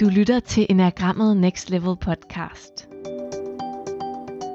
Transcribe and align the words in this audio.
Du 0.00 0.08
lytter 0.08 0.40
til 0.40 0.66
Enagrammet 0.70 1.36
Next 1.36 1.70
Level 1.70 1.96
podcast. 1.96 2.88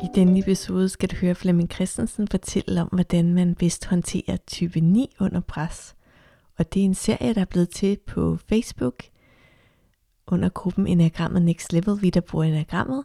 I 0.04 0.08
denne 0.16 0.40
episode 0.40 0.90
skal 0.90 1.10
du 1.10 1.16
høre 1.16 1.36
Flemming 1.36 1.72
Christensen 1.72 2.28
fortælle 2.28 2.82
om, 2.82 2.88
hvordan 2.88 3.34
man 3.34 3.56
bedst 3.56 3.86
håndterer 3.86 4.38
type 4.48 4.80
9 4.80 5.16
under 5.20 5.40
pres. 5.40 5.96
Og 6.58 6.74
det 6.74 6.80
er 6.82 6.86
en 6.86 6.94
serie, 6.94 7.34
der 7.34 7.42
er 7.42 7.46
blevet 7.46 7.70
til 7.70 7.98
på 8.08 8.38
Facebook 8.50 9.04
under 10.28 10.50
gruppen 10.50 10.88
Enagrammet 10.88 11.42
Next 11.42 11.74
Level, 11.74 12.02
vi 12.02 12.10
der 12.10 12.22
bruger 12.22 12.46
Enagrammet. 12.46 13.04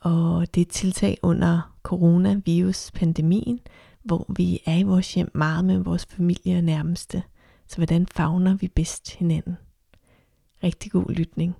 Og 0.00 0.54
det 0.54 0.60
er 0.60 0.64
et 0.66 0.70
tiltag 0.70 1.18
under 1.22 1.76
coronavirus-pandemien, 1.82 3.60
hvor 4.02 4.26
vi 4.36 4.60
er 4.66 4.76
i 4.76 4.82
vores 4.82 5.14
hjem 5.14 5.30
meget 5.34 5.64
med 5.64 5.78
vores 5.78 6.06
familie 6.06 6.56
og 6.56 6.64
nærmeste. 6.64 7.22
Så 7.68 7.76
hvordan 7.76 8.06
fagner 8.06 8.54
vi 8.54 8.68
bedst 8.68 9.14
hinanden? 9.14 9.56
Rigtig 10.66 10.92
god 10.92 11.14
lytning. 11.14 11.56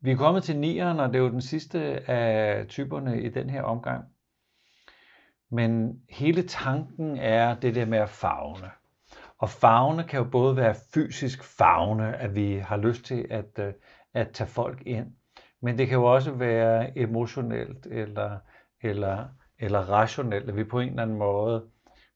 Vi 0.00 0.10
er 0.10 0.16
kommet 0.16 0.42
til 0.42 0.56
nieren, 0.56 1.00
og 1.00 1.08
det 1.08 1.16
er 1.16 1.22
jo 1.22 1.30
den 1.30 1.40
sidste 1.40 1.78
af 2.10 2.66
typerne 2.68 3.22
i 3.22 3.28
den 3.28 3.50
her 3.50 3.62
omgang. 3.62 4.04
Men 5.50 6.00
hele 6.10 6.42
tanken 6.42 7.16
er 7.16 7.54
det 7.54 7.74
der 7.74 7.86
med 7.86 7.98
at 7.98 8.08
fagne. 8.08 8.70
Og 9.38 9.50
fagne 9.50 10.04
kan 10.04 10.18
jo 10.18 10.24
både 10.30 10.56
være 10.56 10.74
fysisk 10.94 11.44
fagne, 11.44 12.16
at 12.16 12.34
vi 12.34 12.56
har 12.56 12.76
lyst 12.76 13.04
til 13.04 13.26
at, 13.30 13.58
øh, 13.58 13.72
at 14.14 14.30
tage 14.30 14.48
folk 14.48 14.82
ind. 14.86 15.06
Men 15.62 15.78
det 15.78 15.88
kan 15.88 15.98
jo 15.98 16.04
også 16.04 16.32
være 16.32 16.98
emotionelt 16.98 17.86
eller, 17.86 18.38
eller, 18.80 19.28
eller 19.58 19.80
rationelt, 19.80 20.48
at 20.48 20.56
vi 20.56 20.64
på 20.64 20.80
en 20.80 20.88
eller 20.88 21.02
anden 21.02 21.18
måde 21.18 21.68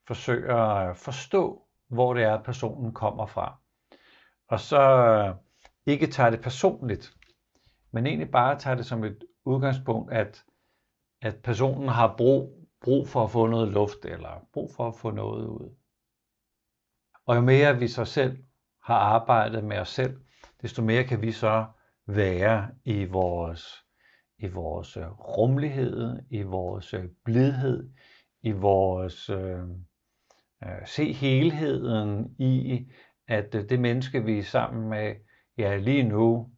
forsøger 0.07 0.57
at 0.57 0.97
forstå, 0.97 1.63
hvor 1.89 2.15
det 2.15 2.23
er, 2.23 2.43
personen 2.43 2.93
kommer 2.93 3.27
fra. 3.27 3.58
Og 4.49 4.61
så 4.61 4.81
øh, 4.81 5.35
ikke 5.87 6.07
tager 6.07 6.31
det 6.31 6.41
personligt, 6.41 7.15
men 7.91 8.07
egentlig 8.07 8.31
bare 8.31 8.59
tager 8.59 8.77
det 8.77 8.87
som 8.87 9.05
et 9.05 9.25
udgangspunkt, 9.45 10.13
at, 10.13 10.45
at 11.23 11.37
personen 11.37 11.89
har 11.89 12.15
brug, 12.17 12.69
brug 12.81 13.09
for 13.09 13.25
at 13.25 13.31
få 13.31 13.47
noget 13.47 13.69
luft, 13.69 14.05
eller 14.05 14.49
brug 14.53 14.71
for 14.77 14.89
at 14.89 14.97
få 14.97 15.11
noget 15.11 15.47
ud. 15.47 15.77
Og 17.27 17.37
jo 17.37 17.41
mere 17.41 17.79
vi 17.79 17.89
så 17.89 18.05
selv 18.05 18.39
har 18.85 18.95
arbejdet 18.95 19.65
med 19.65 19.79
os 19.79 19.89
selv, 19.89 20.21
desto 20.63 20.83
mere 20.83 21.05
kan 21.05 21.23
vi 21.23 21.33
så 21.33 21.67
være 22.07 22.71
i 22.85 23.05
vores, 23.05 23.85
i 24.39 24.47
vores 24.47 24.97
øh, 24.97 25.11
rummelighed, 25.11 26.19
i 26.31 26.43
vores 26.43 26.95
øh, 26.95 27.05
blidhed, 27.25 27.91
i 28.43 28.51
vores 28.51 29.31
øh, 29.31 29.65
se 30.87 31.13
helheden 31.13 32.37
i, 32.39 32.87
at 33.29 33.55
øh, 33.55 33.69
det 33.69 33.81
menneske, 33.81 34.25
vi 34.25 34.39
er 34.39 34.43
sammen 34.43 34.89
med, 34.89 35.15
ja 35.59 35.77
lige 35.77 36.03
nu, 36.03 36.51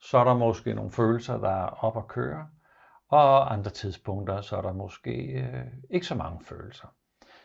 så 0.00 0.18
er 0.18 0.24
der 0.24 0.34
måske 0.34 0.74
nogle 0.74 0.90
følelser, 0.90 1.38
der 1.38 1.50
er 1.50 1.84
op 1.84 1.96
at 1.96 2.08
køre, 2.08 2.48
og 3.08 3.52
andre 3.52 3.70
tidspunkter, 3.70 4.40
så 4.40 4.56
er 4.56 4.62
der 4.62 4.72
måske 4.72 5.10
øh, 5.10 5.66
ikke 5.90 6.06
så 6.06 6.14
mange 6.14 6.44
følelser. 6.44 6.88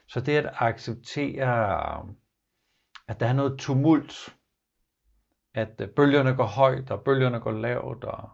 Så 0.08 0.22
det 0.22 0.38
at 0.38 0.54
acceptere, 0.60 2.14
at 3.08 3.20
der 3.20 3.28
er 3.28 3.34
noget 3.34 3.60
tumult, 3.60 4.38
at 5.54 5.82
øh, 5.82 5.90
bølgerne 5.90 6.36
går 6.36 6.46
højt, 6.46 6.92
og 6.92 7.04
bølgerne 7.04 7.40
går 7.40 7.52
lavt, 7.52 8.04
og 8.04 8.30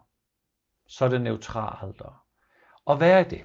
så 0.86 1.04
er 1.04 1.08
det 1.08 1.20
neutralt. 1.20 2.00
Og, 2.00 2.14
og 2.84 2.96
hvad 2.96 3.20
er 3.20 3.24
det. 3.24 3.42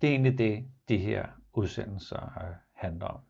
Det 0.00 0.06
er 0.06 0.10
egentlig 0.10 0.38
det, 0.38 0.70
de 0.88 0.98
her 0.98 1.26
udsendelser 1.52 2.22
øh, 2.22 2.54
handler 2.74 3.06
om. 3.06 3.20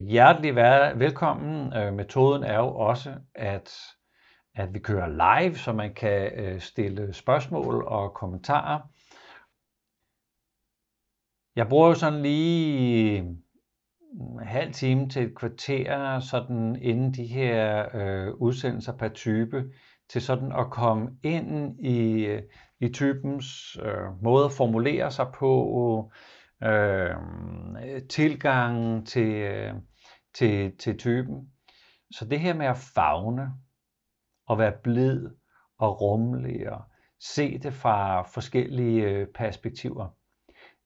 Hjertelig 0.00 0.56
velkommen. 0.98 1.72
Øh, 1.72 1.92
metoden 1.92 2.44
er 2.44 2.58
jo 2.58 2.74
også, 2.76 3.14
at, 3.34 3.72
at 4.54 4.74
vi 4.74 4.78
kører 4.78 5.08
live, 5.08 5.56
så 5.56 5.72
man 5.72 5.94
kan 5.94 6.32
øh, 6.38 6.60
stille 6.60 7.12
spørgsmål 7.12 7.84
og 7.84 8.14
kommentarer. 8.14 8.80
Jeg 11.56 11.68
bruger 11.68 11.88
jo 11.88 11.94
sådan 11.94 12.22
lige 12.22 13.18
en 13.18 13.44
halv 14.42 14.72
time 14.72 15.08
til 15.08 15.22
et 15.22 15.36
kvarter, 15.36 16.20
sådan 16.20 16.76
inden 16.82 17.14
de 17.14 17.26
her 17.26 17.88
øh, 17.94 18.34
udsendelser 18.34 18.96
per 18.96 19.08
type, 19.08 19.64
til 20.08 20.22
sådan 20.22 20.52
at 20.52 20.70
komme 20.70 21.10
ind 21.22 21.80
i, 21.80 22.26
øh, 22.26 22.42
i 22.80 22.88
typens 22.88 23.76
øh, 23.82 24.22
måde 24.22 24.44
at 24.44 24.52
formulere 24.52 25.10
sig 25.10 25.26
på, 25.34 26.10
øh, 26.12 26.18
øh, 26.62 27.16
tilgang 28.10 29.06
til, 29.06 29.32
øh, 29.32 29.74
til, 30.34 30.76
til 30.78 30.98
typen. 30.98 31.52
Så 32.10 32.24
det 32.24 32.40
her 32.40 32.54
med 32.54 32.66
at 32.66 32.76
fagne 32.76 33.52
og 34.46 34.58
være 34.58 34.72
blid 34.82 35.30
og 35.78 36.00
rummelig 36.00 36.72
og 36.72 36.82
se 37.20 37.58
det 37.58 37.74
fra 37.74 38.22
forskellige 38.22 39.02
øh, 39.04 39.26
perspektiver, 39.34 40.08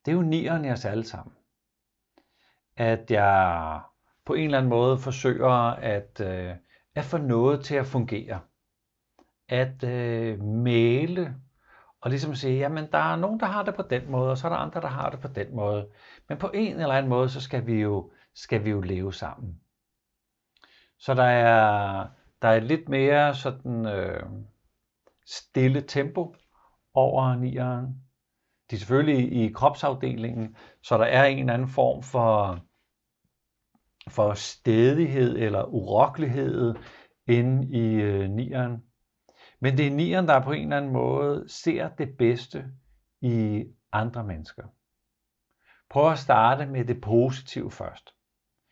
det 0.05 0.13
er 0.13 0.17
jo 0.17 0.23
nieren 0.23 0.65
i 0.65 0.71
os 0.71 0.85
alle 0.85 1.05
sammen. 1.05 1.35
At 2.77 3.11
jeg 3.11 3.81
på 4.27 4.35
en 4.35 4.45
eller 4.45 4.59
anden 4.59 4.71
måde 4.71 4.99
forsøger 4.99 5.51
at, 5.71 6.21
øh, 6.21 6.57
at 6.95 7.05
få 7.05 7.19
noget 7.19 7.65
til 7.65 7.75
at 7.75 7.87
fungere. 7.87 8.41
At 9.49 9.85
øh, 9.85 10.45
male 10.45 11.37
og 12.01 12.11
ligesom 12.11 12.35
sige, 12.35 12.59
jamen 12.59 12.89
der 12.93 12.99
er 12.99 13.17
nogen, 13.17 13.41
der 13.41 13.47
har 13.47 13.63
det 13.65 13.75
på 13.75 13.83
den 13.83 14.11
måde, 14.11 14.31
og 14.31 14.39
så 14.39 14.47
er 14.47 14.53
der 14.53 14.59
andre, 14.59 14.81
der 14.81 14.89
har 14.89 15.11
det 15.11 15.21
på 15.21 15.29
den 15.29 15.57
måde. 15.57 15.89
Men 16.29 16.39
på 16.39 16.51
en 16.55 16.73
eller 16.81 16.95
anden 16.95 17.11
måde, 17.11 17.29
så 17.29 17.41
skal 17.41 17.67
vi 17.67 17.81
jo 17.81 18.11
skal 18.39 18.65
vi 18.65 18.71
jo 18.71 18.81
leve 18.81 19.13
sammen. 19.13 19.61
Så 20.99 21.15
der 21.15 21.25
er, 21.25 22.07
der 22.43 22.49
er 22.49 22.61
lidt 22.61 22.89
mere 22.89 23.35
sådan 23.35 23.87
øh, 23.87 24.23
stille 25.27 25.81
tempo 25.81 26.35
over 26.95 27.35
nieren. 27.35 27.87
De 28.71 28.75
er 28.75 28.79
selvfølgelig 28.79 29.33
i 29.33 29.53
kropsafdelingen, 29.53 30.57
så 30.83 30.99
der 30.99 31.05
er 31.05 31.25
en 31.25 31.39
eller 31.39 31.55
anden 31.55 31.69
form 31.69 32.03
for, 32.03 32.59
for 34.09 34.35
stedighed 34.35 35.37
eller 35.39 35.65
urokkelighed 35.65 36.75
inde 37.27 37.69
i 37.69 37.95
øh, 37.95 38.31
nieren. 38.31 38.83
Men 39.61 39.77
det 39.77 39.87
er 39.87 39.91
nieren, 39.91 40.29
der 40.29 40.41
på 40.41 40.53
en 40.53 40.63
eller 40.63 40.77
anden 40.77 40.93
måde 40.93 41.45
ser 41.49 41.89
det 41.89 42.17
bedste 42.19 42.65
i 43.21 43.65
andre 43.93 44.25
mennesker. 44.25 44.65
Prøv 45.91 46.13
at 46.13 46.19
starte 46.19 46.67
med 46.67 46.85
det 46.85 47.01
positive 47.01 47.71
først. 47.71 48.15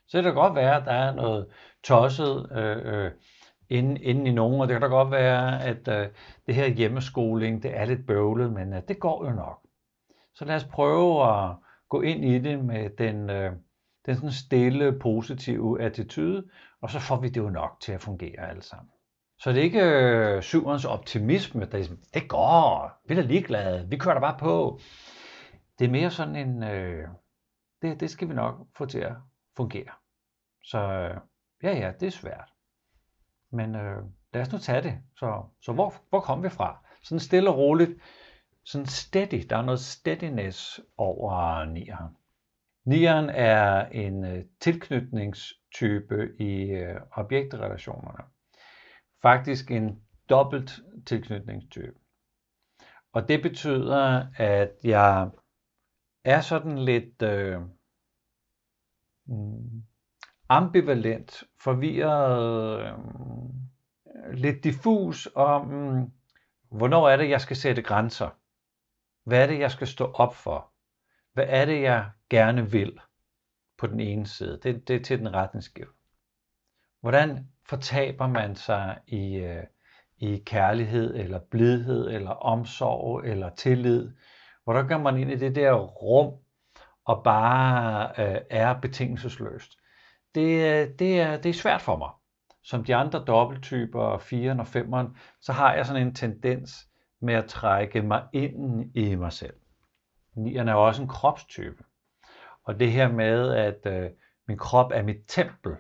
Så 0.09 0.17
det 0.17 0.25
kan 0.25 0.35
godt 0.35 0.55
være, 0.55 0.77
at 0.77 0.85
der 0.85 0.93
er 0.93 1.15
noget 1.15 1.47
tosset 1.83 2.53
øh, 2.53 3.05
øh, 3.05 3.13
inden, 3.69 3.97
inden 3.97 4.27
i 4.27 4.33
nogen, 4.33 4.61
og 4.61 4.69
det 4.69 4.75
kan 4.75 4.83
da 4.83 4.87
godt 4.87 5.11
være, 5.11 5.63
at 5.63 5.89
øh, 5.89 6.09
det 6.47 6.55
her 6.55 6.67
hjemmeskoling, 6.67 7.63
det 7.63 7.77
er 7.77 7.85
lidt 7.85 8.07
bøvlet, 8.07 8.53
men 8.53 8.73
øh, 8.73 8.83
det 8.89 9.01
går 9.01 9.25
jo 9.25 9.31
nok. 9.31 9.61
Så 10.35 10.45
lad 10.45 10.57
os 10.57 10.65
prøve 10.65 11.33
at 11.33 11.57
gå 11.89 12.01
ind 12.01 12.25
i 12.25 12.39
det 12.39 12.65
med 12.65 12.91
den, 12.91 13.31
øh, 13.31 13.53
den 14.07 14.15
sådan 14.15 14.33
stille, 14.33 14.99
positive 14.99 15.83
attitude, 15.83 16.49
og 16.81 16.91
så 16.91 17.01
får 17.01 17.21
vi 17.21 17.29
det 17.29 17.41
jo 17.41 17.51
nok 17.51 17.81
til 17.81 17.93
at 17.93 18.01
fungere 18.01 18.49
alle 18.51 18.63
sammen. 18.63 18.91
Så 19.39 19.51
det 19.51 19.59
er 19.59 19.63
ikke 19.63 19.83
øh, 19.83 20.43
syverens 20.43 20.85
optimisme, 20.85 21.61
der 21.61 21.73
er 21.73 21.77
ligesom, 21.77 21.99
det 22.15 22.29
går, 22.29 22.93
vi 23.09 23.15
er 23.15 23.23
ligeglade, 23.23 23.89
vi 23.89 23.97
kører 23.97 24.15
der 24.15 24.21
bare 24.21 24.39
på. 24.39 24.79
Det 25.79 25.85
er 25.85 25.91
mere 25.91 26.11
sådan 26.11 26.37
en, 26.37 26.63
øh, 26.63 27.09
det, 27.83 28.01
det 28.01 28.11
skal 28.11 28.29
vi 28.29 28.35
nok 28.35 28.67
få 28.77 28.87
til 28.87 28.99
at 28.99 29.13
fungere. 29.57 29.93
Så 30.63 30.79
øh, 30.79 31.17
ja, 31.63 31.79
ja, 31.79 31.93
det 32.01 32.07
er 32.07 32.11
svært. 32.11 32.53
Men 33.53 33.75
øh, 33.75 34.03
lad 34.35 34.43
os 34.43 34.53
nu 34.53 34.59
tage 34.59 34.83
det. 34.83 34.99
Så, 35.17 35.43
så 35.63 35.73
hvor, 35.73 35.95
hvor 36.09 36.21
kom 36.21 36.43
vi 36.43 36.49
fra? 36.49 36.85
Sådan 37.03 37.21
stille 37.21 37.51
og 37.51 37.57
roligt, 37.57 38.01
sådan 38.65 38.87
steady. 38.87 39.47
Der 39.51 39.57
er 39.57 39.63
noget 39.63 39.81
steadiness 39.81 40.81
over 40.97 41.65
nieren. 41.65 42.17
Nieren 42.85 43.31
er 43.31 43.87
en 43.87 44.25
øh, 44.25 44.45
tilknytningstype 44.61 46.29
i 46.39 46.71
øh, 46.71 47.01
objektrelationerne. 47.13 48.25
Faktisk 49.27 49.71
en 49.71 50.03
dobbelt 50.31 50.81
tilknytningstype. 51.07 51.99
Og 53.13 53.29
det 53.29 53.43
betyder, 53.43 54.27
at 54.37 54.73
jeg 54.85 55.31
er 56.25 56.41
sådan 56.41 56.79
lidt 56.79 57.23
øh, 57.23 57.61
mm, 59.27 59.83
ambivalent, 60.49 61.45
forvirret, 61.63 62.81
øh, 62.81 62.99
lidt 64.33 64.65
diffus 64.65 65.29
om, 65.35 65.67
mm, 65.67 66.13
hvornår 66.71 67.09
er 67.09 67.17
det, 67.17 67.31
jeg 67.31 67.41
skal 67.41 67.57
sætte 67.57 67.83
grænser? 67.83 68.31
Hvad 69.29 69.43
er 69.43 69.47
det, 69.47 69.59
jeg 69.59 69.71
skal 69.71 69.87
stå 69.87 70.05
op 70.05 70.35
for? 70.35 70.73
Hvad 71.33 71.47
er 71.49 71.65
det, 71.65 71.83
jeg 71.83 72.11
gerne 72.31 72.71
vil 72.71 73.01
på 73.79 73.87
den 73.87 74.01
ene 74.01 74.27
side? 74.27 74.61
Det, 74.63 74.89
det 74.89 74.97
er 74.97 75.05
til 75.05 75.19
den 75.19 75.35
retningsgiver. 75.35 75.93
Hvordan 77.01 77.56
fortaber 77.69 78.27
man 78.27 78.57
sig 78.57 78.99
i, 79.07 79.37
øh, 79.37 79.63
i 80.19 80.43
kærlighed, 80.47 81.15
eller 81.15 81.41
blidhed, 81.51 82.09
eller 82.11 82.31
omsorg, 82.31 83.25
eller 83.25 83.51
tillid? 83.51 84.11
Hvordan 84.65 84.89
går 84.89 84.99
man 84.99 85.17
ind 85.17 85.31
i 85.31 85.37
det 85.37 85.55
der 85.55 85.73
rum, 85.73 86.35
og 87.05 87.25
bare 87.25 88.11
øh, 88.19 88.41
er 88.51 88.81
betingelsesløst? 88.81 89.79
det, 90.37 90.83
øh, 90.83 90.99
det, 90.99 91.21
er, 91.21 91.37
det 91.37 91.49
er 91.49 91.55
svært 91.55 91.83
for 91.83 91.97
mig. 91.97 92.11
som 92.63 92.85
de 92.85 92.95
andre 92.95 93.25
dobbelttyper, 93.25 94.19
4'eren 94.19 94.61
og 94.61 94.67
5'eren, 94.67 95.19
så 95.41 95.53
har 95.53 95.75
jeg 95.75 95.87
sådan 95.87 96.03
en 96.03 96.15
tendens 96.15 96.89
med 97.21 97.35
at 97.35 97.45
trække 97.45 98.03
mig 98.03 98.23
ind 98.33 98.91
i 98.97 99.15
mig 99.15 99.33
selv. 99.33 99.55
9'eren 100.37 100.71
er 100.71 100.75
også 100.75 101.03
en 101.03 101.09
kropstype. 101.09 101.85
Og 102.65 102.81
det 102.81 102.93
her 102.93 103.13
med, 103.13 103.55
at 103.55 103.87
øh, 103.87 104.11
min 104.49 104.59
krop 104.59 104.91
er 104.95 105.03
mit 105.03 105.17
tempel, 105.29 105.77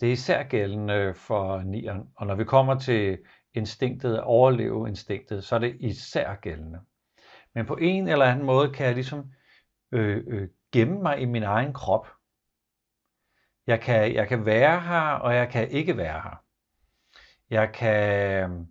det 0.00 0.08
er 0.08 0.12
især 0.12 0.42
gældende 0.42 1.14
for 1.14 1.60
nieren, 1.62 2.10
Og 2.16 2.26
når 2.26 2.34
vi 2.34 2.44
kommer 2.44 2.78
til 2.78 3.18
instinktet, 3.54 4.16
at 4.16 4.24
overleve 4.24 4.88
instinktet, 4.88 5.44
så 5.44 5.54
er 5.54 5.58
det 5.58 5.76
især 5.80 6.34
gældende. 6.34 6.80
Men 7.54 7.66
på 7.66 7.76
en 7.76 8.08
eller 8.08 8.24
anden 8.24 8.46
måde 8.46 8.72
kan 8.72 8.86
jeg 8.86 8.94
ligesom 8.94 9.32
øh, 9.92 10.24
øh, 10.26 10.48
gemme 10.72 11.02
mig 11.02 11.20
i 11.20 11.24
min 11.24 11.42
egen 11.42 11.72
krop. 11.72 12.06
Jeg 13.66 13.80
kan, 13.80 14.14
jeg 14.14 14.28
kan 14.28 14.46
være 14.46 14.80
her, 14.80 15.00
og 15.00 15.34
jeg 15.34 15.48
kan 15.48 15.70
ikke 15.70 15.96
være 15.96 16.20
her. 16.20 16.42
Jeg 17.50 17.72
kan 17.72 18.50
øh, 18.50 18.66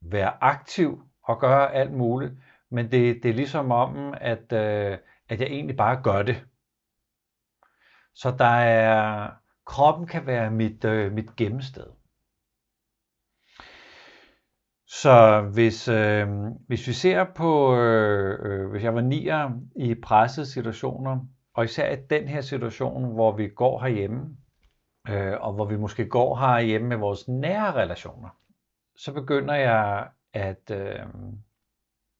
være 0.00 0.44
aktiv 0.44 1.02
og 1.22 1.40
gøre 1.40 1.74
alt 1.74 1.92
muligt, 1.92 2.32
men 2.70 2.90
det, 2.90 3.22
det 3.22 3.28
er 3.28 3.34
ligesom 3.34 3.70
om, 3.70 4.14
at, 4.20 4.52
øh, 4.52 4.98
at 5.28 5.40
jeg 5.40 5.46
egentlig 5.46 5.76
bare 5.76 6.02
gør 6.02 6.22
det. 6.22 6.44
Så 8.14 8.34
der 8.38 8.44
er, 8.44 9.30
kroppen 9.68 10.06
kan 10.06 10.26
være 10.26 10.50
mit, 10.50 10.84
øh, 10.84 11.12
mit 11.12 11.36
gemmested. 11.36 11.86
Så 14.86 15.40
hvis, 15.52 15.88
øh, 15.88 16.28
hvis 16.66 16.88
vi 16.88 16.92
ser 16.92 17.24
på, 17.36 17.76
øh, 17.76 18.38
øh, 18.42 18.70
hvis 18.70 18.82
jeg 18.82 18.94
var 18.94 19.00
nier 19.00 19.50
i 19.76 19.94
pressede 19.94 20.46
situationer, 20.46 21.20
og 21.54 21.64
især 21.64 21.92
i 21.92 21.96
den 22.10 22.28
her 22.28 22.40
situation, 22.40 23.14
hvor 23.14 23.36
vi 23.36 23.48
går 23.48 23.80
herhjemme, 23.80 24.36
øh, 25.08 25.40
og 25.40 25.52
hvor 25.52 25.64
vi 25.64 25.76
måske 25.76 26.08
går 26.08 26.36
herhjemme 26.36 26.88
med 26.88 26.96
vores 26.96 27.28
nære 27.28 27.72
relationer, 27.72 28.28
så 28.96 29.12
begynder 29.12 29.54
jeg 29.54 30.08
at, 30.32 30.70
øh, 30.70 31.06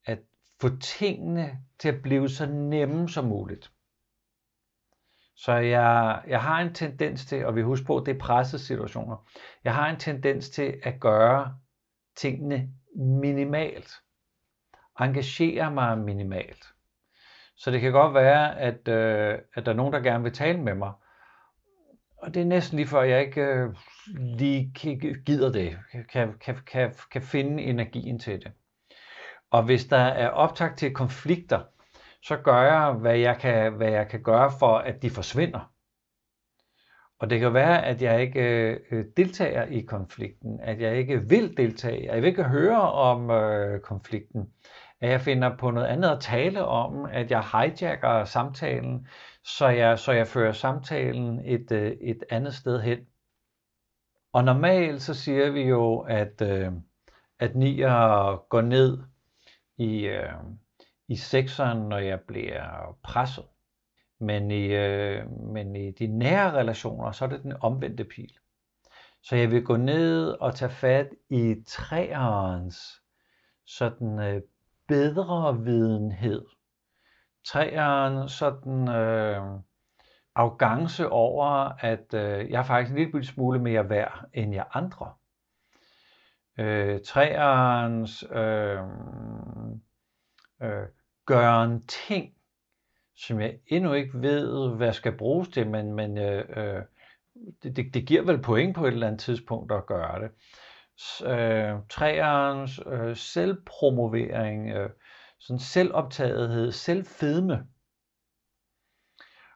at 0.04 0.18
få 0.60 0.68
tingene 0.76 1.58
til 1.78 1.88
at 1.88 2.02
blive 2.02 2.28
så 2.28 2.46
nemme 2.46 3.08
som 3.08 3.24
muligt. 3.24 3.72
Så 5.40 5.52
jeg, 5.52 6.22
jeg 6.26 6.42
har 6.42 6.60
en 6.60 6.74
tendens 6.74 7.26
til, 7.26 7.46
og 7.46 7.56
vi 7.56 7.62
husker 7.62 7.86
på, 7.86 7.96
at 7.96 8.06
det 8.06 8.14
er 8.14 8.18
pressede 8.18 8.62
situationer, 8.62 9.28
jeg 9.64 9.74
har 9.74 9.90
en 9.90 9.96
tendens 9.96 10.50
til 10.50 10.80
at 10.82 11.00
gøre 11.00 11.54
tingene 12.16 12.68
minimalt. 12.96 13.90
Engagere 15.00 15.70
mig 15.70 15.98
minimalt. 15.98 16.64
Så 17.56 17.70
det 17.70 17.80
kan 17.80 17.92
godt 17.92 18.14
være, 18.14 18.58
at, 18.58 18.88
øh, 18.88 19.38
at 19.54 19.66
der 19.66 19.72
er 19.72 19.76
nogen, 19.76 19.92
der 19.92 20.00
gerne 20.00 20.24
vil 20.24 20.32
tale 20.32 20.60
med 20.60 20.74
mig. 20.74 20.92
Og 22.16 22.34
det 22.34 22.42
er 22.42 22.46
næsten 22.46 22.76
lige 22.76 22.86
før, 22.86 23.02
jeg 23.02 23.20
ikke 23.20 23.42
øh, 23.42 23.74
lige 24.16 24.72
gider 25.26 25.52
det, 25.52 25.78
kan, 26.12 26.38
kan, 26.38 26.56
kan, 26.66 26.94
kan 27.10 27.22
finde 27.22 27.62
energien 27.62 28.18
til 28.18 28.40
det. 28.40 28.52
Og 29.50 29.64
hvis 29.64 29.84
der 29.84 29.96
er 29.96 30.28
optag 30.28 30.76
til 30.76 30.94
konflikter, 30.94 31.62
så 32.22 32.36
gør 32.36 32.62
jeg, 32.62 32.92
hvad 32.92 33.16
jeg 33.16 33.38
kan, 33.38 33.72
hvad 33.72 33.90
jeg 33.90 34.08
kan 34.08 34.22
gøre 34.22 34.52
for, 34.58 34.78
at 34.78 35.02
de 35.02 35.10
forsvinder. 35.10 35.72
Og 37.18 37.30
det 37.30 37.40
kan 37.40 37.54
være, 37.54 37.84
at 37.84 38.02
jeg 38.02 38.22
ikke 38.22 38.40
øh, 38.90 39.04
deltager 39.16 39.64
i 39.64 39.80
konflikten, 39.80 40.60
at 40.60 40.80
jeg 40.80 40.96
ikke 40.96 41.28
vil 41.28 41.56
deltage, 41.56 42.10
at 42.10 42.14
jeg 42.14 42.22
vil 42.22 42.28
ikke 42.28 42.44
høre 42.44 42.92
om 42.92 43.30
øh, 43.30 43.80
konflikten, 43.80 44.52
at 45.00 45.10
jeg 45.10 45.20
finder 45.20 45.56
på 45.56 45.70
noget 45.70 45.86
andet 45.86 46.08
at 46.08 46.20
tale 46.20 46.64
om, 46.64 47.04
at 47.04 47.30
jeg 47.30 47.44
hijacker 47.44 48.24
samtalen, 48.24 49.08
så 49.44 49.68
jeg, 49.68 49.98
så 49.98 50.12
jeg 50.12 50.26
fører 50.26 50.52
samtalen 50.52 51.40
et, 51.44 51.72
øh, 51.72 51.92
et 52.00 52.24
andet 52.30 52.54
sted 52.54 52.80
hen. 52.80 52.98
Og 54.32 54.44
normalt 54.44 55.02
så 55.02 55.14
siger 55.14 55.50
vi 55.50 55.62
jo, 55.62 55.98
at, 55.98 56.42
øh, 56.42 56.72
at 57.38 57.56
nier 57.56 58.48
går 58.48 58.60
ned 58.60 58.98
i, 59.76 60.06
øh, 60.06 60.32
i 61.08 61.16
sekseren, 61.16 61.88
når 61.88 61.98
jeg 61.98 62.20
bliver 62.20 62.96
presset. 63.02 63.44
Men 64.20 64.50
i, 64.50 64.64
øh, 64.66 65.30
men 65.30 65.76
i 65.76 65.90
de 65.90 66.06
nære 66.06 66.52
relationer, 66.52 67.12
så 67.12 67.24
er 67.24 67.28
det 67.28 67.42
den 67.42 67.52
omvendte 67.60 68.04
pil. 68.04 68.32
Så 69.22 69.36
jeg 69.36 69.50
vil 69.50 69.64
gå 69.64 69.76
ned 69.76 70.28
og 70.28 70.54
tage 70.54 70.70
fat 70.70 71.08
i 71.30 71.54
træerens 71.66 73.02
sådan 73.66 74.18
øh, 74.18 74.42
bedre 74.88 75.58
videnhed. 75.58 76.46
Træeren 77.46 78.28
sådan 78.28 78.88
øh, 78.88 79.42
arrogance 80.34 81.08
over, 81.08 81.46
at 81.80 82.14
øh, 82.14 82.50
jeg 82.50 82.58
er 82.58 82.64
faktisk 82.64 82.90
en 82.90 83.04
lille 83.04 83.24
smule 83.24 83.58
mere 83.58 83.88
værd 83.88 84.24
end 84.34 84.54
jeg 84.54 84.66
andre. 84.72 85.12
Øh, 86.58 87.00
træerens 87.04 88.24
øh, 88.30 88.78
øh, 90.62 90.86
gøre 91.28 91.64
en 91.64 91.86
ting, 91.86 92.34
som 93.16 93.40
jeg 93.40 93.58
endnu 93.66 93.92
ikke 93.92 94.22
ved, 94.22 94.76
hvad 94.76 94.92
skal 94.92 95.16
bruges 95.16 95.48
til, 95.48 95.70
men, 95.70 95.92
men 95.92 96.18
øh, 96.18 96.44
øh, 96.56 96.82
det, 97.62 97.76
det, 97.76 97.94
det 97.94 98.06
giver 98.06 98.22
vel 98.22 98.42
point 98.42 98.76
på 98.76 98.86
et 98.86 98.92
eller 98.92 99.06
andet 99.06 99.20
tidspunkt 99.20 99.72
at 99.72 99.86
gøre 99.86 100.20
det. 100.20 100.30
Øh, 101.26 101.74
træernes 101.90 102.80
øh, 102.86 103.16
selvpromovering, 103.16 104.70
øh, 104.70 104.90
sådan 105.38 105.58
selvoptagethed, 105.58 106.72
selvfedme. 106.72 107.66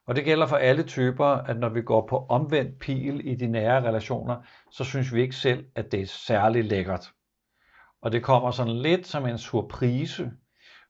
Og 0.06 0.16
det 0.16 0.24
gælder 0.24 0.46
for 0.46 0.56
alle 0.56 0.82
typer, 0.82 1.26
at 1.26 1.58
når 1.58 1.68
vi 1.68 1.82
går 1.82 2.06
på 2.06 2.26
omvendt 2.28 2.78
pil 2.78 3.28
i 3.28 3.34
de 3.34 3.46
nære 3.46 3.88
relationer, 3.88 4.42
så 4.70 4.84
synes 4.84 5.14
vi 5.14 5.22
ikke 5.22 5.36
selv, 5.36 5.66
at 5.74 5.92
det 5.92 6.00
er 6.00 6.06
særlig 6.06 6.64
lækkert. 6.64 7.12
Og 8.00 8.12
det 8.12 8.22
kommer 8.22 8.50
sådan 8.50 8.76
lidt 8.76 9.06
som 9.06 9.26
en 9.26 9.38
surprise 9.38 10.32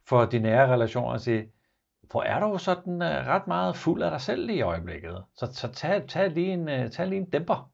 for 0.09 0.25
de 0.25 0.39
nære 0.39 0.73
relationer 0.73 1.09
og 1.09 1.21
sige, 1.21 1.53
hvor 2.11 2.23
er 2.23 2.41
du 2.41 2.59
sådan 2.59 3.03
øh, 3.03 3.27
ret 3.27 3.47
meget 3.47 3.77
fuld 3.77 4.03
af 4.03 4.11
dig 4.11 4.21
selv 4.21 4.51
i 4.51 4.61
øjeblikket. 4.61 5.25
Så, 5.35 5.53
så 5.53 5.73
tag, 5.73 6.09
tag, 6.09 6.31
lige 6.31 6.53
en, 6.53 6.69
øh, 6.69 6.91
tag 6.91 7.09
lige 7.09 7.21
en 7.21 7.31
dæmper. 7.31 7.71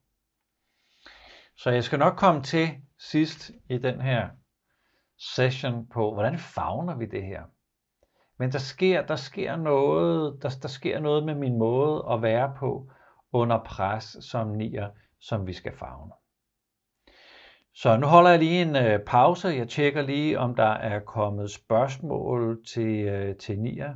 Så 1.56 1.70
jeg 1.70 1.84
skal 1.84 1.98
nok 1.98 2.16
komme 2.16 2.42
til 2.42 2.68
sidst 2.98 3.50
i 3.70 3.78
den 3.78 4.00
her 4.00 4.28
session 5.18 5.86
på, 5.88 6.14
hvordan 6.14 6.38
fagner 6.38 6.96
vi 6.96 7.06
det 7.06 7.22
her. 7.22 7.42
Men 8.38 8.52
der 8.52 8.58
sker, 8.58 9.06
der 9.06 9.16
sker 9.16 9.56
noget, 9.56 10.42
der, 10.42 10.58
der 10.62 10.68
sker 10.68 11.00
noget 11.00 11.24
med 11.24 11.34
min 11.34 11.58
måde 11.58 12.04
at 12.10 12.22
være 12.22 12.54
på 12.58 12.90
under 13.32 13.64
pres 13.64 14.16
som 14.20 14.48
nier, 14.48 14.90
som 15.20 15.46
vi 15.46 15.52
skal 15.52 15.76
fagne. 15.76 16.12
Så 17.80 17.96
nu 17.96 18.06
holder 18.06 18.30
jeg 18.30 18.38
lige 18.38 18.62
en 18.62 18.76
øh, 18.76 19.00
pause. 19.00 19.48
Jeg 19.48 19.68
tjekker 19.68 20.02
lige, 20.02 20.38
om 20.38 20.54
der 20.54 20.72
er 20.72 21.00
kommet 21.00 21.50
spørgsmål 21.50 22.64
til, 22.66 23.04
øh, 23.04 23.36
til 23.36 23.58
Nia. 23.58 23.94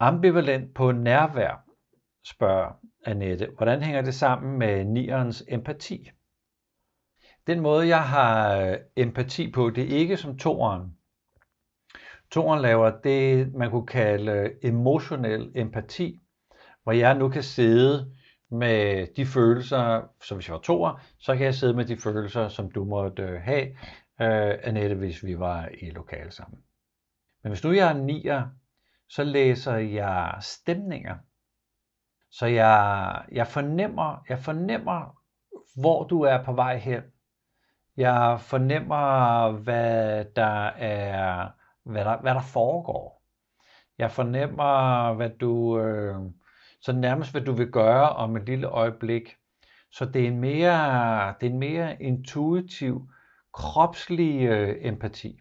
Ambivalent 0.00 0.74
på 0.74 0.92
nærvær, 0.92 1.64
spørger 2.24 2.72
Annette. 3.04 3.48
Hvordan 3.56 3.82
hænger 3.82 4.02
det 4.02 4.14
sammen 4.14 4.58
med 4.58 4.84
Nierens 4.84 5.44
empati? 5.48 6.10
Den 7.46 7.60
måde, 7.60 7.88
jeg 7.88 8.02
har 8.02 8.56
øh, 8.56 8.76
empati 8.96 9.52
på, 9.52 9.70
det 9.70 9.84
er 9.84 9.98
ikke 9.98 10.16
som 10.16 10.38
toeren. 10.38 10.96
Toren 12.30 12.60
laver 12.60 12.90
det, 13.04 13.54
man 13.54 13.70
kunne 13.70 13.86
kalde 13.86 14.32
øh, 14.32 14.50
emotionel 14.62 15.52
empati, 15.54 16.20
hvor 16.82 16.92
jeg 16.92 17.14
nu 17.14 17.28
kan 17.28 17.42
sidde 17.42 18.12
med 18.50 19.06
de 19.16 19.26
følelser, 19.26 20.02
så 20.22 20.34
hvis 20.34 20.48
jeg 20.48 20.54
var 20.54 20.60
toer, 20.60 21.00
så 21.18 21.36
kan 21.36 21.44
jeg 21.44 21.54
sidde 21.54 21.74
med 21.74 21.84
de 21.84 21.96
følelser, 21.96 22.48
som 22.48 22.70
du 22.70 22.84
måtte 22.84 23.22
øh, 23.22 23.40
have, 23.40 23.66
øh, 24.20 24.58
Annette, 24.62 24.96
hvis 24.96 25.24
vi 25.24 25.38
var 25.38 25.68
i 25.80 25.90
lokale 25.90 26.30
sammen. 26.30 26.60
Men 27.42 27.50
hvis 27.50 27.64
nu 27.64 27.72
jeg 27.72 27.88
er 27.88 27.94
nier, 27.98 28.48
så 29.08 29.24
læser 29.24 29.76
jeg 29.76 30.36
stemninger. 30.40 31.16
Så 32.30 32.46
jeg, 32.46 33.24
jeg, 33.32 33.46
fornemmer, 33.46 34.24
jeg 34.28 34.38
fornemmer, 34.38 35.22
hvor 35.80 36.04
du 36.04 36.22
er 36.22 36.44
på 36.44 36.52
vej 36.52 36.76
hen. 36.76 37.02
Jeg 37.96 38.40
fornemmer, 38.40 39.50
hvad 39.50 40.24
der 40.36 40.66
er, 40.66 41.48
hvad 41.84 42.04
der, 42.04 42.20
hvad 42.20 42.34
der 42.34 42.40
foregår. 42.40 43.22
Jeg 43.98 44.10
fornemmer, 44.10 45.12
hvad 45.12 45.30
du, 45.30 45.80
øh, 45.80 46.16
så 46.80 46.92
nærmest 46.92 47.30
hvad 47.30 47.40
du 47.40 47.52
vil 47.52 47.70
gøre 47.70 48.08
om 48.08 48.36
et 48.36 48.46
lille 48.46 48.66
øjeblik. 48.66 49.36
Så 49.92 50.04
det 50.04 50.22
er 50.22 50.28
en 50.28 50.40
mere, 50.40 51.34
det 51.40 51.46
er 51.46 51.50
en 51.50 51.58
mere 51.58 52.02
intuitiv, 52.02 53.10
kropslig 53.52 54.42
øh, 54.42 54.76
empati. 54.80 55.40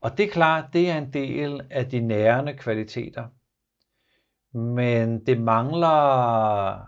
Og 0.00 0.18
det 0.18 0.26
er 0.26 0.30
klart, 0.30 0.72
det 0.72 0.90
er 0.90 0.98
en 0.98 1.12
del 1.12 1.60
af 1.70 1.90
de 1.90 2.00
nærende 2.00 2.56
kvaliteter. 2.56 3.28
Men 4.58 5.26
det 5.26 5.40
mangler, 5.40 6.86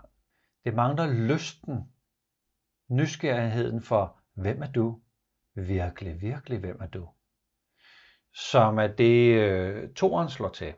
det 0.65 0.73
mangler 0.73 1.07
lysten, 1.07 1.93
nysgerrigheden 2.89 3.81
for, 3.81 4.19
hvem 4.33 4.61
er 4.61 4.71
du? 4.71 5.01
Virkelig, 5.55 6.21
virkelig, 6.21 6.59
hvem 6.59 6.77
er 6.81 6.87
du? 6.87 7.09
Som 8.33 8.79
er 8.79 8.87
det, 8.87 9.35
øh, 9.35 9.93
toren 9.93 10.29
slår 10.29 10.49
til. 10.49 10.73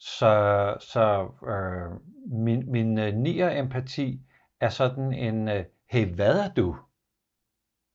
Så, 0.00 0.76
så 0.80 1.28
øh, 1.48 2.00
min, 2.38 2.70
min 2.70 2.98
øh, 2.98 3.14
nier 3.14 3.50
empati 3.50 4.20
er 4.60 4.68
sådan 4.68 5.12
en, 5.12 5.48
øh, 5.48 5.64
hey, 5.90 6.14
hvad 6.14 6.38
er 6.38 6.52
du? 6.54 6.76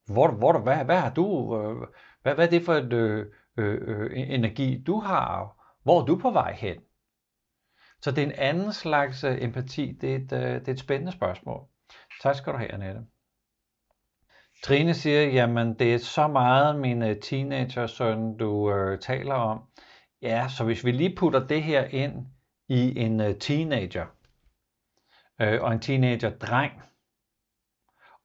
Hvor, 0.05 0.31
hvor, 0.31 0.59
hvad, 0.59 0.85
hvad 0.85 0.99
har 0.99 1.13
du? 1.13 1.57
Øh, 1.57 1.87
hvad, 2.21 2.35
hvad 2.35 2.45
er 2.45 2.49
det 2.49 2.65
for 2.65 2.73
et, 2.73 2.93
øh, 2.93 3.25
øh, 3.57 3.77
øh 3.81 4.11
energi, 4.13 4.83
du 4.83 4.99
har? 4.99 5.63
Hvor 5.83 6.01
er 6.01 6.05
du 6.05 6.19
på 6.19 6.31
vej 6.31 6.53
hen? 6.53 6.77
Så 8.01 8.11
det 8.11 8.17
er 8.17 8.27
en 8.27 8.31
anden 8.37 8.73
slags 8.73 9.23
øh, 9.23 9.43
empati. 9.43 9.97
Det 10.01 10.11
er 10.11 10.15
et, 10.15 10.33
øh, 10.33 10.59
det 10.59 10.67
er 10.67 10.73
et 10.73 10.79
spændende 10.79 11.11
spørgsmål. 11.11 11.61
Tak 12.21 12.35
skal 12.35 12.53
du 12.53 12.57
have, 12.57 12.73
Annette. 12.73 13.01
Trine 14.63 14.93
siger, 14.93 15.21
jamen 15.21 15.73
det 15.79 15.93
er 15.93 15.97
så 15.97 16.27
meget 16.27 16.79
min 16.79 17.21
teenager-søn, 17.21 18.37
du 18.37 18.71
øh, 18.71 18.99
taler 18.99 19.33
om. 19.33 19.61
Ja, 20.23 20.47
så 20.47 20.63
hvis 20.63 20.85
vi 20.85 20.91
lige 20.91 21.15
putter 21.15 21.47
det 21.47 21.63
her 21.63 21.85
ind 21.85 22.27
i 22.67 22.99
en 22.99 23.21
øh, 23.21 23.39
teenager, 23.39 24.05
øh, 25.41 25.61
og 25.61 25.73
en 25.73 25.79
teenager-dreng, 25.79 26.81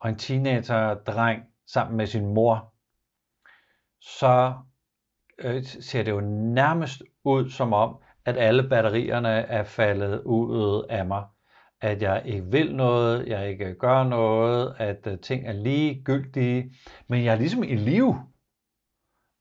og 0.00 0.08
en 0.08 0.16
teenager-dreng 0.16 1.42
sammen 1.66 1.96
med 1.96 2.06
sin 2.06 2.34
mor, 2.34 2.74
så 4.00 4.54
øh, 5.38 5.64
ser 5.64 6.02
det 6.02 6.10
jo 6.10 6.20
nærmest 6.54 7.02
ud 7.24 7.50
som 7.50 7.72
om, 7.72 7.96
at 8.24 8.36
alle 8.36 8.68
batterierne 8.68 9.28
er 9.28 9.64
faldet 9.64 10.22
ud 10.22 10.86
af 10.90 11.06
mig. 11.06 11.24
At 11.80 12.02
jeg 12.02 12.22
ikke 12.24 12.46
vil 12.46 12.76
noget, 12.76 13.28
jeg 13.28 13.48
ikke 13.48 13.74
gør 13.74 14.04
noget, 14.04 14.74
at 14.78 15.06
øh, 15.06 15.18
ting 15.20 15.46
er 15.46 15.52
ligegyldige, 15.52 16.74
men 17.08 17.24
jeg 17.24 17.32
er 17.32 17.38
ligesom 17.38 17.62
i 17.62 17.74
live. 17.74 18.26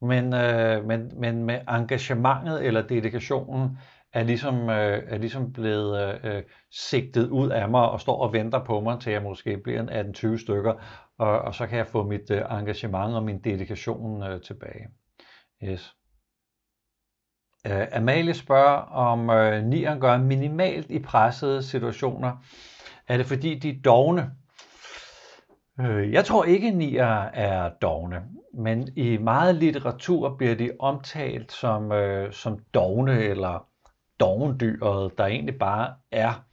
Men, 0.02 0.34
øh, 0.34 0.86
men, 0.86 1.12
men 1.20 1.44
med 1.44 1.60
engagementet 1.68 2.66
eller 2.66 2.88
dedikationen 2.88 3.78
er 4.14 4.24
ligesom, 4.24 4.70
øh, 4.70 5.04
er 5.08 5.18
ligesom 5.18 5.54
blevet 5.54 6.24
øh, 6.24 6.36
øh, 6.36 6.44
sigtet 6.72 7.30
ud 7.30 7.50
af 7.50 7.70
mig 7.70 7.90
og 7.90 8.02
står 8.02 8.22
og 8.22 8.34
venter 8.34 8.64
på 8.64 8.80
mig, 8.80 9.00
til 9.00 9.12
jeg 9.12 9.24
måske 9.24 9.58
bliver 9.58 9.82
en 9.82 10.16
18-20 10.16 10.42
stykker, 10.42 10.74
og, 11.18 11.40
og 11.40 11.56
så 11.56 11.68
kan 11.68 11.78
jeg 11.78 11.88
få 11.88 12.04
mit 12.04 12.32
øh, 12.32 12.42
engagement 12.52 13.16
og 13.16 13.24
min 13.24 13.40
dedikation 13.40 14.24
øh, 14.24 14.42
tilbage. 14.42 14.88
Yes. 15.64 15.96
Øh, 17.68 17.88
Amalie 17.92 18.34
spørger, 18.34 18.78
om 18.80 19.30
øh, 19.30 19.64
nieren 19.64 20.00
gør 20.00 20.18
minimalt 20.18 20.90
i 20.90 21.00
pressede 21.00 21.64
situationer. 21.64 22.38
Er 23.08 23.18
det 23.18 23.26
fordi, 23.26 23.60
de 23.60 23.70
er 23.70 23.82
dogne? 23.86 24.32
Øh, 25.80 26.12
jeg 26.14 26.26
tror 26.26 26.44
ikke, 26.44 26.72
nier 26.72 27.22
er 27.34 27.70
dogne, 27.70 28.24
men 28.54 28.98
i 28.98 29.18
meget 29.18 29.56
litteratur 29.56 30.36
bliver 30.38 30.56
de 30.56 30.72
omtalt 30.80 31.52
som, 31.52 31.92
øh, 31.92 32.34
som 32.34 32.60
dogne 32.74 33.20
eller 33.20 33.68
dogendyret, 34.20 35.18
der 35.18 35.26
egentlig 35.26 35.60
bare 35.60 35.96
er. 36.12 36.46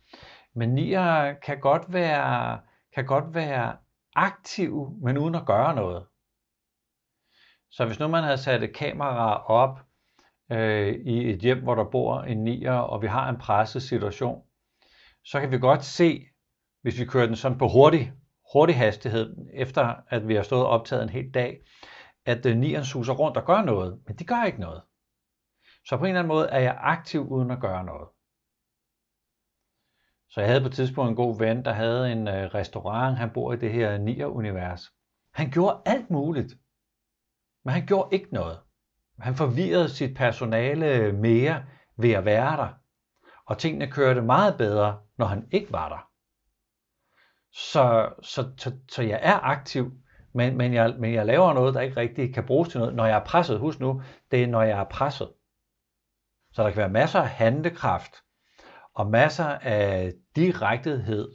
Men 0.54 0.74
nier 0.74 1.32
kan 1.32 1.60
godt 1.60 1.92
være, 1.92 2.60
kan 2.94 3.06
godt 3.06 3.34
være 3.34 3.76
aktiv, 4.14 4.96
men 5.02 5.18
uden 5.18 5.34
at 5.34 5.46
gøre 5.46 5.74
noget. 5.74 6.06
Så 7.70 7.86
hvis 7.86 8.00
nu 8.00 8.08
man 8.08 8.24
havde 8.24 8.38
sat 8.38 8.62
et 8.62 8.74
kamera 8.74 9.44
op 9.46 9.80
øh, 10.52 10.94
i 10.94 11.30
et 11.30 11.40
hjem, 11.40 11.62
hvor 11.62 11.74
der 11.74 11.84
bor 11.84 12.20
en 12.20 12.44
nier, 12.44 12.72
og 12.72 13.02
vi 13.02 13.06
har 13.06 13.28
en 13.28 13.38
presset 13.38 13.82
situation, 13.82 14.42
så 15.24 15.40
kan 15.40 15.50
vi 15.50 15.58
godt 15.58 15.84
se, 15.84 16.26
hvis 16.82 17.00
vi 17.00 17.04
kører 17.04 17.26
den 17.26 17.36
sådan 17.36 17.58
på 17.58 17.68
hurtigt, 17.68 18.12
hurtig 18.54 18.76
hastighed, 18.78 19.36
efter 19.52 19.94
at 20.08 20.28
vi 20.28 20.34
har 20.34 20.42
stået 20.42 20.66
optaget 20.66 21.02
en 21.02 21.08
hel 21.08 21.30
dag, 21.30 21.60
at 22.26 22.46
øh, 22.46 22.56
nieren 22.56 22.84
suser 22.84 23.12
rundt 23.12 23.36
og 23.36 23.44
gør 23.44 23.62
noget, 23.62 24.00
men 24.06 24.16
de 24.16 24.24
gør 24.24 24.44
ikke 24.44 24.60
noget. 24.60 24.82
Så 25.86 25.96
på 25.96 26.04
en 26.04 26.08
eller 26.08 26.20
anden 26.20 26.28
måde 26.28 26.48
er 26.48 26.58
jeg 26.58 26.78
aktiv 26.80 27.28
uden 27.28 27.50
at 27.50 27.60
gøre 27.60 27.84
noget. 27.84 28.08
Så 30.30 30.40
jeg 30.40 30.48
havde 30.48 30.60
på 30.60 30.66
et 30.66 30.72
tidspunkt 30.72 31.10
en 31.10 31.16
god 31.16 31.38
ven, 31.38 31.64
der 31.64 31.72
havde 31.72 32.12
en 32.12 32.28
øh, 32.28 32.54
restaurant. 32.54 33.18
Han 33.18 33.30
bor 33.30 33.52
i 33.52 33.56
det 33.56 33.72
her 33.72 33.98
nier-univers. 33.98 34.92
Han 35.34 35.50
gjorde 35.50 35.82
alt 35.86 36.10
muligt, 36.10 36.54
men 37.64 37.74
han 37.74 37.86
gjorde 37.86 38.16
ikke 38.16 38.34
noget. 38.34 38.60
Han 39.18 39.34
forvirrede 39.34 39.88
sit 39.88 40.16
personale 40.16 40.94
øh, 40.94 41.14
mere 41.14 41.64
ved 41.96 42.12
at 42.12 42.24
være 42.24 42.56
der. 42.56 42.68
Og 43.46 43.58
tingene 43.58 43.90
kørte 43.90 44.22
meget 44.22 44.58
bedre, 44.58 45.00
når 45.18 45.26
han 45.26 45.48
ikke 45.52 45.72
var 45.72 45.88
der. 45.88 46.13
Så, 47.54 48.12
så, 48.22 48.52
så, 48.56 48.72
så 48.88 49.02
jeg 49.02 49.20
er 49.22 49.40
aktiv, 49.40 49.92
men, 50.32 50.56
men, 50.56 50.74
jeg, 50.74 50.94
men 50.98 51.14
jeg 51.14 51.26
laver 51.26 51.52
noget, 51.52 51.74
der 51.74 51.80
ikke 51.80 51.96
rigtig 51.96 52.34
kan 52.34 52.46
bruges 52.46 52.68
til 52.68 52.80
noget, 52.80 52.94
når 52.94 53.06
jeg 53.06 53.16
er 53.16 53.24
presset. 53.24 53.58
Husk 53.58 53.80
nu, 53.80 54.02
det 54.30 54.42
er, 54.42 54.46
når 54.46 54.62
jeg 54.62 54.80
er 54.80 54.84
presset. 54.84 55.32
Så 56.52 56.62
der 56.62 56.70
kan 56.70 56.78
være 56.78 56.88
masser 56.88 57.20
af 57.20 57.28
handekraft 57.28 58.14
og 58.94 59.06
masser 59.06 59.44
af 59.46 60.12
direktehed, 60.36 61.34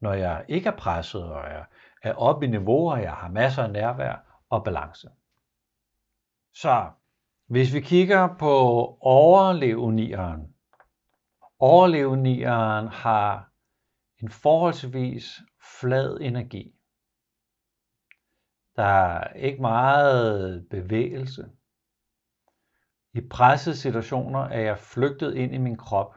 når 0.00 0.12
jeg 0.12 0.44
ikke 0.48 0.68
er 0.68 0.76
presset, 0.76 1.24
og 1.24 1.50
jeg 1.50 1.64
er 2.02 2.14
oppe 2.14 2.46
i 2.46 2.48
niveauer, 2.48 2.96
jeg 2.96 3.12
har 3.12 3.28
masser 3.28 3.62
af 3.62 3.70
nærvær 3.70 4.42
og 4.50 4.64
balance. 4.64 5.08
Så 6.54 6.90
hvis 7.46 7.74
vi 7.74 7.80
kigger 7.80 8.28
på 8.38 8.58
overlevnieren, 9.00 10.54
overlevnieren 11.58 12.88
har 12.88 13.50
en 14.22 14.28
forholdsvis 14.28 15.40
flad 15.80 16.18
energi. 16.20 16.74
Der 18.76 18.82
er 18.82 19.32
ikke 19.32 19.60
meget 19.60 20.66
bevægelse. 20.70 21.50
I 23.14 23.20
pressede 23.20 23.76
situationer 23.76 24.40
er 24.40 24.60
jeg 24.60 24.78
flygtet 24.78 25.34
ind 25.34 25.54
i 25.54 25.58
min 25.58 25.76
krop. 25.76 26.14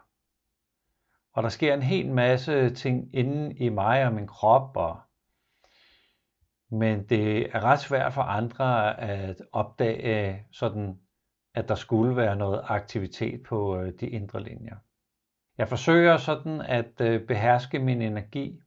Og 1.34 1.44
der 1.44 1.50
sker 1.50 1.74
en 1.74 1.82
hel 1.82 2.12
masse 2.12 2.76
ting 2.76 3.16
inden 3.16 3.58
i 3.58 3.70
mig 3.70 4.06
og 4.06 4.14
min 4.14 4.28
krop, 4.28 4.78
og 4.78 5.00
men 6.70 7.10
det 7.10 7.56
er 7.56 7.64
ret 7.64 7.80
svært 7.80 8.14
for 8.14 8.22
andre 8.22 9.00
at 9.00 9.42
opdage 9.52 10.48
sådan 10.52 11.00
at 11.54 11.70
der 11.70 11.76
skulle 11.76 12.16
være 12.16 12.36
noget 12.36 12.62
aktivitet 12.64 13.44
på 13.44 13.78
øh, 13.78 13.94
de 14.00 14.10
indre 14.10 14.44
linjer. 14.44 14.76
Jeg 15.58 15.68
forsøger 15.68 16.18
sådan 16.18 16.62
at 16.62 17.02
øh, 17.02 17.28
beherske 17.28 17.80
min 17.80 18.02
energi, 18.02 18.60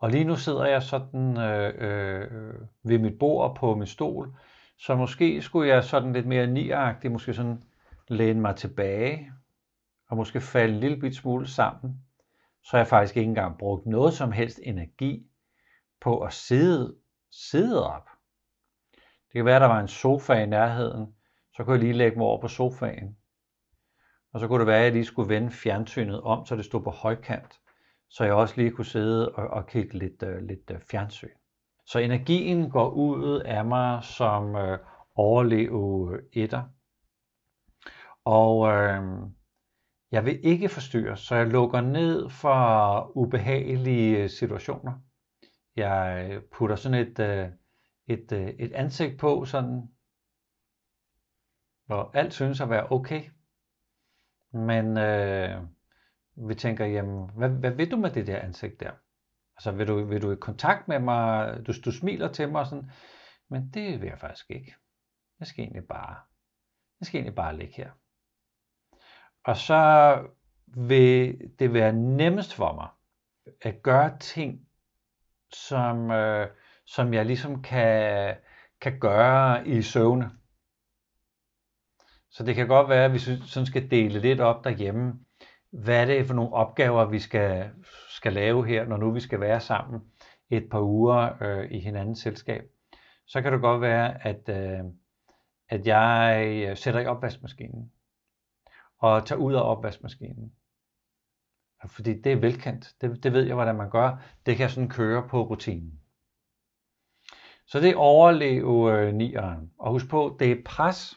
og 0.00 0.10
lige 0.10 0.24
nu 0.24 0.36
sidder 0.36 0.64
jeg 0.64 0.82
sådan 0.82 1.38
øh, 1.38 1.74
øh, 1.78 2.54
ved 2.82 2.98
mit 2.98 3.18
bord 3.18 3.56
på 3.56 3.74
min 3.74 3.86
stol, 3.86 4.34
så 4.78 4.96
måske 4.96 5.42
skulle 5.42 5.68
jeg 5.68 5.84
sådan 5.84 6.12
lidt 6.12 6.26
mere 6.26 6.46
niagtigt, 6.46 7.12
måske 7.12 7.34
sådan 7.34 7.62
læne 8.08 8.40
mig 8.40 8.56
tilbage, 8.56 9.32
og 10.08 10.16
måske 10.16 10.40
falde 10.40 10.74
en 10.74 10.80
lille 10.80 11.00
bit 11.00 11.16
smule 11.16 11.46
sammen, 11.46 12.04
så 12.62 12.76
jeg 12.76 12.86
faktisk 12.86 13.16
ikke 13.16 13.28
engang 13.28 13.58
brugt 13.58 13.86
noget 13.86 14.14
som 14.14 14.32
helst 14.32 14.60
energi 14.62 15.26
på 16.00 16.20
at 16.20 16.32
sidde, 16.32 16.96
sidde 17.30 17.86
op. 17.94 18.08
Det 18.94 19.32
kan 19.32 19.44
være, 19.44 19.56
at 19.56 19.60
der 19.60 19.68
var 19.68 19.80
en 19.80 19.88
sofa 19.88 20.32
i 20.32 20.46
nærheden, 20.46 21.14
så 21.56 21.64
kunne 21.64 21.74
jeg 21.74 21.80
lige 21.80 21.92
lægge 21.92 22.18
mig 22.18 22.26
over 22.26 22.40
på 22.40 22.48
sofaen. 22.48 23.16
Og 24.32 24.40
så 24.40 24.48
kunne 24.48 24.58
det 24.58 24.66
være, 24.66 24.78
at 24.78 24.84
jeg 24.84 24.92
lige 24.92 25.04
skulle 25.04 25.34
vende 25.34 25.50
fjernsynet 25.50 26.20
om, 26.20 26.46
så 26.46 26.56
det 26.56 26.64
stod 26.64 26.80
på 26.82 26.90
højkant, 26.90 27.59
så 28.10 28.24
jeg 28.24 28.34
også 28.34 28.54
lige 28.56 28.70
kunne 28.70 28.84
sidde 28.84 29.32
og, 29.32 29.48
og 29.48 29.66
kigge 29.66 29.98
lidt, 29.98 30.22
øh, 30.22 30.42
lidt 30.42 30.70
øh, 30.70 30.80
fjernsyn. 30.80 31.28
Så 31.86 31.98
energien 31.98 32.70
går 32.70 32.90
ud 32.90 33.40
af 33.40 33.64
mig 33.64 34.04
som 34.04 34.56
øh, 34.56 34.78
overleve 35.14 36.20
etter. 36.32 36.62
Og 38.24 38.68
øh, 38.68 39.02
jeg 40.12 40.24
vil 40.24 40.40
ikke 40.46 40.68
forstyrre, 40.68 41.16
så 41.16 41.34
jeg 41.34 41.46
lukker 41.46 41.80
ned 41.80 42.30
for 42.30 43.12
ubehagelige 43.16 44.28
situationer. 44.28 44.92
Jeg 45.76 46.40
putter 46.52 46.76
sådan 46.76 47.06
et, 47.06 47.18
øh, 47.18 47.48
et, 48.06 48.32
øh, 48.32 48.48
et 48.48 48.72
ansigt 48.72 49.18
på, 49.18 49.44
sådan 49.44 49.88
hvor 51.86 52.10
alt 52.14 52.32
synes 52.32 52.60
at 52.60 52.70
være 52.70 52.86
okay. 52.90 53.22
Men 54.52 54.98
øh, 54.98 55.62
vi 56.36 56.54
tænker, 56.54 56.86
jamen, 56.86 57.30
hvad, 57.36 57.48
hvad 57.48 57.70
vil 57.70 57.90
du 57.90 57.96
med 57.96 58.10
det 58.10 58.26
der 58.26 58.38
ansigt 58.38 58.80
der? 58.80 58.90
Altså, 59.56 59.72
vil 59.72 59.88
du, 59.88 60.04
vil 60.04 60.22
du 60.22 60.32
i 60.32 60.36
kontakt 60.36 60.88
med 60.88 60.98
mig? 60.98 61.56
Du, 61.66 61.72
du 61.84 61.92
smiler 61.92 62.32
til 62.32 62.48
mig 62.48 62.60
og 62.60 62.66
sådan, 62.66 62.90
men 63.48 63.70
det 63.74 64.00
vil 64.00 64.08
jeg 64.08 64.18
faktisk 64.18 64.50
ikke. 64.50 64.74
Jeg 65.40 65.46
skal 65.46 65.64
egentlig 65.64 65.84
bare, 65.88 66.16
jeg 67.00 67.06
skal 67.06 67.18
egentlig 67.18 67.34
bare 67.34 67.56
ligge 67.56 67.74
her. 67.74 67.90
Og 69.44 69.56
så 69.56 70.14
vil 70.66 71.40
det 71.58 71.72
være 71.72 71.92
nemmest 71.92 72.54
for 72.54 72.74
mig 72.74 72.88
at 73.60 73.82
gøre 73.82 74.18
ting, 74.18 74.68
som, 75.52 76.10
øh, 76.10 76.48
som 76.86 77.14
jeg 77.14 77.26
ligesom 77.26 77.62
kan, 77.62 78.36
kan 78.80 78.98
gøre 78.98 79.68
i 79.68 79.82
søvne. 79.82 80.30
Så 82.30 82.44
det 82.44 82.54
kan 82.54 82.68
godt 82.68 82.88
være, 82.88 83.04
at 83.04 83.12
vi 83.12 83.18
sådan 83.18 83.66
skal 83.66 83.90
dele 83.90 84.20
lidt 84.20 84.40
op 84.40 84.64
derhjemme. 84.64 85.24
Hvad 85.70 86.00
er 86.00 86.04
det 86.04 86.26
for 86.26 86.34
nogle 86.34 86.52
opgaver, 86.52 87.04
vi 87.04 87.18
skal, 87.18 87.70
skal 88.08 88.32
lave 88.32 88.66
her, 88.66 88.84
når 88.84 88.96
nu 88.96 89.10
vi 89.10 89.20
skal 89.20 89.40
være 89.40 89.60
sammen 89.60 90.00
et 90.50 90.68
par 90.70 90.80
uger 90.80 91.42
øh, 91.42 91.70
i 91.70 91.80
hinandens 91.80 92.18
selskab? 92.18 92.64
Så 93.26 93.42
kan 93.42 93.52
det 93.52 93.60
godt 93.60 93.80
være, 93.80 94.26
at, 94.26 94.48
øh, 94.48 94.84
at 95.68 95.86
jeg 95.86 96.52
øh, 96.68 96.76
sætter 96.76 97.00
i 97.00 97.06
opvaskemaskinen 97.06 97.92
og 98.98 99.26
tager 99.26 99.38
ud 99.38 99.54
af 99.54 99.62
opvaskemaskinen. 99.62 100.52
Fordi 101.88 102.20
det 102.20 102.32
er 102.32 102.36
velkendt. 102.36 102.94
Det, 103.00 103.22
det 103.22 103.32
ved 103.32 103.42
jeg, 103.42 103.54
hvordan 103.54 103.76
man 103.76 103.90
gør. 103.90 104.24
Det 104.46 104.56
kan 104.56 104.70
sådan 104.70 104.88
køre 104.88 105.28
på 105.28 105.42
rutinen. 105.42 106.00
Så 107.66 107.80
det 107.80 107.90
er 107.90 107.96
overleve 107.96 108.92
øh, 108.92 109.14
nieren. 109.14 109.72
Og 109.78 109.92
husk 109.92 110.08
på, 110.10 110.36
det 110.40 110.52
er 110.52 110.62
pres. 110.64 111.14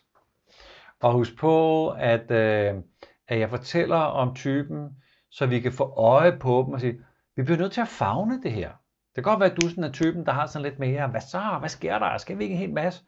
Og 1.00 1.14
husk 1.14 1.38
på, 1.38 1.90
at, 1.90 2.32
øh, 2.32 2.82
at 3.28 3.40
jeg 3.40 3.50
fortæller 3.50 3.98
om 3.98 4.36
typen, 4.36 4.90
så 5.30 5.46
vi 5.46 5.60
kan 5.60 5.72
få 5.72 5.94
øje 5.98 6.38
på 6.38 6.64
dem 6.66 6.74
og 6.74 6.80
sige, 6.80 7.00
vi 7.36 7.44
bliver 7.44 7.58
nødt 7.58 7.72
til 7.72 7.82
at 7.82 7.88
fagne 7.88 8.44
det 8.44 8.52
her. 8.52 8.70
Det 9.16 9.24
kan 9.24 9.32
godt 9.32 9.40
være, 9.40 9.52
at 9.52 9.62
du 9.62 9.70
sådan 9.70 9.84
er 9.84 9.92
typen, 9.92 10.26
der 10.26 10.32
har 10.32 10.46
sådan 10.46 10.64
lidt 10.64 10.80
mere, 10.80 11.08
hvad 11.08 11.22
så, 11.22 11.58
hvad 11.60 11.70
sker 11.70 12.00
der, 12.00 12.18
skal 12.18 12.38
vi 12.38 12.44
ikke 12.44 12.54
en 12.54 12.60
hel 12.60 12.74
masse? 12.74 13.04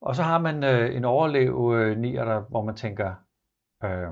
Og 0.00 0.16
så 0.16 0.22
har 0.22 0.38
man 0.38 0.64
øh, 0.64 0.96
en 0.96 1.04
overlev 1.04 1.72
øh, 1.76 1.98
nier, 1.98 2.24
der, 2.24 2.40
hvor 2.40 2.64
man 2.64 2.76
tænker, 2.76 3.14
øh, 3.84 4.08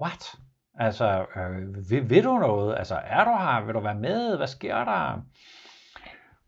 what? 0.00 0.36
Altså, 0.78 1.26
øh, 1.36 1.90
ved, 1.90 2.02
ved 2.02 2.22
du 2.22 2.38
noget? 2.38 2.76
Altså, 2.78 2.94
er 3.04 3.24
du 3.24 3.30
her? 3.30 3.64
Vil 3.64 3.74
du 3.74 3.80
være 3.80 3.94
med? 3.94 4.36
Hvad 4.36 4.46
sker 4.46 4.84
der? 4.84 5.22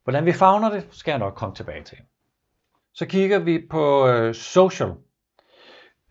Hvordan 0.05 0.25
vi 0.25 0.33
fagner 0.33 0.71
det, 0.71 0.88
skal 0.90 1.12
jeg 1.12 1.19
nok 1.19 1.35
komme 1.35 1.55
tilbage 1.55 1.85
til. 1.85 1.99
Så 2.95 3.07
kigger 3.07 3.38
vi 3.38 3.66
på 3.71 4.09
øh, 4.09 4.35
social. 4.35 4.93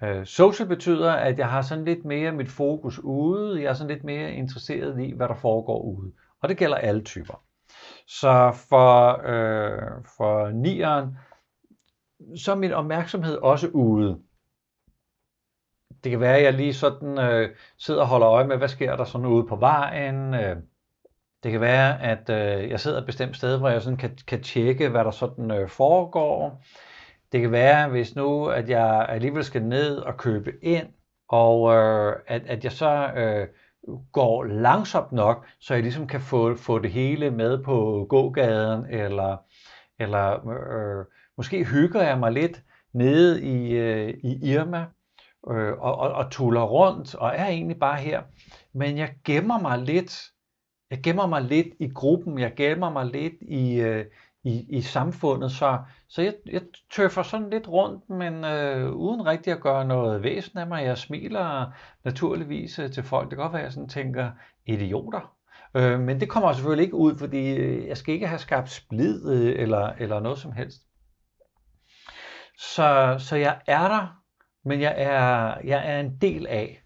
Øh, 0.05 0.25
social 0.25 0.67
betyder, 0.67 1.11
at 1.11 1.39
jeg 1.39 1.49
har 1.49 1.61
sådan 1.61 1.85
lidt 1.85 2.05
mere 2.05 2.31
mit 2.31 2.49
fokus 2.49 2.99
ude. 2.99 3.61
Jeg 3.61 3.69
er 3.69 3.73
sådan 3.73 3.93
lidt 3.93 4.03
mere 4.03 4.31
interesseret 4.31 5.01
i, 5.01 5.13
hvad 5.15 5.27
der 5.27 5.35
foregår 5.35 5.81
ude. 5.81 6.11
Og 6.41 6.49
det 6.49 6.57
gælder 6.57 6.77
alle 6.77 7.03
typer. 7.03 7.43
Så 8.07 8.51
for, 8.69 9.21
øh, 9.25 10.03
for 10.17 10.49
nieren, 10.49 11.17
så 12.37 12.51
er 12.51 12.55
min 12.55 12.71
opmærksomhed 12.71 13.37
også 13.37 13.67
ude. 13.67 14.19
Det 16.03 16.11
kan 16.11 16.19
være, 16.19 16.37
at 16.37 16.43
jeg 16.43 16.53
lige 16.53 16.73
sådan 16.73 17.19
øh, 17.19 17.55
sidder 17.77 18.01
og 18.01 18.07
holder 18.07 18.29
øje 18.29 18.47
med, 18.47 18.57
hvad 18.57 18.67
sker 18.67 18.95
der 18.95 19.03
sådan 19.03 19.27
ude 19.27 19.47
på 19.47 19.55
vejen. 19.55 20.33
Øh, 20.33 20.57
det 21.43 21.51
kan 21.51 21.61
være, 21.61 22.01
at 22.01 22.29
øh, 22.29 22.69
jeg 22.69 22.79
sidder 22.79 22.99
et 22.99 23.05
bestemt 23.05 23.35
sted, 23.35 23.57
hvor 23.57 23.69
jeg 23.69 23.81
sådan 23.81 23.97
kan, 23.97 24.17
kan 24.27 24.43
tjekke, 24.43 24.89
hvad 24.89 25.03
der 25.03 25.11
sådan 25.11 25.51
øh, 25.51 25.69
foregår. 25.69 26.63
Det 27.31 27.41
kan 27.41 27.51
være, 27.51 27.89
hvis 27.89 28.15
nu, 28.15 28.45
at 28.45 28.69
jeg 28.69 29.05
alligevel 29.09 29.43
skal 29.43 29.63
ned 29.63 29.97
og 29.97 30.17
købe 30.17 30.51
ind, 30.61 30.87
og 31.29 31.73
øh, 31.73 32.15
at, 32.27 32.41
at 32.45 32.63
jeg 32.63 32.71
så 32.71 33.11
øh, 33.15 33.47
går 34.11 34.43
langsomt 34.43 35.11
nok, 35.11 35.45
så 35.59 35.73
jeg 35.73 35.83
ligesom 35.83 36.07
kan 36.07 36.21
få, 36.21 36.55
få 36.55 36.79
det 36.79 36.91
hele 36.91 37.31
med 37.31 37.63
på 37.63 38.05
gågaden, 38.09 38.85
eller, 38.89 39.37
eller 39.99 40.49
øh, 40.49 41.05
måske 41.37 41.63
hygger 41.63 42.01
jeg 42.01 42.19
mig 42.19 42.31
lidt 42.31 42.63
nede 42.93 43.43
i, 43.43 43.71
øh, 43.71 44.13
i 44.23 44.51
Irma, 44.51 44.85
øh, 45.49 45.73
og, 45.73 45.95
og, 45.95 46.11
og 46.11 46.31
tuller 46.31 46.61
rundt, 46.63 47.15
og 47.15 47.31
er 47.35 47.47
egentlig 47.47 47.79
bare 47.79 47.97
her. 47.97 48.21
Men 48.73 48.97
jeg 48.97 49.13
gemmer 49.25 49.59
mig 49.59 49.79
lidt, 49.79 50.21
jeg 50.91 50.99
gemmer 51.03 51.27
mig 51.27 51.41
lidt 51.41 51.67
i 51.79 51.87
gruppen, 51.87 52.39
jeg 52.39 52.53
gemmer 52.55 52.89
mig 52.89 53.05
lidt 53.05 53.33
i, 53.41 53.75
øh, 53.75 54.05
i, 54.45 54.65
i 54.69 54.81
samfundet, 54.81 55.51
så, 55.51 55.79
så 56.07 56.21
jeg, 56.21 56.33
jeg 56.51 56.61
tøffer 56.91 57.23
sådan 57.23 57.49
lidt 57.49 57.67
rundt, 57.67 58.09
men 58.09 58.43
øh, 58.43 58.91
uden 58.91 59.25
rigtig 59.25 59.53
at 59.53 59.61
gøre 59.61 59.85
noget 59.85 60.23
væsen 60.23 60.57
af 60.57 60.67
mig. 60.67 60.83
Jeg 60.83 60.97
smiler 60.97 61.73
naturligvis 62.03 62.79
øh, 62.79 62.91
til 62.91 63.03
folk. 63.03 63.29
Det 63.29 63.37
kan 63.37 63.43
godt 63.43 63.53
være, 63.53 63.61
at 63.61 63.65
jeg 63.65 63.73
sådan 63.73 63.89
tænker, 63.89 64.31
idioter. 64.65 65.35
Øh, 65.75 65.99
men 65.99 66.19
det 66.19 66.29
kommer 66.29 66.53
selvfølgelig 66.53 66.83
ikke 66.83 66.95
ud, 66.95 67.17
fordi 67.17 67.55
øh, 67.55 67.87
jeg 67.87 67.97
skal 67.97 68.13
ikke 68.13 68.27
have 68.27 68.39
skabt 68.39 68.71
splid 68.71 69.31
øh, 69.31 69.61
eller, 69.61 69.87
eller 69.99 70.19
noget 70.19 70.39
som 70.39 70.51
helst. 70.51 70.81
Så, 72.59 73.15
så 73.19 73.35
jeg 73.35 73.61
er 73.67 73.87
der, 73.87 74.21
men 74.65 74.81
jeg 74.81 74.95
er, 74.97 75.57
jeg 75.63 75.91
er 75.93 75.99
en 75.99 76.17
del 76.21 76.47
af. 76.47 76.81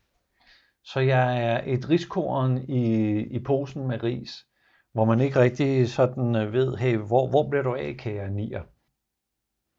Så 0.83 0.99
jeg 0.99 1.43
er 1.43 1.61
et 1.65 1.89
riskorn 1.89 2.57
i, 2.57 3.15
i 3.19 3.39
posen 3.43 3.87
med 3.87 4.03
ris 4.03 4.45
hvor 4.93 5.05
man 5.05 5.19
ikke 5.19 5.39
rigtig 5.39 5.89
sådan 5.89 6.35
øh, 6.35 6.53
ved, 6.53 6.77
hey, 6.77 6.97
hvor, 6.97 7.29
hvor 7.29 7.49
bliver 7.49 7.63
du 7.63 7.75
af, 7.75 7.95
kære 7.97 8.31
nier? 8.31 8.63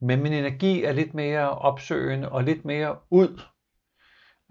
Men 0.01 0.23
min 0.23 0.33
energi 0.33 0.85
er 0.85 0.93
lidt 0.93 1.15
mere 1.15 1.51
opsøgende 1.51 2.29
og 2.29 2.45
lidt 2.45 2.65
mere 2.65 2.97
ud 3.11 3.41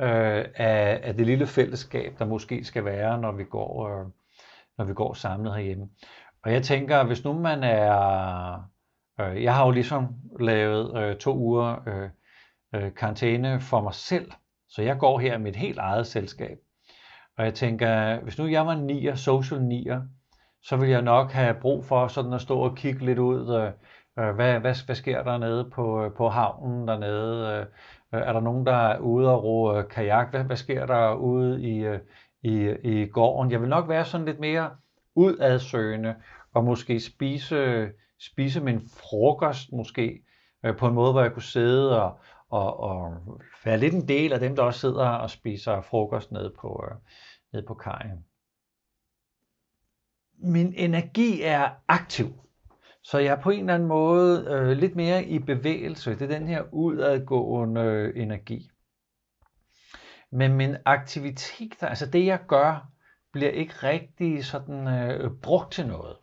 øh, 0.02 0.46
af, 0.56 1.00
af 1.04 1.14
det 1.14 1.26
lille 1.26 1.48
fællesskab, 1.48 2.20
der 2.20 2.26
måske 2.26 2.64
skal 2.64 2.86
være, 2.86 3.22
når 3.22 3.32
vi 3.32 3.44
går, 3.44 3.88
øh, 3.88 4.06
når 4.78 4.86
vi 4.86 4.94
går 4.94 5.14
samlet 5.14 5.54
herhjemme. 5.54 5.90
Og 6.44 6.54
jeg 6.54 6.64
tænker, 6.64 7.04
hvis 7.04 7.24
nu 7.24 7.34
man 7.34 7.64
er... 7.64 8.70
Øh, 9.20 9.44
jeg 9.44 9.56
har 9.56 9.66
jo 9.66 9.72
ligesom 9.72 10.08
lavet 10.40 10.98
øh, 10.98 11.18
to 11.18 11.38
uger 11.38 11.76
øh, 11.88 12.10
øh, 12.76 12.94
karantæne 12.96 13.62
for 13.62 13.82
mig 13.82 13.94
selv, 13.94 14.32
så 14.70 14.82
jeg 14.82 14.98
går 14.98 15.20
her 15.20 15.38
med 15.38 15.52
et 15.52 15.56
helt 15.56 15.78
eget 15.78 16.08
selskab. 16.08 16.58
Og 17.38 17.46
jeg 17.46 17.54
tænker, 17.54 18.20
hvis 18.20 18.38
nu 18.38 18.48
jeg 18.48 18.66
var 18.66 18.76
nier, 18.76 19.16
social 19.16 19.62
nier, 19.62 20.02
så 20.64 20.78
vil 20.78 20.90
jeg 20.90 21.02
nok 21.02 21.32
have 21.32 21.56
brug 21.62 21.86
for 21.86 22.08
sådan 22.08 22.34
at 22.34 22.42
stå 22.42 22.60
og 22.60 22.76
kigge 22.76 23.06
lidt 23.06 23.20
ud. 23.20 23.56
Øh, 23.56 23.72
øh 24.26 24.36
hvad, 24.36 24.60
hvad, 24.60 24.86
hvad 24.86 24.96
sker 24.96 25.24
der 25.24 25.38
nede 25.38 25.70
på, 25.70 26.04
øh, 26.04 26.12
på 26.14 26.30
havnen 26.30 26.88
dernede? 26.88 27.68
Øh, 28.14 28.22
er 28.22 28.34
der 28.34 28.40
nogen, 28.40 28.66
der 28.66 28.76
er 28.76 29.00
ude 29.00 29.30
og 29.30 29.44
ro 29.44 29.78
øh, 29.78 29.90
kajak? 29.90 30.30
Hvad, 30.32 30.44
hvad 30.44 30.58
sker 30.58 30.86
der 30.86 31.14
ude 31.14 31.62
i, 31.62 31.86
i, 32.44 32.76
i 32.84 33.06
gården? 33.06 33.52
Jeg 33.52 33.62
vil 33.62 33.70
nok 33.70 33.90
være 33.90 34.06
sådan 34.06 34.26
lidt 34.26 34.40
mere 34.40 34.70
udadsøgende 35.16 36.16
og 36.54 36.64
måske 36.64 37.00
spise, 37.00 37.90
spise 38.20 38.62
min 38.62 38.82
frokost 38.82 39.72
måske 39.72 40.22
øh, 40.66 40.78
på 40.78 40.88
en 40.88 40.94
måde, 40.94 41.12
hvor 41.12 41.22
jeg 41.22 41.34
kunne 41.34 41.42
sidde 41.42 42.04
og, 42.04 42.20
og, 42.50 42.80
og 42.80 43.14
være 43.66 43.78
lidt 43.78 43.94
en 43.94 44.08
del 44.08 44.34
af 44.34 44.40
dem, 44.40 44.56
der 44.56 44.64
også 44.64 44.80
sidder 44.80 45.08
og 45.08 45.30
spiser 45.30 45.82
frokost 45.82 46.32
nede 46.32 46.54
på, 46.62 46.84
øh, 46.92 46.98
nede 47.54 47.66
på 47.68 47.74
kajen 47.74 48.26
min 50.42 50.74
energi 50.78 51.42
er 51.42 51.70
aktiv. 51.88 52.28
Så 53.04 53.18
jeg 53.18 53.36
er 53.36 53.42
på 53.42 53.50
en 53.50 53.60
eller 53.60 53.74
anden 53.74 53.88
måde 53.88 54.46
øh, 54.50 54.78
lidt 54.78 54.96
mere 54.96 55.24
i 55.24 55.40
bevægelse. 55.40 56.12
Det 56.12 56.22
er 56.22 56.40
den 56.40 56.48
her 56.48 56.64
udadgående 56.74 57.82
øh, 57.82 58.22
energi. 58.22 58.70
Men 60.32 60.54
min 60.54 60.76
aktivitet, 60.86 61.84
altså 61.84 62.06
det 62.06 62.26
jeg 62.26 62.40
gør, 62.48 62.92
bliver 63.32 63.52
ikke 63.52 63.74
rigtig 63.74 64.46
sådan 64.46 64.88
øh, 64.88 65.32
brugt 65.42 65.72
til 65.74 65.88
noget. 65.88 66.18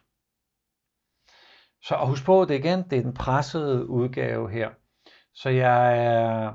Så 1.83 1.95
og 1.95 2.09
husk 2.09 2.25
på, 2.25 2.45
det 2.45 2.55
igen, 2.55 2.83
det 2.91 2.99
er 2.99 3.03
den 3.03 3.15
pressede 3.15 3.89
udgave 3.89 4.51
her. 4.51 4.71
Så 5.35 5.49
jeg 5.51 6.05
er, 6.07 6.55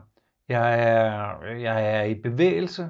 jeg 0.49 0.89
er, 0.89 1.45
jeg 1.45 1.95
er 1.95 2.03
i 2.03 2.21
bevægelse, 2.21 2.89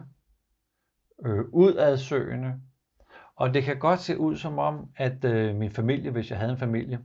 øh, 1.26 1.46
udadsøgende, 1.54 2.62
og 3.42 3.54
det 3.54 3.64
kan 3.64 3.80
godt 3.80 4.00
se 4.00 4.18
ud 4.18 4.38
som 4.38 4.60
om, 4.60 4.90
at 4.96 5.26
øh, 5.26 5.56
min 5.56 5.72
familie, 5.72 6.12
hvis 6.12 6.30
jeg 6.30 6.40
havde 6.40 6.52
en 6.52 6.58
familie, 6.58 7.00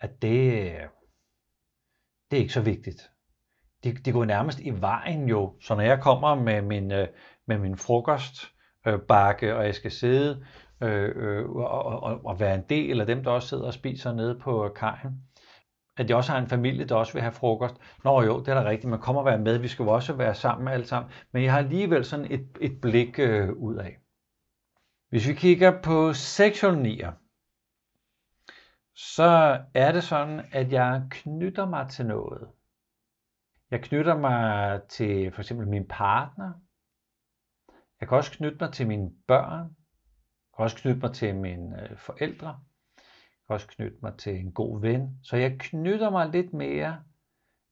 at 0.00 0.22
det, 0.22 0.52
øh, 0.52 0.82
det 2.30 2.36
er 2.36 2.40
ikke 2.40 2.52
så 2.52 2.60
vigtigt. 2.60 3.10
Det, 3.84 4.04
det 4.04 4.14
går 4.14 4.24
nærmest 4.24 4.60
i 4.60 4.70
vejen 4.70 5.28
jo. 5.28 5.54
Så 5.60 5.74
når 5.74 5.82
jeg 5.82 6.00
kommer 6.00 6.34
med 6.34 6.62
min, 6.62 6.92
øh, 6.92 7.08
med 7.46 7.58
min 7.58 7.76
frokostbakke, 7.76 9.46
øh, 9.46 9.56
og 9.56 9.64
jeg 9.64 9.74
skal 9.74 9.90
sidde 9.90 10.44
øh, 10.82 11.12
øh, 11.16 11.50
og, 11.50 12.02
og, 12.02 12.20
og 12.24 12.40
være 12.40 12.54
en 12.54 12.64
del 12.70 13.00
af 13.00 13.06
dem, 13.06 13.24
der 13.24 13.30
også 13.30 13.48
sidder 13.48 13.66
og 13.66 13.74
spiser 13.74 14.12
nede 14.12 14.38
på 14.40 14.64
øh, 14.64 14.74
kajen, 14.74 15.22
at 15.96 16.08
jeg 16.08 16.16
også 16.16 16.32
har 16.32 16.38
en 16.38 16.48
familie, 16.48 16.84
der 16.84 16.94
også 16.94 17.12
vil 17.12 17.22
have 17.22 17.32
frokost. 17.32 17.74
Nå 18.04 18.22
jo, 18.22 18.40
det 18.40 18.48
er 18.48 18.54
da 18.54 18.68
rigtigt, 18.68 18.90
man 18.90 19.00
kommer 19.00 19.22
og 19.22 19.26
være 19.26 19.38
med, 19.38 19.58
vi 19.58 19.68
skal 19.68 19.82
jo 19.82 19.90
også 19.90 20.12
være 20.12 20.34
sammen 20.34 20.68
alle 20.68 20.86
sammen. 20.86 21.12
Men 21.32 21.42
jeg 21.42 21.52
har 21.52 21.58
alligevel 21.58 22.04
sådan 22.04 22.26
et, 22.30 22.46
et 22.60 22.80
blik 22.80 23.18
øh, 23.18 23.52
ud 23.52 23.76
af. 23.76 23.98
Hvis 25.08 25.28
vi 25.28 25.34
kigger 25.34 25.82
på 25.82 26.12
sexual 26.12 27.16
så 28.94 29.60
er 29.74 29.92
det 29.92 30.04
sådan, 30.04 30.40
at 30.52 30.72
jeg 30.72 31.06
knytter 31.10 31.66
mig 31.66 31.90
til 31.90 32.06
noget. 32.06 32.48
Jeg 33.70 33.82
knytter 33.82 34.16
mig 34.16 34.80
til 34.88 35.32
for 35.32 35.40
eksempel 35.40 35.68
min 35.68 35.88
partner. 35.88 36.52
Jeg 38.00 38.08
kan 38.08 38.16
også 38.16 38.32
knytte 38.32 38.58
mig 38.60 38.72
til 38.72 38.86
mine 38.86 39.10
børn. 39.26 39.76
Jeg 40.50 40.56
kan 40.56 40.64
også 40.64 40.76
knytte 40.76 41.00
mig 41.00 41.14
til 41.14 41.36
mine 41.36 41.82
øh, 41.82 41.98
forældre. 41.98 42.48
Jeg 42.96 43.46
kan 43.46 43.54
også 43.54 43.68
knytte 43.68 43.98
mig 44.02 44.18
til 44.18 44.36
en 44.36 44.52
god 44.52 44.80
ven. 44.80 45.18
Så 45.22 45.36
jeg 45.36 45.56
knytter 45.58 46.10
mig 46.10 46.28
lidt 46.28 46.52
mere 46.52 47.02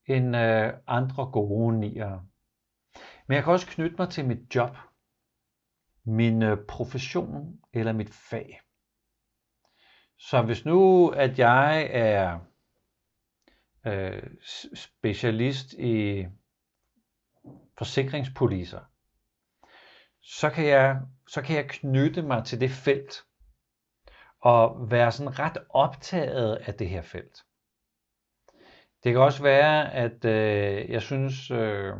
end 0.06 0.36
øh, 0.36 0.72
andre 0.86 1.30
gode 1.30 1.78
nier. 1.78 2.26
Men 3.26 3.34
jeg 3.34 3.44
kan 3.44 3.52
også 3.52 3.66
knytte 3.66 3.96
mig 3.98 4.08
til 4.08 4.26
mit 4.26 4.54
job 4.54 4.76
min 6.06 6.42
øh, 6.42 6.58
profession 6.68 7.60
eller 7.72 7.92
mit 7.92 8.10
fag. 8.10 8.60
Så 10.18 10.42
hvis 10.42 10.64
nu, 10.64 11.08
at 11.08 11.38
jeg 11.38 11.88
er 11.90 12.38
øh, 13.86 14.22
specialist 14.74 15.72
i 15.72 16.26
forsikringspoliser, 17.78 18.80
så 20.22 20.50
kan, 20.50 20.66
jeg, 20.66 21.00
så 21.28 21.42
kan 21.42 21.56
jeg 21.56 21.68
knytte 21.68 22.22
mig 22.22 22.44
til 22.44 22.60
det 22.60 22.70
felt 22.70 23.24
og 24.40 24.90
være 24.90 25.12
sådan 25.12 25.38
ret 25.38 25.58
optaget 25.70 26.56
af 26.56 26.74
det 26.74 26.88
her 26.88 27.02
felt. 27.02 27.44
Det 29.04 29.12
kan 29.12 29.20
også 29.20 29.42
være, 29.42 29.94
at 29.94 30.24
øh, 30.24 30.90
jeg 30.90 31.02
synes, 31.02 31.50
øh, 31.50 31.94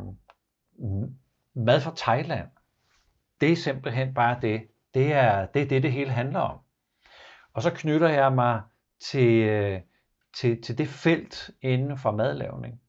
mad 1.53 1.81
fra 1.81 1.93
Thailand 1.97 2.49
det 3.41 3.51
er 3.51 3.55
simpelthen 3.55 4.13
bare 4.13 4.39
det. 4.41 4.67
Det 4.93 5.13
er 5.13 5.45
det, 5.45 5.61
er 5.61 5.67
det, 5.67 5.83
det 5.83 5.91
hele 5.91 6.11
handler 6.11 6.39
om. 6.39 6.59
Og 7.53 7.61
så 7.61 7.71
knytter 7.71 8.09
jeg 8.09 8.33
mig 8.33 8.61
til, 8.99 9.43
øh, 9.43 9.81
til, 10.37 10.61
til 10.61 10.77
det 10.77 10.87
felt 10.87 11.51
inden 11.61 11.97
for 11.97 12.11
madlavning. 12.11 12.81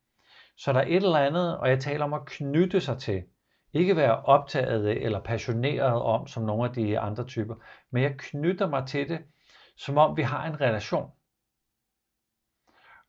Så 0.57 0.73
der 0.73 0.81
er 0.81 0.87
et 0.87 0.97
eller 0.97 1.19
andet, 1.19 1.59
og 1.59 1.69
jeg 1.69 1.81
taler 1.81 2.05
om 2.05 2.13
at 2.13 2.27
knytte 2.27 2.81
sig 2.81 2.99
til. 2.99 3.23
Ikke 3.73 3.97
være 3.97 4.23
optaget 4.23 5.05
eller 5.05 5.21
passioneret 5.21 6.03
om, 6.03 6.27
som 6.27 6.43
nogle 6.43 6.65
af 6.69 6.75
de 6.75 6.99
andre 6.99 7.25
typer, 7.25 7.55
men 7.91 8.03
jeg 8.03 8.15
knytter 8.19 8.69
mig 8.69 8.87
til 8.87 9.09
det, 9.09 9.21
som 9.77 9.99
om 9.99 10.17
vi 10.17 10.23
har 10.23 10.47
en 10.47 10.61
relation. 10.61 11.11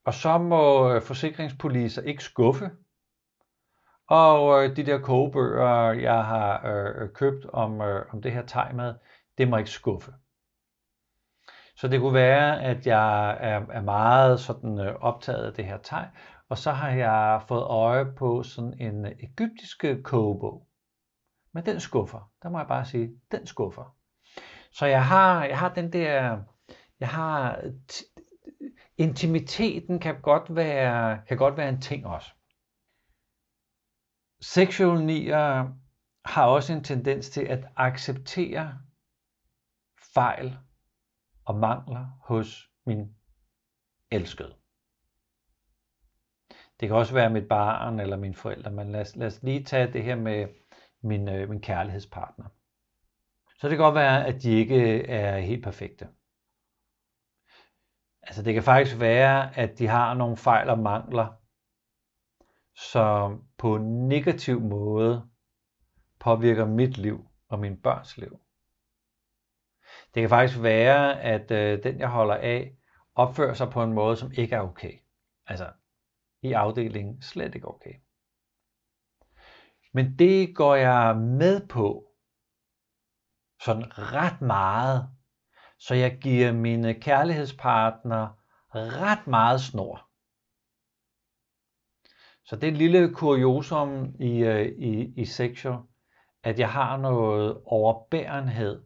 Og 0.05 0.13
så 0.13 0.37
må 0.37 0.93
øh, 0.93 1.01
forsikringspoliser 1.01 2.01
ikke 2.01 2.23
skuffe. 2.23 2.71
Og 4.09 4.63
øh, 4.63 4.75
de 4.75 4.85
der 4.85 4.99
kogebøger, 4.99 5.91
jeg 5.91 6.25
har 6.25 6.67
øh, 6.67 7.01
øh 7.01 7.09
købt 7.13 7.45
om, 7.45 7.81
øh, 7.81 8.05
om 8.13 8.21
det 8.21 8.31
her 8.31 8.45
tegmad, 8.45 8.95
det 9.37 9.47
må 9.47 9.57
ikke 9.57 9.69
skuffe. 9.69 10.13
Så 11.75 11.87
det 11.87 11.99
kunne 11.99 12.13
være, 12.13 12.63
at 12.63 12.87
jeg 12.87 13.29
er, 13.29 13.65
er 13.71 13.81
meget 13.81 14.39
sådan 14.39 14.79
øh, 14.79 14.95
optaget 14.95 15.45
af 15.45 15.53
det 15.53 15.65
her 15.65 15.77
teg, 15.77 16.09
og 16.49 16.57
så 16.57 16.71
har 16.71 16.89
jeg 16.89 17.41
fået 17.47 17.63
øje 17.63 18.05
på 18.05 18.43
sådan 18.43 18.73
en 18.79 19.05
øh, 19.05 19.11
egyptisk 19.11 19.85
kogebog. 20.03 20.67
Men 21.53 21.65
den 21.65 21.79
skuffer. 21.79 22.31
Der 22.43 22.49
må 22.49 22.57
jeg 22.57 22.67
bare 22.67 22.85
sige, 22.85 23.09
den 23.31 23.47
skuffer. 23.47 23.95
Så 24.71 24.85
jeg 24.85 25.05
har, 25.05 25.45
jeg 25.45 25.59
har 25.59 25.73
den 25.73 25.93
der, 25.93 26.39
jeg 26.99 27.07
har, 27.07 27.61
intimiteten 28.97 29.99
kan 29.99 30.21
godt 30.21 30.55
være, 30.55 31.21
kan 31.27 31.37
godt 31.37 31.57
være 31.57 31.69
en 31.69 31.81
ting 31.81 32.07
også. 32.07 32.31
Sexual 34.41 35.03
nier 35.05 35.73
har 36.25 36.45
også 36.45 36.73
en 36.73 36.83
tendens 36.83 37.29
til 37.29 37.41
at 37.41 37.65
acceptere 37.75 38.79
fejl 40.13 40.57
og 41.45 41.55
mangler 41.55 42.05
hos 42.21 42.69
min 42.85 43.15
elskede. 44.11 44.55
Det 46.79 46.87
kan 46.87 46.97
også 46.97 47.13
være 47.13 47.29
mit 47.29 47.47
barn 47.47 47.99
eller 47.99 48.17
mine 48.17 48.35
forældre, 48.35 48.71
men 48.71 48.91
lad 48.91 49.01
os, 49.01 49.15
lad 49.15 49.27
os 49.27 49.43
lige 49.43 49.63
tage 49.63 49.93
det 49.93 50.03
her 50.03 50.15
med 50.15 50.47
min, 51.01 51.29
øh, 51.29 51.49
min 51.49 51.61
kærlighedspartner. 51.61 52.45
Så 53.59 53.69
det 53.69 53.77
kan 53.77 53.85
godt 53.85 53.95
være, 53.95 54.25
at 54.27 54.43
de 54.43 54.51
ikke 54.51 54.75
øh, 54.75 55.05
er 55.07 55.39
helt 55.39 55.63
perfekte. 55.63 56.07
Altså 58.21 58.43
det 58.43 58.53
kan 58.53 58.63
faktisk 58.63 58.99
være, 58.99 59.57
at 59.57 59.79
de 59.79 59.87
har 59.87 60.13
nogle 60.13 60.37
fejl 60.37 60.69
og 60.69 60.79
mangler, 60.79 61.38
som 62.79 63.43
på 63.57 63.75
en 63.75 64.07
negativ 64.07 64.61
måde 64.61 65.29
påvirker 66.19 66.65
mit 66.65 66.97
liv 66.97 67.27
og 67.47 67.59
min 67.59 67.81
børns 67.81 68.17
liv. 68.17 68.39
Det 70.13 70.21
kan 70.21 70.29
faktisk 70.29 70.61
være, 70.61 71.21
at 71.21 71.51
øh, 71.51 71.83
den 71.83 71.99
jeg 71.99 72.09
holder 72.09 72.35
af 72.35 72.75
opfører 73.15 73.53
sig 73.53 73.69
på 73.69 73.83
en 73.83 73.93
måde, 73.93 74.17
som 74.17 74.31
ikke 74.31 74.55
er 74.55 74.61
okay. 74.61 74.93
Altså 75.45 75.71
i 76.41 76.53
afdelingen 76.53 77.21
slet 77.21 77.55
ikke 77.55 77.67
okay. 77.67 77.93
Men 79.93 80.19
det 80.19 80.55
går 80.55 80.75
jeg 80.75 81.17
med 81.17 81.67
på 81.67 82.05
sådan 83.61 83.97
ret 83.97 84.41
meget, 84.41 85.09
så 85.79 85.95
jeg 85.95 86.17
giver 86.21 86.51
mine 86.51 86.93
kærlighedspartner 86.93 88.27
ret 88.75 89.27
meget 89.27 89.61
snor. 89.61 90.08
Så 92.49 92.55
det 92.55 92.63
er 92.63 92.71
et 92.71 92.77
lille 92.77 93.13
kuriosum 93.13 94.15
i, 94.19 94.39
øh, 94.39 94.65
i, 94.65 95.13
i 95.21 95.25
sexual, 95.25 95.79
at 96.43 96.59
jeg 96.59 96.69
har 96.69 96.97
noget 96.97 97.61
overbærenhed 97.65 98.83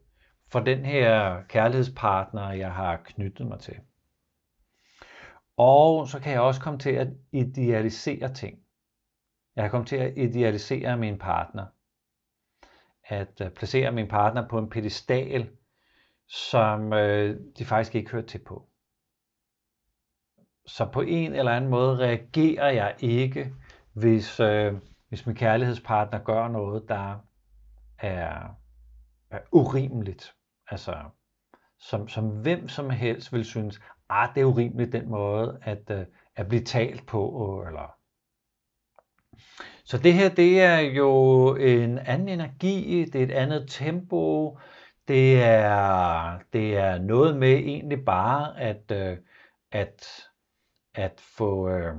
for 0.48 0.60
den 0.60 0.84
her 0.84 1.42
kærlighedspartner, 1.48 2.52
jeg 2.52 2.72
har 2.72 2.96
knyttet 3.04 3.46
mig 3.46 3.60
til. 3.60 3.76
Og 5.56 6.08
så 6.08 6.20
kan 6.20 6.32
jeg 6.32 6.40
også 6.40 6.60
komme 6.60 6.78
til 6.78 6.90
at 6.90 7.08
idealisere 7.32 8.34
ting. 8.34 8.58
Jeg 9.56 9.62
kan 9.62 9.70
komme 9.70 9.86
til 9.86 9.96
at 9.96 10.12
idealisere 10.16 10.96
min 10.96 11.18
partner. 11.18 11.66
At 13.04 13.40
øh, 13.40 13.50
placere 13.50 13.92
min 13.92 14.08
partner 14.08 14.48
på 14.48 14.58
en 14.58 14.70
pedestal, 14.70 15.50
som 16.28 16.92
øh, 16.92 17.40
de 17.58 17.64
faktisk 17.64 17.94
ikke 17.94 18.10
hører 18.10 18.26
til 18.26 18.38
på. 18.38 18.68
Så 20.66 20.84
på 20.92 21.00
en 21.00 21.32
eller 21.32 21.52
anden 21.52 21.70
måde 21.70 21.98
reagerer 21.98 22.70
jeg 22.70 22.94
ikke, 22.98 23.54
hvis, 23.92 24.40
øh, 24.40 24.74
hvis 25.08 25.26
min 25.26 25.36
kærlighedspartner 25.36 26.18
gør 26.18 26.48
noget, 26.48 26.88
der 26.88 27.18
er, 27.98 28.56
er 29.30 29.38
urimeligt. 29.52 30.34
Altså, 30.70 30.96
som, 31.78 32.08
som 32.08 32.28
hvem 32.28 32.68
som 32.68 32.90
helst 32.90 33.32
vil 33.32 33.44
synes, 33.44 33.80
ah, 34.08 34.28
det 34.34 34.40
er 34.40 34.44
urimeligt 34.44 34.92
den 34.92 35.08
måde 35.08 35.58
at, 35.62 35.90
øh, 35.90 36.06
at 36.36 36.48
blive 36.48 36.64
talt 36.64 37.06
på. 37.06 37.64
Eller... 37.66 37.96
Så 39.84 39.98
det 39.98 40.14
her, 40.14 40.28
det 40.28 40.60
er 40.60 40.78
jo 40.78 41.54
en 41.56 41.98
anden 41.98 42.28
energi, 42.28 43.04
det 43.04 43.20
er 43.20 43.24
et 43.24 43.30
andet 43.30 43.64
tempo, 43.68 44.58
det 45.08 45.42
er, 45.42 46.38
det 46.52 46.76
er 46.76 46.98
noget 46.98 47.36
med 47.36 47.52
egentlig 47.52 48.04
bare 48.04 48.60
at, 48.60 48.90
øh, 48.90 49.16
at, 49.72 50.24
at 50.94 51.20
få, 51.36 51.68
øh, 51.68 51.94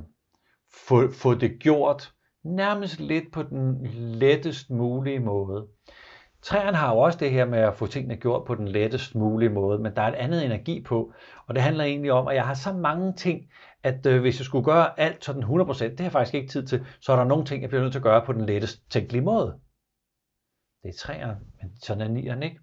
få, 0.88 1.12
få 1.12 1.34
det 1.34 1.60
gjort 1.60 2.14
nærmest 2.44 3.00
lidt 3.00 3.32
på 3.32 3.44
den 3.44 3.88
lettest 3.94 4.70
mulige 4.70 5.20
måde. 5.20 5.68
Træerne 6.42 6.78
har 6.78 6.94
jo 6.94 7.00
også 7.00 7.20
det 7.20 7.32
her 7.32 7.46
med 7.46 7.60
at 7.60 7.76
få 7.76 7.88
tingene 7.88 8.16
gjort 8.16 8.48
på 8.48 8.56
den 8.56 8.68
lettest 8.68 9.16
mulige 9.16 9.50
måde, 9.50 9.80
men 9.80 9.96
der 9.96 10.02
er 10.02 10.08
et 10.08 10.16
andet 10.16 10.46
energi 10.46 10.82
på, 10.82 11.14
og 11.48 11.56
det 11.56 11.64
handler 11.64 11.84
egentlig 11.84 12.12
om, 12.12 12.28
at 12.28 12.36
jeg 12.36 12.46
har 12.46 12.54
så 12.54 12.74
mange 12.74 13.14
ting, 13.14 13.50
at 13.84 14.06
øh, 14.06 14.22
hvis 14.22 14.40
jeg 14.40 14.46
skulle 14.46 14.66
gøre 14.66 15.00
alt 15.00 15.26
sådan 15.26 15.44
100%, 15.44 15.48
det 15.84 16.00
har 16.00 16.06
jeg 16.06 16.12
faktisk 16.12 16.36
ikke 16.36 16.48
tid 16.48 16.68
til, 16.68 16.86
så 17.00 17.12
er 17.12 17.16
der 17.16 17.24
nogle 17.24 17.46
ting, 17.46 17.62
jeg 17.62 17.70
bliver 17.70 17.82
nødt 17.82 17.94
til 17.94 18.00
at 18.00 18.04
gøre 18.04 18.26
på 18.26 18.34
den 18.34 18.46
lettest 18.46 18.92
tænkelige 18.92 19.22
måde. 19.22 19.60
Det 20.84 20.90
er 20.90 20.98
træerne, 21.00 21.40
men 21.62 21.78
sådan 21.82 22.02
er 22.02 22.08
nieren 22.08 22.44
ikke. 22.44 22.60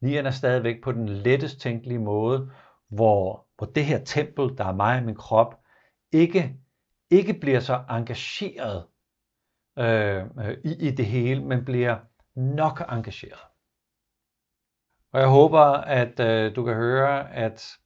Nieren 0.00 0.26
er 0.26 0.30
stadigvæk 0.30 0.76
på 0.84 0.92
den 0.92 1.08
lettest 1.08 1.60
tænkelige 1.60 1.98
måde, 1.98 2.50
hvor, 2.88 3.45
hvor 3.56 3.66
det 3.66 3.84
her 3.84 4.04
tempel, 4.04 4.58
der 4.58 4.64
er 4.64 4.72
mig 4.72 4.98
og 4.98 5.04
min 5.04 5.14
krop, 5.14 5.60
ikke, 6.12 6.56
ikke 7.10 7.34
bliver 7.34 7.60
så 7.60 7.84
engageret 7.90 8.86
øh, 9.78 10.24
i, 10.64 10.88
i 10.88 10.90
det 10.90 11.06
hele, 11.06 11.44
men 11.44 11.64
bliver 11.64 11.98
nok 12.34 12.82
engageret. 12.88 13.40
Og 15.12 15.20
jeg 15.20 15.28
håber, 15.28 15.62
at 15.74 16.20
øh, 16.20 16.56
du 16.56 16.64
kan 16.64 16.74
høre, 16.74 17.34
at, 17.34 17.76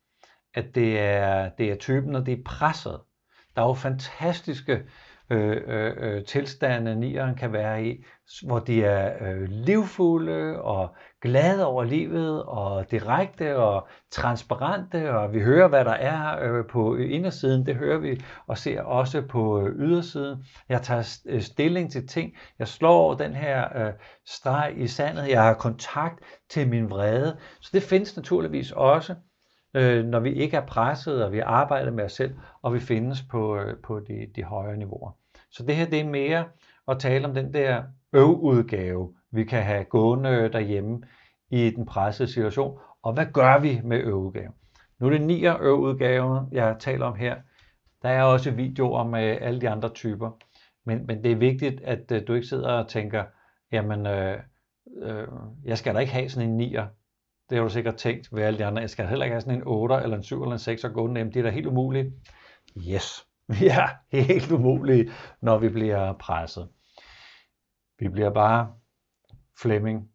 at 0.54 0.74
det, 0.74 0.98
er, 0.98 1.48
det 1.48 1.70
er 1.70 1.76
typen, 1.76 2.14
og 2.14 2.26
det 2.26 2.38
er 2.38 2.42
presset. 2.44 3.00
Der 3.56 3.62
er 3.62 3.66
jo 3.66 3.74
fantastiske 3.74 4.88
Øh, 5.32 5.62
øh, 5.66 5.92
øh, 5.98 6.24
tilstande, 6.24 6.96
nieren 6.96 7.34
kan 7.34 7.52
være 7.52 7.84
i, 7.84 8.04
hvor 8.46 8.58
de 8.58 8.84
er 8.84 9.12
øh, 9.20 9.48
livfulde 9.48 10.62
og 10.62 10.94
glade 11.22 11.66
over 11.66 11.84
livet 11.84 12.42
og 12.42 12.90
direkte 12.90 13.56
og 13.56 13.88
transparente, 14.10 15.10
og 15.10 15.32
vi 15.32 15.40
hører, 15.40 15.68
hvad 15.68 15.84
der 15.84 15.92
er 15.92 16.38
øh, 16.42 16.64
på 16.70 16.96
indersiden, 16.96 17.66
det 17.66 17.76
hører 17.76 17.98
vi 17.98 18.20
og 18.46 18.58
ser 18.58 18.82
også 18.82 19.22
på 19.22 19.60
øh, 19.60 19.76
ydersiden. 19.76 20.44
Jeg 20.68 20.82
tager 20.82 21.18
øh, 21.26 21.40
stilling 21.40 21.92
til 21.92 22.08
ting, 22.08 22.32
jeg 22.58 22.68
slår 22.68 23.14
den 23.14 23.34
her 23.34 23.86
øh, 23.86 23.92
streg 24.26 24.74
i 24.76 24.86
sandet, 24.86 25.28
jeg 25.28 25.42
har 25.42 25.54
kontakt 25.54 26.24
til 26.50 26.68
min 26.68 26.90
vrede, 26.90 27.36
så 27.60 27.70
det 27.72 27.82
findes 27.82 28.16
naturligvis 28.16 28.72
også 28.72 29.14
øh, 29.74 30.04
når 30.04 30.20
vi 30.20 30.32
ikke 30.32 30.56
er 30.56 30.66
presset, 30.66 31.24
og 31.24 31.32
vi 31.32 31.38
arbejder 31.38 31.90
med 31.90 32.04
os 32.04 32.12
selv, 32.12 32.34
og 32.62 32.74
vi 32.74 32.80
findes 32.80 33.22
på, 33.22 33.56
øh, 33.56 33.76
på 33.82 34.00
de, 34.00 34.26
de 34.36 34.42
højere 34.42 34.76
niveauer. 34.76 35.10
Så 35.50 35.66
det 35.66 35.76
her 35.76 35.86
det 35.86 36.00
er 36.00 36.04
mere 36.04 36.44
at 36.88 36.98
tale 36.98 37.28
om 37.28 37.34
den 37.34 37.54
der 37.54 37.82
øvudgave, 38.12 39.14
vi 39.30 39.44
kan 39.44 39.62
have 39.62 39.84
gående 39.84 40.48
derhjemme 40.52 41.02
i 41.50 41.70
den 41.70 41.86
pressede 41.86 42.32
situation. 42.32 42.78
Og 43.02 43.12
hvad 43.12 43.26
gør 43.32 43.58
vi 43.58 43.80
med 43.84 43.98
øvudgaven? 43.98 44.52
Nu 44.98 45.06
er 45.06 45.10
det 45.10 45.22
9 45.22 45.46
øvudgaver, 45.46 46.46
jeg 46.52 46.76
taler 46.78 47.06
om 47.06 47.14
her. 47.14 47.36
Der 48.02 48.08
er 48.08 48.22
også 48.22 48.50
videoer 48.50 49.04
med 49.04 49.38
alle 49.40 49.60
de 49.60 49.68
andre 49.68 49.88
typer. 49.88 50.30
Men, 50.84 51.06
men 51.06 51.24
det 51.24 51.32
er 51.32 51.36
vigtigt, 51.36 51.80
at 51.80 52.12
øh, 52.12 52.22
du 52.26 52.34
ikke 52.34 52.46
sidder 52.46 52.72
og 52.72 52.88
tænker, 52.88 53.24
jamen, 53.72 54.06
øh, 54.06 54.38
øh, 55.02 55.28
jeg 55.64 55.78
skal 55.78 55.94
da 55.94 56.00
ikke 56.00 56.12
have 56.12 56.28
sådan 56.28 56.48
en 56.48 56.56
nier 56.56 56.86
det 57.50 57.58
har 57.58 57.62
du 57.64 57.70
sikkert 57.70 57.96
tænkt 57.96 58.28
ved 58.32 58.42
alle 58.42 58.58
de 58.58 58.64
andre. 58.64 58.80
Jeg 58.80 58.90
skal 58.90 59.06
heller 59.06 59.24
ikke 59.24 59.34
have 59.34 59.40
sådan 59.40 59.58
en 59.58 59.66
8 59.66 59.94
eller 60.02 60.16
en 60.16 60.22
7 60.22 60.42
eller 60.42 60.52
en 60.52 60.58
6 60.58 60.84
og 60.84 60.92
gå 60.92 61.06
Jamen, 61.06 61.34
det 61.34 61.36
er 61.36 61.42
da 61.42 61.50
helt 61.50 61.66
umuligt. 61.66 62.14
Yes, 62.76 63.26
vi 63.60 63.66
er 63.66 63.88
helt 64.12 64.52
umulige, 64.52 65.10
når 65.42 65.58
vi 65.58 65.68
bliver 65.68 66.12
presset. 66.12 66.68
Vi 67.98 68.08
bliver 68.08 68.30
bare 68.30 68.72
Flemming 69.62 70.08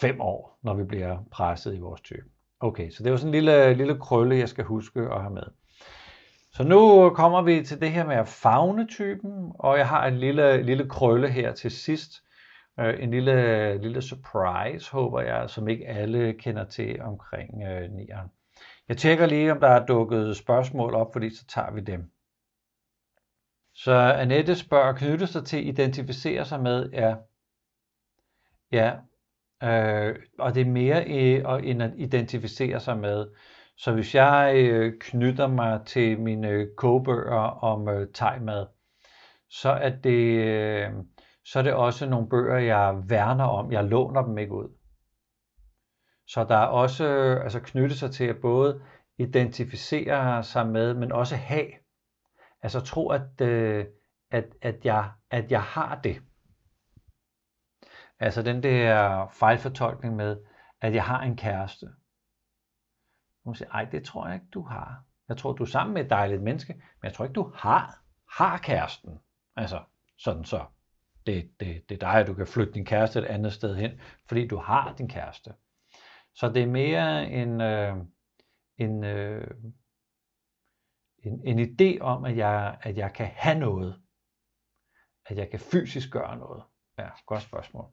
fem 0.00 0.20
år, 0.20 0.58
når 0.62 0.74
vi 0.74 0.84
bliver 0.84 1.18
presset 1.30 1.74
i 1.74 1.78
vores 1.78 2.00
type. 2.00 2.24
Okay, 2.60 2.90
så 2.90 3.02
det 3.02 3.12
var 3.12 3.18
sådan 3.18 3.28
en 3.28 3.34
lille, 3.34 3.74
lille 3.74 3.98
krølle, 3.98 4.36
jeg 4.36 4.48
skal 4.48 4.64
huske 4.64 5.00
at 5.00 5.20
have 5.20 5.34
med. 5.34 5.42
Så 6.52 6.62
nu 6.62 7.10
kommer 7.10 7.42
vi 7.42 7.64
til 7.64 7.80
det 7.80 7.90
her 7.90 8.06
med 8.06 8.16
at 8.16 8.28
fagne 8.28 8.86
typen, 8.86 9.52
og 9.54 9.78
jeg 9.78 9.88
har 9.88 10.06
en 10.06 10.18
lille, 10.18 10.62
lille 10.62 10.88
krølle 10.88 11.28
her 11.28 11.52
til 11.52 11.70
sidst. 11.70 12.22
Øh, 12.80 13.02
en 13.02 13.10
lille, 13.10 13.78
lille 13.78 14.02
surprise, 14.02 14.92
håber 14.92 15.20
jeg, 15.20 15.50
som 15.50 15.68
ikke 15.68 15.86
alle 15.88 16.32
kender 16.32 16.64
til 16.64 17.02
omkring 17.02 17.62
øh, 17.62 17.90
nieren. 17.90 18.28
Jeg 18.88 18.96
tjekker 18.96 19.26
lige, 19.26 19.52
om 19.52 19.60
der 19.60 19.68
er 19.68 19.86
dukket 19.86 20.36
spørgsmål 20.36 20.94
op, 20.94 21.12
fordi 21.12 21.30
så 21.30 21.46
tager 21.46 21.70
vi 21.70 21.80
dem. 21.80 22.10
Så 23.74 23.92
Annette 23.92 24.56
spørger, 24.56 24.92
knytter 24.92 25.26
sig 25.26 25.44
til 25.44 25.68
identificerer 25.68 25.72
identificere 25.72 26.44
sig 26.44 26.60
med, 26.60 26.90
ja, 26.92 27.14
ja, 28.72 28.92
øh, 29.62 30.16
og 30.38 30.54
det 30.54 30.60
er 30.60 30.70
mere 30.70 31.04
øh, 31.04 31.70
end 31.70 31.82
at 31.82 31.92
identificere 31.96 32.80
sig 32.80 32.98
med. 32.98 33.26
Så 33.76 33.92
hvis 33.92 34.14
jeg 34.14 34.52
øh, 34.56 34.98
knytter 35.00 35.46
mig 35.46 35.80
til 35.86 36.20
mine 36.20 36.48
øh, 36.48 36.68
kogebøger 36.76 37.64
om 37.64 37.88
øh, 37.88 38.08
tegmad, 38.14 38.66
så 39.48 39.70
er 39.70 39.90
det, 39.90 40.44
øh, 40.44 40.90
så 41.50 41.58
er 41.58 41.62
det 41.62 41.74
også 41.74 42.06
nogle 42.06 42.28
bøger, 42.28 42.58
jeg 42.58 43.02
værner 43.04 43.44
om. 43.44 43.72
Jeg 43.72 43.84
låner 43.84 44.22
dem 44.22 44.38
ikke 44.38 44.54
ud. 44.54 44.68
Så 46.26 46.44
der 46.44 46.56
er 46.56 46.66
også 46.66 47.04
altså 47.42 47.60
knyttet 47.60 47.98
sig 47.98 48.10
til 48.10 48.24
at 48.24 48.40
både 48.42 48.82
identificere 49.18 50.42
sig 50.42 50.66
med, 50.66 50.94
men 50.94 51.12
også 51.12 51.36
have. 51.36 51.66
Altså 52.62 52.80
tro, 52.80 53.08
at, 53.08 53.40
øh, 53.40 53.86
at, 54.30 54.44
at, 54.62 54.84
jeg, 54.84 55.12
at 55.30 55.52
jeg 55.52 55.62
har 55.62 56.00
det. 56.00 56.22
Altså 58.18 58.42
den 58.42 58.62
der 58.62 59.26
fejlfortolkning 59.32 60.16
med, 60.16 60.44
at 60.80 60.94
jeg 60.94 61.04
har 61.04 61.22
en 61.22 61.36
kæreste. 61.36 61.86
Hun 63.44 63.54
siger, 63.54 63.70
ej, 63.70 63.84
det 63.84 64.04
tror 64.04 64.26
jeg 64.26 64.34
ikke, 64.34 64.50
du 64.54 64.62
har. 64.62 65.04
Jeg 65.28 65.36
tror, 65.36 65.52
du 65.52 65.62
er 65.62 65.68
sammen 65.68 65.94
med 65.94 66.04
et 66.04 66.10
dejligt 66.10 66.42
menneske, 66.42 66.72
men 66.74 67.04
jeg 67.04 67.12
tror 67.12 67.24
ikke, 67.24 67.34
du 67.34 67.52
har, 67.54 68.02
har 68.30 68.58
kæresten. 68.58 69.20
Altså, 69.56 69.82
sådan 70.18 70.44
så. 70.44 70.64
Det, 71.26 71.50
det, 71.60 71.88
det 71.88 71.94
er 71.94 71.98
dig, 71.98 72.14
at 72.14 72.26
du 72.26 72.34
kan 72.34 72.46
flytte 72.46 72.72
din 72.72 72.84
kæreste 72.84 73.18
et 73.18 73.24
andet 73.24 73.52
sted 73.52 73.76
hen, 73.76 74.00
fordi 74.26 74.46
du 74.46 74.56
har 74.56 74.94
din 74.98 75.08
kæreste. 75.08 75.54
Så 76.34 76.48
det 76.48 76.62
er 76.62 76.66
mere 76.66 77.30
en, 77.30 77.60
øh, 77.60 77.96
en, 78.78 79.04
øh, 79.04 79.50
en, 81.22 81.40
en 81.44 81.58
idé 81.58 82.00
om, 82.00 82.24
at 82.24 82.36
jeg, 82.36 82.78
at 82.82 82.96
jeg 82.96 83.12
kan 83.12 83.26
have 83.26 83.58
noget. 83.58 84.00
At 85.26 85.36
jeg 85.36 85.50
kan 85.50 85.60
fysisk 85.60 86.10
gøre 86.10 86.36
noget. 86.36 86.62
Ja, 86.98 87.08
godt 87.26 87.42
spørgsmål. 87.42 87.84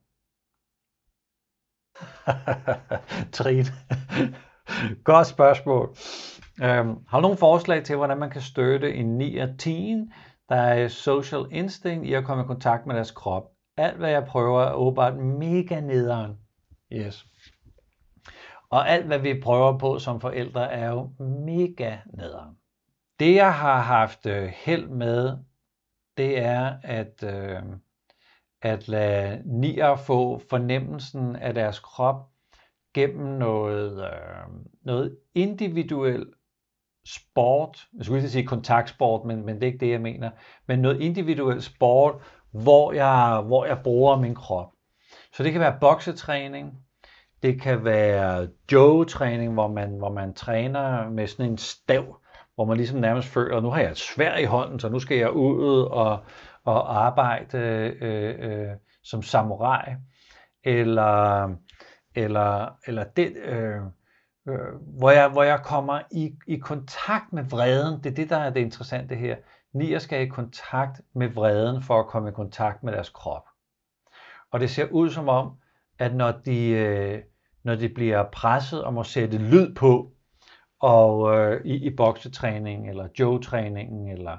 Trine. 3.38 3.66
Godt 5.04 5.28
spørgsmål. 5.28 5.96
Øhm, 6.64 7.06
har 7.08 7.18
du 7.18 7.22
nogle 7.22 7.38
forslag 7.38 7.84
til, 7.84 7.96
hvordan 7.96 8.18
man 8.18 8.30
kan 8.30 8.42
støtte 8.42 8.94
en 8.94 9.18
9 9.18 9.38
af 9.38 9.58
10, 9.58 9.96
der 10.50 10.56
er 10.56 10.88
social 10.88 11.46
instinct 11.52 12.06
i 12.06 12.14
at 12.14 12.24
komme 12.24 12.44
i 12.44 12.48
kontakt 12.48 12.86
med 12.86 12.96
deres 12.96 13.12
krop? 13.12 13.52
Alt, 13.78 13.98
hvad 13.98 14.10
jeg 14.10 14.26
prøver, 14.26 14.62
er 14.62 14.74
åbenbart 14.74 15.18
mega 15.18 15.80
nederen. 15.80 16.38
Yes. 16.94 17.26
Og 18.70 18.90
alt, 18.90 19.06
hvad 19.06 19.20
vi 19.20 19.42
prøver 19.42 19.78
på 19.78 20.00
som 20.00 20.22
forældre, 20.22 20.72
er 20.72 20.90
jo 20.90 21.10
mega 21.20 21.98
nederen. 22.14 22.58
Det, 23.20 23.36
jeg 23.36 23.54
har 23.54 23.82
haft 23.82 24.26
øh, 24.26 24.44
held 24.44 24.88
med, 24.88 25.38
det 26.18 26.40
er 26.40 26.78
at, 26.84 27.24
øh, 27.24 27.64
at 28.62 28.88
lade 28.88 29.42
nier 29.46 29.96
få 29.96 30.42
fornemmelsen 30.50 31.36
af 31.36 31.54
deres 31.54 31.80
krop 31.80 32.30
gennem 32.94 33.28
noget, 33.28 34.06
øh, 34.06 34.56
noget 34.82 35.18
individuel 35.36 36.34
sport, 37.16 37.88
jeg 37.98 38.06
skulle 38.06 38.20
ikke 38.20 38.30
sige 38.30 38.46
kontaktsport, 38.46 39.26
men, 39.26 39.46
men 39.46 39.56
det 39.56 39.64
er 39.64 39.68
ikke 39.68 39.86
det, 39.86 39.92
jeg 39.92 40.02
mener, 40.02 40.30
men 40.68 40.80
noget 40.80 41.02
individuel 41.02 41.62
sport, 41.62 42.16
hvor 42.52 42.92
jeg, 42.92 43.42
hvor 43.46 43.66
jeg 43.66 43.80
bruger 43.84 44.20
min 44.20 44.36
krop. 44.36 44.72
Så 45.34 45.44
det 45.44 45.52
kan 45.52 45.62
være 45.62 45.78
boksetræning, 45.82 46.74
det 47.44 47.62
kan 47.62 47.84
være 47.84 48.48
joe-træning, 48.72 49.54
hvor 49.54 49.68
man, 49.68 49.98
hvor 49.98 50.12
man 50.12 50.34
træner 50.34 51.10
med 51.10 51.28
sådan 51.28 51.52
en 51.52 51.58
stav, 51.58 52.18
hvor 52.56 52.66
man 52.66 52.78
ligesom 52.78 53.00
nærmest 53.00 53.28
føler, 53.28 53.62
nu 53.62 53.70
har 53.70 53.82
jeg 53.82 53.92
et 53.92 53.98
svær 53.98 54.38
i 54.38 54.46
hånden, 54.46 54.80
så 54.80 54.90
nu 54.90 55.00
skal 55.00 55.18
jeg 55.18 55.32
ud 55.32 55.82
og, 55.82 56.20
og 56.64 57.06
arbejde 57.06 57.58
øh, 57.58 58.36
øh, 58.40 58.68
som 59.04 59.22
samurai. 59.22 59.94
Eller, 60.64 61.50
eller, 62.16 62.78
eller 62.88 63.04
det, 63.04 63.38
øh, 63.38 63.82
øh, 64.48 64.98
hvor, 64.98 65.12
jeg, 65.12 65.30
hvor 65.30 65.44
jeg 65.44 65.64
kommer 65.64 66.00
i, 66.12 66.36
i 66.48 66.58
kontakt 66.58 67.34
med 67.34 67.44
vreden. 67.44 68.04
Det 68.04 68.12
er 68.12 68.16
det, 68.16 68.30
der 68.30 68.38
er 68.38 68.50
det 68.50 68.60
interessante 68.60 69.16
her. 69.16 69.36
Nier 69.74 70.00
skal 70.00 70.22
i 70.22 70.30
kontakt 70.30 71.02
med 71.16 71.30
vreden 71.30 71.84
for 71.84 72.00
at 72.00 72.08
komme 72.08 72.30
i 72.30 72.34
kontakt 72.34 72.84
med 72.84 72.94
deres 72.94 73.10
krop. 73.10 73.44
Og 74.52 74.60
det 74.60 74.70
ser 74.70 74.88
ud 74.92 75.10
som 75.10 75.30
om, 75.30 75.52
at 76.00 76.16
når 76.16 76.32
de, 76.32 76.70
øh, 76.70 77.22
når 77.64 77.76
de 77.76 77.90
bliver 77.90 78.24
presset 78.32 78.84
og 78.84 78.94
må 78.94 79.04
sætte 79.04 79.38
lyd 79.38 79.76
på, 79.76 80.12
og 80.80 81.38
øh, 81.38 81.66
i, 81.66 81.76
i 81.76 81.96
boksetræning 81.96 82.90
eller 82.90 83.08
joe-træningen, 83.20 84.08
eller 84.12 84.38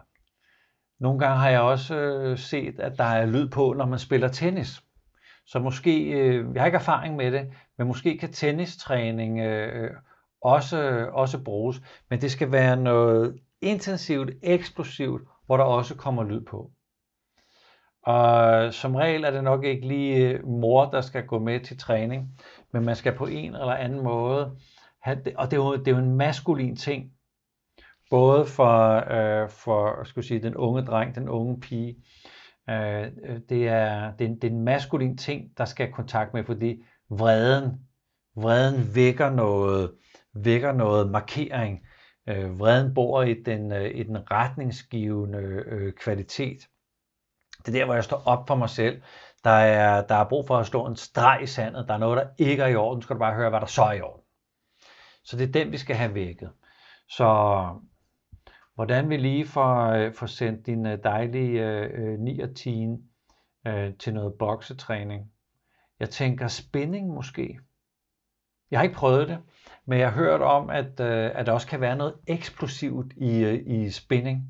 nogle 0.98 1.18
gange 1.18 1.36
har 1.36 1.50
jeg 1.50 1.60
også 1.60 1.96
øh, 1.96 2.38
set, 2.38 2.80
at 2.80 2.98
der 2.98 3.04
er 3.04 3.26
lyd 3.26 3.48
på, 3.48 3.72
når 3.72 3.86
man 3.86 3.98
spiller 3.98 4.28
tennis. 4.28 4.82
Så 5.48 5.58
måske, 5.58 6.02
øh, 6.02 6.54
jeg 6.54 6.62
har 6.62 6.66
ikke 6.66 6.76
erfaring 6.76 7.16
med 7.16 7.32
det, 7.32 7.50
men 7.78 7.86
måske 7.86 8.18
kan 8.18 8.32
tennistræning 8.32 9.40
øh, 9.40 9.84
øh, 9.84 9.90
også, 10.42 11.08
også 11.12 11.42
bruges. 11.42 11.80
Men 12.10 12.20
det 12.20 12.30
skal 12.30 12.52
være 12.52 12.76
noget 12.76 13.40
intensivt, 13.60 14.30
eksplosivt, 14.42 15.22
hvor 15.46 15.56
der 15.56 15.64
også 15.64 15.94
kommer 15.94 16.24
lyd 16.24 16.40
på. 16.40 16.70
Og 18.02 18.64
øh, 18.64 18.72
som 18.72 18.94
regel 18.94 19.24
er 19.24 19.30
det 19.30 19.44
nok 19.44 19.64
ikke 19.64 19.88
lige 19.88 20.28
øh, 20.28 20.46
mor, 20.46 20.84
der 20.84 21.00
skal 21.00 21.26
gå 21.26 21.38
med 21.38 21.60
til 21.60 21.78
træning, 21.78 22.40
men 22.72 22.84
man 22.84 22.96
skal 22.96 23.16
på 23.16 23.26
en 23.26 23.54
eller 23.54 23.74
anden 23.74 24.02
måde 24.02 24.58
have 25.02 25.20
det, 25.24 25.36
og 25.36 25.50
det 25.50 25.52
er, 25.52 25.60
jo, 25.60 25.76
det 25.76 25.88
er 25.88 25.92
jo 25.92 26.02
en 26.02 26.16
maskulin 26.16 26.76
ting, 26.76 27.12
både 28.10 28.46
for, 28.46 29.04
øh, 29.12 29.50
for 29.50 30.04
skal 30.04 30.24
sige, 30.24 30.42
den 30.42 30.56
unge 30.56 30.82
dreng, 30.82 31.14
den 31.14 31.28
unge 31.28 31.60
pige. 31.60 31.96
Øh, 32.70 33.06
øh, 33.24 33.40
det, 33.48 33.68
er, 33.68 34.12
det, 34.12 34.26
er, 34.26 34.34
det 34.34 34.44
er 34.44 34.48
en 34.48 34.64
maskulin 34.64 35.16
ting, 35.16 35.58
der 35.58 35.64
skal 35.64 35.86
have 35.86 35.94
kontakt 35.94 36.34
med, 36.34 36.44
fordi 36.44 36.82
vreden, 37.10 37.80
vreden 38.36 38.94
vækker 38.94 39.30
noget, 39.30 39.92
vækker 40.34 40.72
noget 40.72 41.10
markering. 41.10 41.80
Øh, 42.28 42.60
vreden 42.60 42.94
bor 42.94 43.22
i 43.22 43.34
den, 43.42 43.72
øh, 43.72 43.90
i 43.94 44.02
den 44.02 44.30
retningsgivende 44.30 45.38
øh, 45.66 45.92
kvalitet. 45.92 46.68
Det 47.58 47.68
er 47.68 47.72
der, 47.72 47.84
hvor 47.84 47.94
jeg 47.94 48.04
står 48.04 48.22
op 48.26 48.46
for 48.46 48.54
mig 48.54 48.70
selv. 48.70 49.02
Der 49.44 49.50
er, 49.50 50.06
der 50.06 50.14
er 50.14 50.28
brug 50.28 50.46
for 50.46 50.56
at 50.56 50.66
slå 50.66 50.86
en 50.86 50.96
streg 50.96 51.42
i 51.42 51.46
sandet. 51.46 51.88
Der 51.88 51.94
er 51.94 51.98
noget, 51.98 52.16
der 52.16 52.44
ikke 52.44 52.62
er 52.62 52.66
i 52.66 52.76
orden. 52.76 53.02
Så 53.02 53.06
skal 53.06 53.14
du 53.14 53.18
bare 53.18 53.34
høre, 53.34 53.50
hvad 53.50 53.60
der 53.60 53.66
så 53.66 53.82
er 53.82 53.92
i 53.92 54.00
orden. 54.00 54.22
Så 55.24 55.36
det 55.36 55.48
er 55.48 55.52
den, 55.52 55.72
vi 55.72 55.78
skal 55.78 55.96
have 55.96 56.14
vækket. 56.14 56.50
Så 57.08 57.26
hvordan 58.78 59.10
vi 59.10 59.16
lige 59.16 59.46
får, 59.46 59.86
øh, 59.86 60.14
får 60.14 60.26
sendt 60.26 60.66
din 60.66 60.86
øh, 60.86 60.98
dejlige 61.04 61.78
øh, 61.78 62.18
9 62.18 62.40
og 62.40 62.56
10 62.56 62.86
øh, 63.66 63.94
til 63.98 64.14
noget 64.14 64.34
boksetræning. 64.38 65.32
Jeg 66.00 66.10
tænker 66.10 66.48
spænding 66.48 67.14
måske. 67.14 67.58
Jeg 68.70 68.78
har 68.78 68.84
ikke 68.84 68.96
prøvet 68.96 69.28
det, 69.28 69.38
men 69.86 69.98
jeg 69.98 70.10
har 70.10 70.14
hørt 70.14 70.40
om, 70.40 70.70
at, 70.70 71.00
øh, 71.00 71.30
at 71.34 71.46
der 71.46 71.52
også 71.52 71.66
kan 71.66 71.80
være 71.80 71.96
noget 71.96 72.14
eksplosivt 72.26 73.12
i, 73.16 73.44
øh, 73.44 73.62
i 73.66 73.90
spænding. 73.90 74.42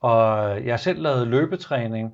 Og 0.00 0.26
jeg 0.64 0.72
har 0.72 0.76
selv 0.76 1.02
lavet 1.02 1.28
løbetræning 1.28 2.12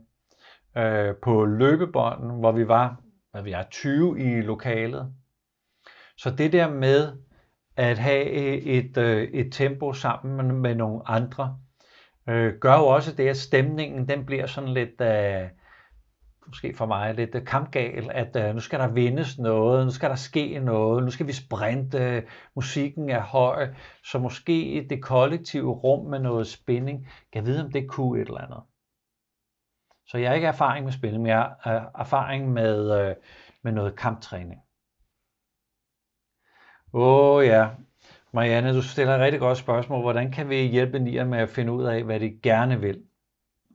øh, 0.76 1.14
på 1.22 1.44
løbebånden, 1.44 2.38
hvor 2.38 2.52
vi 2.52 2.68
var 2.68 3.00
hvad 3.30 3.42
vi 3.42 3.52
er, 3.52 3.62
20 3.70 4.20
i 4.20 4.40
lokalet. 4.40 5.14
Så 6.16 6.30
det 6.30 6.52
der 6.52 6.70
med 6.70 7.12
at 7.76 7.98
have 7.98 8.26
øh, 8.26 8.56
et, 8.56 8.96
øh, 8.96 9.22
et 9.22 9.52
tempo 9.52 9.92
sammen 9.92 10.60
med 10.60 10.74
nogle 10.74 11.08
andre, 11.08 11.58
øh, 12.28 12.54
gør 12.60 12.74
jo 12.74 12.86
også 12.86 13.12
det, 13.12 13.28
at 13.28 13.36
stemningen 13.36 14.08
den 14.08 14.26
bliver 14.26 14.46
sådan 14.46 14.74
lidt, 14.74 15.00
øh, 15.00 15.48
måske 16.46 16.74
for 16.74 16.86
mig, 16.86 17.14
lidt 17.14 17.34
øh, 17.34 17.44
kampgal, 17.44 18.10
at 18.10 18.36
øh, 18.36 18.54
nu 18.54 18.60
skal 18.60 18.78
der 18.78 18.88
vindes 18.88 19.38
noget, 19.38 19.86
nu 19.86 19.90
skal 19.90 20.10
der 20.10 20.16
ske 20.16 20.58
noget, 20.58 21.04
nu 21.04 21.10
skal 21.10 21.26
vi 21.26 21.32
sprinte, 21.32 21.98
øh, 21.98 22.22
musikken 22.56 23.10
er 23.10 23.20
høj, 23.20 23.68
så 24.04 24.18
måske 24.18 24.86
det 24.90 25.02
kollektive 25.02 25.72
rum 25.72 26.06
med 26.06 26.18
noget 26.18 26.46
spænding, 26.46 27.08
kan 27.32 27.46
vide, 27.46 27.64
om 27.64 27.72
det 27.72 27.88
kunne 27.88 28.20
et 28.20 28.28
eller 28.28 28.40
andet. 28.40 28.60
Så 30.06 30.18
jeg 30.18 30.30
har 30.30 30.34
ikke 30.34 30.46
erfaring 30.46 30.84
med 30.84 30.92
spænding, 30.92 31.22
men 31.22 31.30
jeg 31.30 31.54
har 31.60 31.90
erfaring 31.98 32.52
med, 32.52 33.00
øh, 33.00 33.14
med 33.62 33.72
noget 33.72 33.96
kamptræning. 33.96 34.63
Åh 36.96 37.36
oh, 37.36 37.46
ja, 37.46 37.70
Marianne, 38.32 38.74
du 38.74 38.82
stiller 38.82 39.14
et 39.14 39.20
rigtig 39.20 39.40
godt 39.40 39.58
spørgsmål. 39.58 40.00
Hvordan 40.00 40.32
kan 40.32 40.48
vi 40.48 40.56
hjælpe 40.56 40.98
nier 40.98 41.24
med 41.24 41.38
at 41.38 41.48
finde 41.48 41.72
ud 41.72 41.84
af, 41.84 42.04
hvad 42.04 42.20
de 42.20 42.38
gerne 42.42 42.80
vil? 42.80 43.04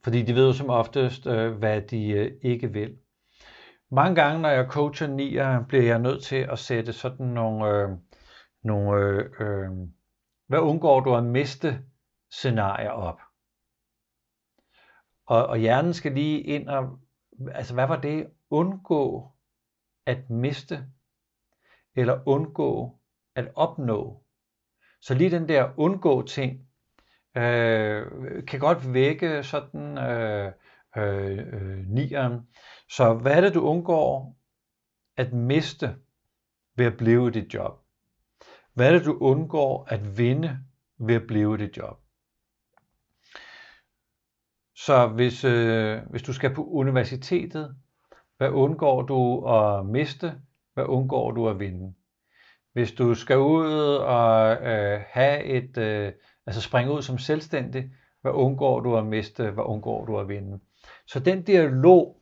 Fordi 0.03 0.21
de 0.21 0.35
ved 0.35 0.47
jo 0.47 0.53
som 0.53 0.69
oftest, 0.69 1.27
øh, 1.27 1.53
hvad 1.53 1.81
de 1.81 2.09
øh, 2.09 2.31
ikke 2.41 2.73
vil. 2.73 2.97
Mange 3.91 4.15
gange, 4.15 4.41
når 4.41 4.49
jeg 4.49 4.65
coacher 4.69 5.07
nier, 5.07 5.65
bliver 5.67 5.83
jeg 5.83 5.99
nødt 5.99 6.23
til 6.23 6.35
at 6.35 6.59
sætte 6.59 6.93
sådan 6.93 7.25
nogle, 7.25 7.67
øh, 7.67 7.89
nogle 8.63 9.01
øh, 9.01 9.31
øh, 9.39 9.69
hvad 10.47 10.59
undgår 10.59 10.99
du 10.99 11.15
at 11.15 11.23
miste 11.23 11.81
scenarier 12.31 12.91
op. 12.91 13.19
Og, 15.25 15.47
og 15.47 15.57
hjernen 15.57 15.93
skal 15.93 16.11
lige 16.11 16.41
ind 16.41 16.69
og, 16.69 16.99
altså 17.51 17.73
hvad 17.73 17.87
var 17.87 18.01
det 18.01 18.27
undgå 18.49 19.31
at 20.05 20.29
miste, 20.29 20.85
eller 21.95 22.19
undgå 22.25 22.98
at 23.39 23.51
opnå. 23.55 24.23
Så 25.01 25.13
lige 25.13 25.31
den 25.31 25.49
der 25.49 25.69
undgå 25.77 26.21
ting, 26.21 26.59
øh, 27.37 28.05
kan 28.47 28.59
godt 28.59 28.93
vække 28.93 29.43
sådan 29.43 29.97
øh, 29.97 30.51
øh, 30.97 31.37
øh, 31.37 31.85
nieren. 31.87 32.47
Så 32.89 33.13
hvad 33.13 33.31
er 33.31 33.41
det, 33.41 33.53
du 33.53 33.61
undgår 33.61 34.37
at 35.17 35.33
miste 35.33 35.95
ved 36.75 36.85
at 36.85 36.97
blive 36.97 37.27
i 37.27 37.31
dit 37.31 37.53
job? 37.53 37.79
Hvad 38.73 38.87
er 38.87 38.91
det, 38.91 39.05
du 39.05 39.17
undgår 39.21 39.85
at 39.89 40.17
vinde 40.17 40.59
ved 40.97 41.15
at 41.15 41.27
blive 41.27 41.55
i 41.55 41.57
dit 41.57 41.77
job? 41.77 41.99
Så 44.75 45.07
hvis, 45.07 45.43
øh, 45.43 46.01
hvis 46.09 46.23
du 46.23 46.33
skal 46.33 46.55
på 46.55 46.65
universitetet, 46.65 47.75
hvad 48.37 48.49
undgår 48.49 49.01
du 49.01 49.45
at 49.45 49.85
miste? 49.85 50.41
Hvad 50.73 50.85
undgår 50.85 51.31
du 51.31 51.49
at 51.49 51.59
vinde? 51.59 51.93
Hvis 52.73 52.91
du 52.91 53.15
skal 53.15 53.37
ud 53.37 53.95
og 53.95 54.51
øh, 54.51 55.01
have 55.07 55.43
et, 55.43 55.77
øh, 55.77 56.11
altså 56.45 56.61
springe 56.61 56.93
ud 56.93 57.01
som 57.01 57.17
selvstændig, 57.17 57.91
hvad 58.21 58.31
undgår 58.31 58.79
du 58.79 58.97
at 58.97 59.05
miste? 59.05 59.51
Hvad 59.51 59.63
undgår 59.63 60.05
du 60.05 60.19
at 60.19 60.27
vinde? 60.27 60.59
Så 61.07 61.19
den 61.19 61.43
dialog, 61.43 62.21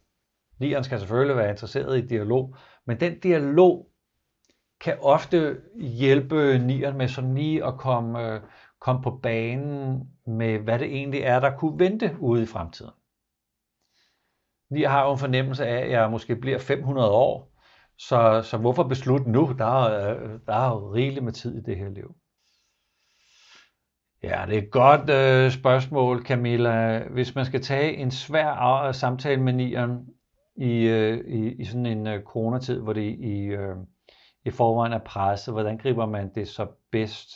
Lieren 0.60 0.84
skal 0.84 1.00
selvfølgelig 1.00 1.38
være 1.38 1.50
interesseret 1.50 1.98
i 1.98 2.08
dialog, 2.08 2.56
men 2.86 3.00
den 3.00 3.20
dialog 3.20 3.88
kan 4.82 4.98
ofte 5.02 5.58
hjælpe 5.76 6.58
nieren 6.58 6.98
med 6.98 7.08
sådan 7.08 7.36
lige 7.36 7.66
at 7.66 7.78
komme, 7.78 8.34
øh, 8.34 8.42
komme 8.80 9.02
på 9.02 9.20
banen 9.24 10.04
med, 10.28 10.60
hvad 10.60 10.80
det 10.80 10.88
egentlig 10.88 11.22
er, 11.22 11.40
der 11.40 11.58
kunne 11.58 11.80
vente 11.80 12.18
ude 12.20 12.44
i 12.44 12.46
fremtiden. 12.46 12.92
Nier 14.70 14.90
har 14.90 15.06
jo 15.06 15.12
en 15.12 15.18
fornemmelse 15.18 15.66
af, 15.66 15.84
at 15.84 15.92
jeg 15.92 16.12
måske 16.12 16.36
bliver 16.36 16.60
500 16.60 17.12
år, 17.12 17.57
så, 17.98 18.42
så 18.44 18.58
hvorfor 18.58 18.84
beslutte 18.84 19.32
nu? 19.32 19.56
Der 19.58 19.86
er, 19.86 20.38
der 20.48 20.54
er 20.54 20.70
jo 20.70 20.94
rigeligt 20.94 21.26
med 21.26 21.34
tid 21.34 21.58
i 21.58 21.62
det 21.62 21.78
her 21.78 21.90
liv. 21.90 22.16
Ja, 24.24 24.44
det 24.48 24.58
er 24.58 24.62
et 24.62 24.72
godt 24.72 25.10
øh, 25.10 25.52
spørgsmål, 25.52 26.26
Camilla. 26.26 27.04
Hvis 27.08 27.36
man 27.36 27.46
skal 27.46 27.62
tage 27.62 27.96
en 27.96 28.12
svær 28.12 28.92
samtale 28.92 29.42
med 29.42 29.54
nieren 29.54 30.10
i, 30.56 30.88
øh, 30.88 31.18
i, 31.28 31.62
i 31.62 31.66
sådan 31.66 31.86
en 31.86 32.08
øh, 32.08 32.24
coronatid, 32.24 32.80
hvor 32.80 32.94
det 32.94 33.20
i, 33.20 33.44
øh, 33.44 33.76
i 34.46 34.52
forvejen 34.52 34.94
er 34.94 35.00
presset, 35.06 35.54
hvordan 35.54 35.78
griber 35.78 36.06
man 36.06 36.32
det 36.36 36.48
så 36.48 36.68
bedst 36.92 37.30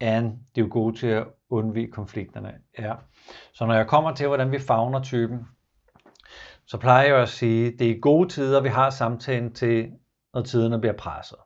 an? 0.00 0.24
Det 0.24 0.60
er 0.60 0.66
jo 0.66 0.72
gode 0.72 0.96
til 0.96 1.06
at 1.06 1.26
undvige 1.50 1.90
konflikterne. 1.90 2.54
Ja. 2.78 2.94
Så 3.52 3.66
når 3.66 3.74
jeg 3.74 3.86
kommer 3.86 4.14
til, 4.14 4.26
hvordan 4.26 4.52
vi 4.52 4.58
fagner 4.58 5.02
typen, 5.02 5.46
så 6.66 6.78
plejer 6.78 7.06
jeg 7.06 7.22
at 7.22 7.28
sige, 7.28 7.72
at 7.72 7.78
det 7.78 7.90
er 7.90 8.00
gode 8.00 8.28
tider, 8.28 8.60
vi 8.60 8.68
har 8.68 8.90
samtalen 8.90 9.54
til, 9.54 9.92
når 10.34 10.42
tiderne 10.42 10.80
bliver 10.80 10.96
presset. 10.96 11.38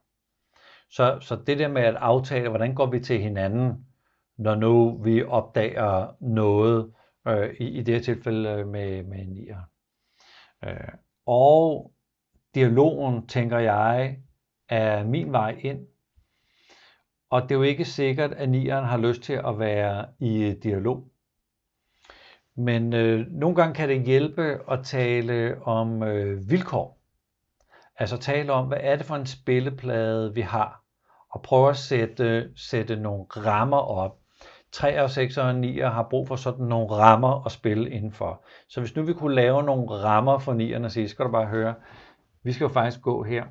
Så, 0.91 1.19
så 1.21 1.37
det 1.47 1.59
der 1.59 1.69
med 1.69 1.83
at 1.83 1.95
aftale, 1.95 2.49
hvordan 2.49 2.75
går 2.75 2.87
vi 2.87 3.01
til 3.01 3.21
hinanden, 3.21 3.87
når 4.39 4.55
nu 4.55 5.03
vi 5.03 5.23
opdager 5.23 6.17
noget, 6.21 6.93
øh, 7.29 7.55
i, 7.61 7.65
i 7.65 7.83
det 7.83 7.95
her 7.95 8.03
tilfælde 8.03 8.49
øh, 8.49 8.69
med, 8.69 9.03
med 9.03 9.27
nier. 9.27 9.61
Øh, 10.65 10.95
og 11.27 11.93
dialogen, 12.55 13.27
tænker 13.27 13.59
jeg, 13.59 14.19
er 14.69 15.05
min 15.05 15.33
vej 15.33 15.61
ind. 15.61 15.87
Og 17.31 17.43
det 17.43 17.51
er 17.51 17.55
jo 17.55 17.63
ikke 17.63 17.85
sikkert, 17.85 18.33
at 18.33 18.49
nieren 18.49 18.85
har 18.85 18.99
lyst 18.99 19.23
til 19.23 19.33
at 19.33 19.59
være 19.59 20.07
i 20.19 20.55
dialog. 20.63 21.10
Men 22.61 22.93
øh, 22.93 23.27
nogle 23.31 23.57
gange 23.57 23.75
kan 23.75 23.89
det 23.89 24.03
hjælpe 24.03 24.61
at 24.71 24.85
tale 24.85 25.63
om 25.63 26.03
øh, 26.03 26.51
vilkår. 26.51 27.01
Altså 27.97 28.17
tale 28.19 28.53
om, 28.53 28.67
hvad 28.67 28.79
er 28.81 28.97
det 28.97 29.07
for 29.07 29.17
en 29.17 29.27
spilleplade, 29.27 30.35
vi 30.35 30.41
har. 30.41 30.85
Og 31.31 31.43
prøve 31.43 31.71
at 31.71 31.77
sætte, 31.77 32.51
sætte 32.57 32.97
nogle 32.97 33.25
rammer 33.25 33.77
op. 33.77 34.17
3 34.73 35.03
og 35.03 35.11
6 35.11 35.37
og 35.37 35.55
9 35.55 35.79
har 35.79 36.07
brug 36.11 36.29
for 36.29 36.37
sådan 36.37 36.67
nogle 36.67 36.95
rammer 36.95 37.47
at 37.47 37.53
spille 37.53 37.91
indenfor. 37.91 38.45
Så 38.69 38.81
hvis 38.81 38.97
nu 38.97 39.03
vi 39.03 39.13
kunne 39.13 39.35
lave 39.35 39.63
nogle 39.63 39.91
rammer 39.91 40.39
for 40.39 40.53
9'erne 40.53 40.85
og 40.85 40.91
sige, 40.91 41.09
skal 41.09 41.25
du 41.25 41.31
bare 41.31 41.47
høre, 41.47 41.75
vi 42.43 42.53
skal 42.53 42.65
jo 42.65 42.69
faktisk 42.69 43.03
gå 43.03 43.23
her 43.23 43.45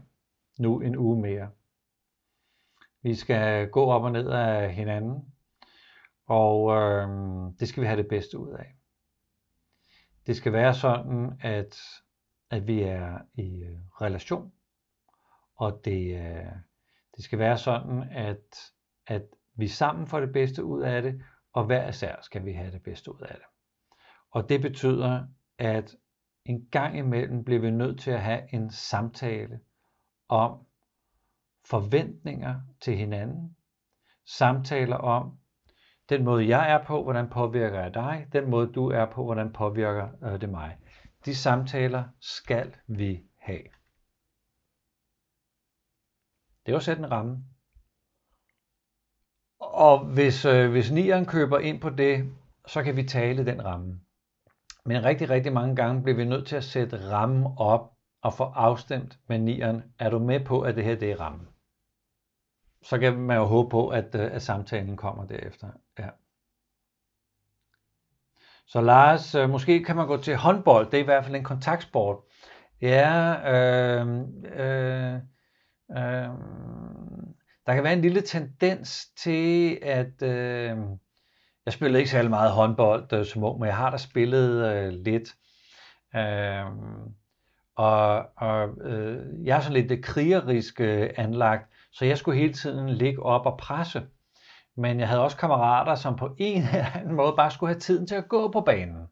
nu 0.60 0.80
en 0.80 0.98
uge 0.98 1.22
mere. 1.22 1.50
Vi 3.02 3.16
skal 3.16 3.70
gå 3.70 3.86
op 3.86 4.04
og 4.04 4.12
ned 4.12 4.30
af 4.30 4.74
hinanden, 4.74 5.26
og 6.28 6.76
øh, 6.76 7.08
det 7.60 7.68
skal 7.68 7.82
vi 7.82 7.88
have 7.88 8.02
det 8.02 8.08
bedste 8.08 8.40
ud 8.40 8.50
af. 8.50 8.79
Det 10.28 10.36
skal 10.38 10.54
være 10.54 10.74
sådan, 10.74 11.40
at, 11.42 11.80
at 12.50 12.68
vi 12.68 12.82
er 12.82 13.20
i 13.34 13.64
øh, 13.64 13.78
relation, 14.02 14.52
og 15.56 15.82
det, 15.86 16.16
øh, 16.16 16.52
det 17.16 17.24
skal 17.24 17.40
være 17.40 17.58
sådan, 17.58 18.04
at, 18.12 18.72
at 19.08 19.24
vi 19.56 19.68
sammen 19.68 20.08
får 20.08 20.20
det 20.20 20.34
bedste 20.34 20.64
ud 20.64 20.82
af 20.82 21.02
det, 21.02 21.22
og 21.54 21.66
hver 21.66 21.90
især 21.90 22.16
skal 22.22 22.46
vi 22.46 22.54
have 22.54 22.72
det 22.72 22.84
bedste 22.84 23.12
ud 23.12 23.22
af 23.22 23.36
det. 23.36 23.46
Og 24.32 24.50
det 24.50 24.62
betyder, 24.62 25.28
at 25.58 25.96
en 26.46 26.68
gang 26.72 26.98
imellem 26.98 27.44
bliver 27.44 27.62
vi 27.62 27.72
nødt 27.72 28.00
til 28.00 28.12
at 28.12 28.22
have 28.22 28.54
en 28.54 28.72
samtale 28.72 29.60
om 30.30 30.66
forventninger 31.66 32.62
til 32.82 32.98
hinanden, 32.98 33.56
samtaler 34.26 34.96
om 34.96 35.39
den 36.10 36.24
måde 36.24 36.48
jeg 36.48 36.72
er 36.72 36.84
på, 36.84 37.04
hvordan 37.04 37.30
påvirker 37.30 37.80
jeg 37.82 37.94
dig, 37.94 38.28
den 38.34 38.50
måde 38.50 38.72
du 38.74 38.90
er 38.90 39.06
på, 39.06 39.24
hvordan 39.24 39.54
påvirker 39.54 40.10
øh, 40.24 40.42
det 40.42 40.50
mig. 40.50 40.78
De 41.26 41.36
samtaler 41.36 42.04
skal 42.20 42.76
vi 42.88 43.24
have. 43.38 43.64
Det 46.66 46.72
er 46.72 46.74
jo 46.74 46.80
sætte 46.80 47.04
en 47.04 47.12
ramme. 47.12 47.44
Og 49.60 50.06
hvis, 50.06 50.46
øh, 50.46 50.72
hvis 50.72 50.92
nieren 50.92 51.26
køber 51.26 51.60
ind 51.60 51.82
på 51.82 51.90
det, 51.90 52.34
så 52.68 52.84
kan 52.84 52.96
vi 52.96 53.04
tale 53.04 53.46
den 53.46 53.66
ramme. 53.66 54.00
Men 54.86 55.06
rigtig, 55.06 55.30
rigtig 55.30 55.54
mange 55.54 55.76
gange 55.76 56.04
bliver 56.04 56.16
vi 56.16 56.26
nødt 56.26 56.48
til 56.48 56.56
at 56.56 56.64
sætte 56.64 57.12
rammen 57.12 57.54
op 57.58 57.94
og 58.22 58.34
få 58.34 58.44
afstemt 58.44 59.20
med 59.28 59.40
nieren. 59.40 59.84
Er 60.00 60.10
du 60.10 60.20
med 60.20 60.46
på, 60.46 60.62
at 60.62 60.76
det 60.76 60.84
her 60.84 60.96
det 60.96 61.12
er 61.12 61.20
rammen? 61.20 61.48
Så 62.82 63.00
kan 63.00 63.20
man 63.20 63.38
jo 63.38 63.44
håbe 63.44 63.70
på, 63.70 63.88
at, 63.88 64.16
øh, 64.16 64.34
at 64.34 64.42
samtalen 64.42 64.98
kommer 64.98 65.26
derefter. 65.26 65.68
Ja. 66.00 66.10
Så 68.68 68.82
Lars, 68.82 69.36
øh, 69.36 69.50
måske 69.50 69.84
kan 69.84 69.96
man 69.96 70.08
gå 70.08 70.18
til 70.18 70.36
håndbold. 70.36 70.86
Det 70.86 70.94
er 70.94 71.02
i 71.02 71.06
hvert 71.06 71.26
fald 71.26 71.36
en 71.36 71.44
kontaktsport. 71.44 72.18
Ja, 72.82 73.34
øh, 73.54 74.08
øh, 74.56 75.16
øh, 75.92 76.30
der 77.66 77.74
kan 77.76 77.84
være 77.84 77.94
en 77.94 78.02
lille 78.02 78.22
tendens 78.22 79.10
til, 79.18 79.80
at 79.82 80.22
øh, 80.22 80.78
jeg 81.66 81.74
spillede 81.74 82.00
ikke 82.00 82.12
særlig 82.12 82.30
meget 82.30 82.52
håndbold 82.52 83.14
øh, 83.14 83.26
som 83.26 83.44
ung, 83.44 83.60
men 83.60 83.68
jeg 83.68 83.76
har 83.76 83.90
da 83.90 83.98
spillet 83.98 84.76
øh, 84.76 84.94
lidt. 84.94 85.36
Øh, 86.16 86.66
og 87.80 88.26
og 88.36 88.70
øh, 88.82 89.46
jeg 89.46 89.58
er 89.58 89.62
sådan 89.62 89.86
lidt 89.86 90.04
krigerisk 90.04 90.82
øh, 90.82 91.10
anlagt, 91.18 91.70
så 91.92 92.06
jeg 92.06 92.18
skulle 92.18 92.40
hele 92.40 92.54
tiden 92.54 92.90
ligge 92.90 93.24
op 93.24 93.46
og 93.46 93.58
presse. 93.58 94.04
Men 94.78 95.00
jeg 95.00 95.08
havde 95.08 95.24
også 95.24 95.38
kammerater, 95.38 95.96
som 95.96 96.16
på 96.16 96.30
en 96.38 96.62
eller 96.62 96.96
anden 96.96 97.16
måde 97.16 97.34
bare 97.38 97.52
skulle 97.52 97.74
have 97.74 97.80
tiden 97.80 98.08
til 98.08 98.16
at 98.16 98.28
gå 98.28 98.52
på 98.52 98.62
banen. 98.62 99.08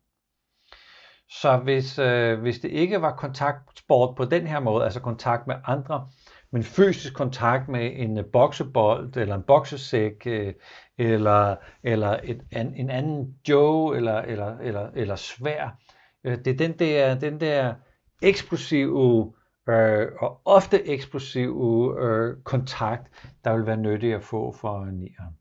Så 1.30 1.58
hvis, 1.58 2.00
øh, 2.00 2.40
hvis 2.40 2.60
det 2.60 2.70
ikke 2.70 3.02
var 3.02 3.16
kontaktsport 3.16 4.16
på 4.16 4.26
den 4.26 4.48
her 4.48 4.60
måde, 4.60 4.84
altså 4.84 5.00
kontakt 5.00 5.48
med 5.48 5.56
andre, 5.66 6.08
men 6.52 6.64
fysisk 6.64 7.14
kontakt 7.14 7.68
med 7.68 7.92
en 7.96 8.18
øh, 8.18 8.26
boksebold, 8.26 9.18
eller 9.18 9.36
en 9.36 9.44
boksesæk, 9.44 10.24
øh, 10.26 10.54
eller, 10.98 11.56
eller 11.84 12.20
et, 12.24 12.42
an, 12.52 12.74
en 12.76 12.90
anden 12.90 13.36
Joe, 13.50 13.98
eller, 13.98 14.22
eller, 14.22 14.58
eller, 14.58 14.90
eller 14.96 15.16
svær. 15.16 15.78
Øh, 16.24 16.38
det 16.38 16.48
er 16.48 16.58
den 16.58 16.72
der, 16.72 17.16
den 17.20 17.42
der 17.42 17.74
eksplosive 18.22 19.34
øh, 19.70 20.08
og 20.20 20.42
ofte 20.46 20.88
eksplosive 20.88 22.02
øh, 22.02 22.38
kontakt, 22.44 23.36
der 23.44 23.56
vil 23.56 23.66
være 23.66 23.78
nyttig 23.78 24.14
at 24.14 24.24
få 24.24 24.52
for 24.52 24.86
nieren. 24.86 25.38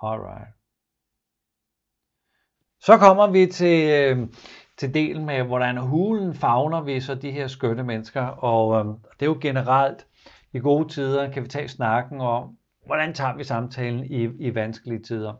Alright. 0.00 0.48
Så 2.80 2.98
kommer 2.98 3.30
vi 3.30 3.46
til, 3.46 3.90
øh, 3.90 4.28
til 4.76 4.94
delen 4.94 5.26
med, 5.26 5.42
hvordan 5.42 5.76
hulen 5.76 6.34
fagner 6.34 6.80
vi 6.80 7.00
så 7.00 7.14
de 7.14 7.30
her 7.30 7.46
skønne 7.46 7.82
mennesker, 7.82 8.22
og 8.22 8.78
øh, 8.78 8.94
det 9.20 9.22
er 9.22 9.26
jo 9.26 9.38
generelt 9.40 10.06
i 10.52 10.58
gode 10.58 10.88
tider, 10.88 11.32
kan 11.32 11.42
vi 11.42 11.48
tage 11.48 11.68
snakken 11.68 12.20
om, 12.20 12.56
hvordan 12.86 13.14
tager 13.14 13.36
vi 13.36 13.44
samtalen 13.44 14.04
i, 14.04 14.22
i 14.22 14.54
vanskelige 14.54 15.02
tider. 15.02 15.34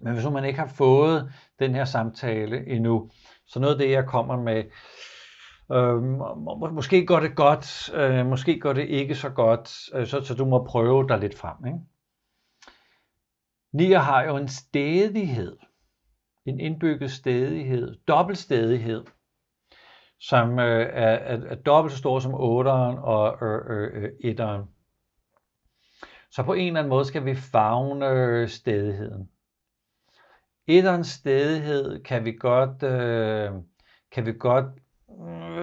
Men 0.00 0.14
hvis 0.14 0.24
man 0.24 0.44
ikke 0.44 0.58
har 0.58 0.72
fået 0.76 1.32
den 1.58 1.74
her 1.74 1.84
samtale 1.84 2.66
endnu, 2.66 3.10
så 3.46 3.60
noget 3.60 3.72
af 3.72 3.78
det, 3.78 3.90
jeg 3.90 4.06
kommer 4.06 4.36
med, 4.36 4.64
øh, 5.72 6.02
må, 6.02 6.70
måske 6.72 7.06
går 7.06 7.20
det 7.20 7.36
godt, 7.36 7.90
øh, 7.94 8.26
måske 8.26 8.60
går 8.60 8.72
det 8.72 8.88
ikke 8.88 9.14
så 9.14 9.28
godt, 9.30 9.94
øh, 9.94 10.06
så, 10.06 10.20
så 10.24 10.34
du 10.34 10.44
må 10.44 10.64
prøve 10.64 11.08
dig 11.08 11.18
lidt 11.18 11.38
frem. 11.38 11.66
Ikke? 11.66 11.78
Nier 13.72 13.98
har 13.98 14.22
jo 14.22 14.36
en 14.36 14.48
stedighed, 14.48 15.56
en 16.46 16.60
indbygget 16.60 17.10
stedighed, 17.10 17.96
dobbeltstedighed, 18.08 19.04
som 20.20 20.58
øh, 20.58 20.80
er, 20.80 21.14
er, 21.16 21.40
er 21.46 21.54
dobbelt 21.54 21.92
så 21.92 21.98
stor 21.98 22.18
som 22.18 22.34
8'eren 22.34 23.00
og 23.00 23.46
øh, 23.46 23.70
øh, 23.70 24.10
øh 24.24 24.34
1'eren. 24.34 24.80
Så 26.30 26.42
på 26.42 26.52
en 26.52 26.66
eller 26.66 26.80
anden 26.80 26.90
måde 26.90 27.04
skal 27.04 27.24
vi 27.24 27.34
fagne 27.34 28.08
øh, 28.08 28.48
stedigheden. 28.48 29.30
Etterens 30.66 31.08
stedighed 31.08 32.02
kan 32.02 32.24
vi 32.24 32.32
godt, 32.32 32.82
øh, 32.82 33.50
kan 34.12 34.26
vi 34.26 34.32
godt 34.32 34.66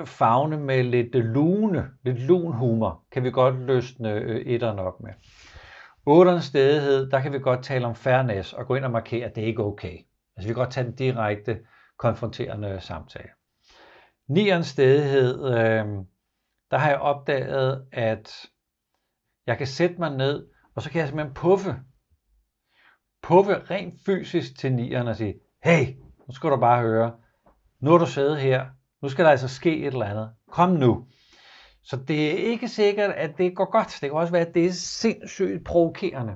fagne 0.05 0.57
med 0.57 0.83
lidt 0.83 1.15
øh, 1.15 1.25
lune, 1.25 1.89
lidt 2.03 2.19
lun 2.19 2.53
humor, 2.53 3.03
kan 3.11 3.23
vi 3.23 3.31
godt 3.31 3.55
løsne 3.55 4.11
øh, 4.11 4.45
etteren 4.45 4.79
op 4.79 4.99
med. 4.99 5.11
Otterens 6.05 6.45
stedighed, 6.45 7.09
der 7.09 7.21
kan 7.21 7.33
vi 7.33 7.39
godt 7.39 7.63
tale 7.63 7.85
om 7.85 7.95
fairness 7.95 8.53
og 8.53 8.67
gå 8.67 8.75
ind 8.75 8.85
og 8.85 8.91
markere, 8.91 9.25
at 9.25 9.35
det 9.35 9.41
ikke 9.41 9.61
er 9.61 9.65
okay. 9.65 9.97
Altså 10.37 10.47
vi 10.47 10.53
kan 10.53 10.55
godt 10.55 10.71
tage 10.71 10.85
den 10.85 10.95
direkte 10.95 11.59
konfronterende 11.97 12.79
samtale. 12.81 13.29
Nierens 14.29 14.67
stedighed, 14.67 15.45
øh, 15.45 15.85
der 16.71 16.77
har 16.77 16.89
jeg 16.89 16.99
opdaget, 16.99 17.87
at 17.91 18.45
jeg 19.47 19.57
kan 19.57 19.67
sætte 19.67 19.95
mig 19.99 20.17
ned, 20.17 20.47
og 20.75 20.81
så 20.81 20.89
kan 20.89 20.99
jeg 20.99 21.07
simpelthen 21.07 21.33
puffe. 21.33 21.75
Puffe 23.21 23.53
rent 23.53 23.93
fysisk 24.05 24.59
til 24.59 24.73
nieren 24.73 25.07
og 25.07 25.15
sige, 25.15 25.39
hey, 25.63 25.85
nu 26.27 26.33
skal 26.33 26.49
du 26.49 26.57
bare 26.57 26.81
høre, 26.81 27.13
nu 27.79 27.93
er 27.93 27.97
du 27.97 28.05
siddet 28.05 28.37
her, 28.37 28.65
nu 29.01 29.09
skal 29.09 29.25
der 29.25 29.31
altså 29.31 29.47
ske 29.47 29.77
et 29.77 29.87
eller 29.87 30.05
andet. 30.05 30.29
Kom 30.51 30.69
nu. 30.69 31.05
Så 31.83 31.95
det 32.07 32.31
er 32.31 32.37
ikke 32.37 32.67
sikkert, 32.67 33.09
at 33.09 33.37
det 33.37 33.55
går 33.55 33.71
godt. 33.71 33.97
Det 34.01 34.09
kan 34.09 34.19
også 34.19 34.31
være, 34.31 34.47
at 34.47 34.53
det 34.53 34.65
er 34.65 34.71
sindssygt 34.71 35.65
provokerende. 35.65 36.33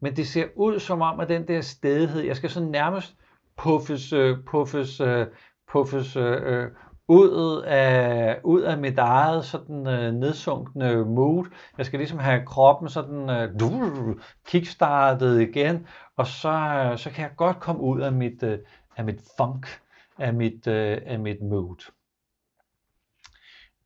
Men 0.00 0.16
det 0.16 0.28
ser 0.28 0.46
ud 0.56 0.78
som 0.78 1.02
om, 1.02 1.20
at 1.20 1.28
den 1.28 1.48
der 1.48 1.60
stedighed, 1.60 2.22
jeg 2.22 2.36
skal 2.36 2.50
så 2.50 2.60
nærmest 2.60 3.16
puffes, 3.56 4.12
øh, 4.12 4.36
puffes, 4.46 5.00
øh, 5.00 5.26
puffes 5.72 6.16
øh, 6.16 6.62
øh, 6.62 6.70
ud 7.08 7.62
af, 7.66 8.40
ud 8.44 8.62
af 8.62 8.78
mit 8.78 8.98
eget 8.98 9.44
sådan 9.44 9.86
øh, 9.86 10.14
nedsunkne 10.14 11.04
mood. 11.04 11.46
Jeg 11.78 11.86
skal 11.86 11.98
ligesom 11.98 12.18
have 12.18 12.46
kroppen 12.46 12.88
sådan 12.88 13.30
øh, 13.30 14.16
kickstartet 14.46 15.40
igen, 15.40 15.86
og 16.16 16.26
så, 16.26 16.92
så 16.96 17.10
kan 17.10 17.22
jeg 17.22 17.30
godt 17.36 17.60
komme 17.60 17.82
ud 17.82 18.00
af 18.00 18.12
mit, 18.12 18.42
øh, 18.42 18.58
af 18.96 19.04
mit 19.04 19.20
funk, 19.36 19.80
af 20.18 20.34
mit, 20.34 20.66
øh, 20.66 21.02
af 21.06 21.18
mit 21.18 21.42
mood. 21.42 21.92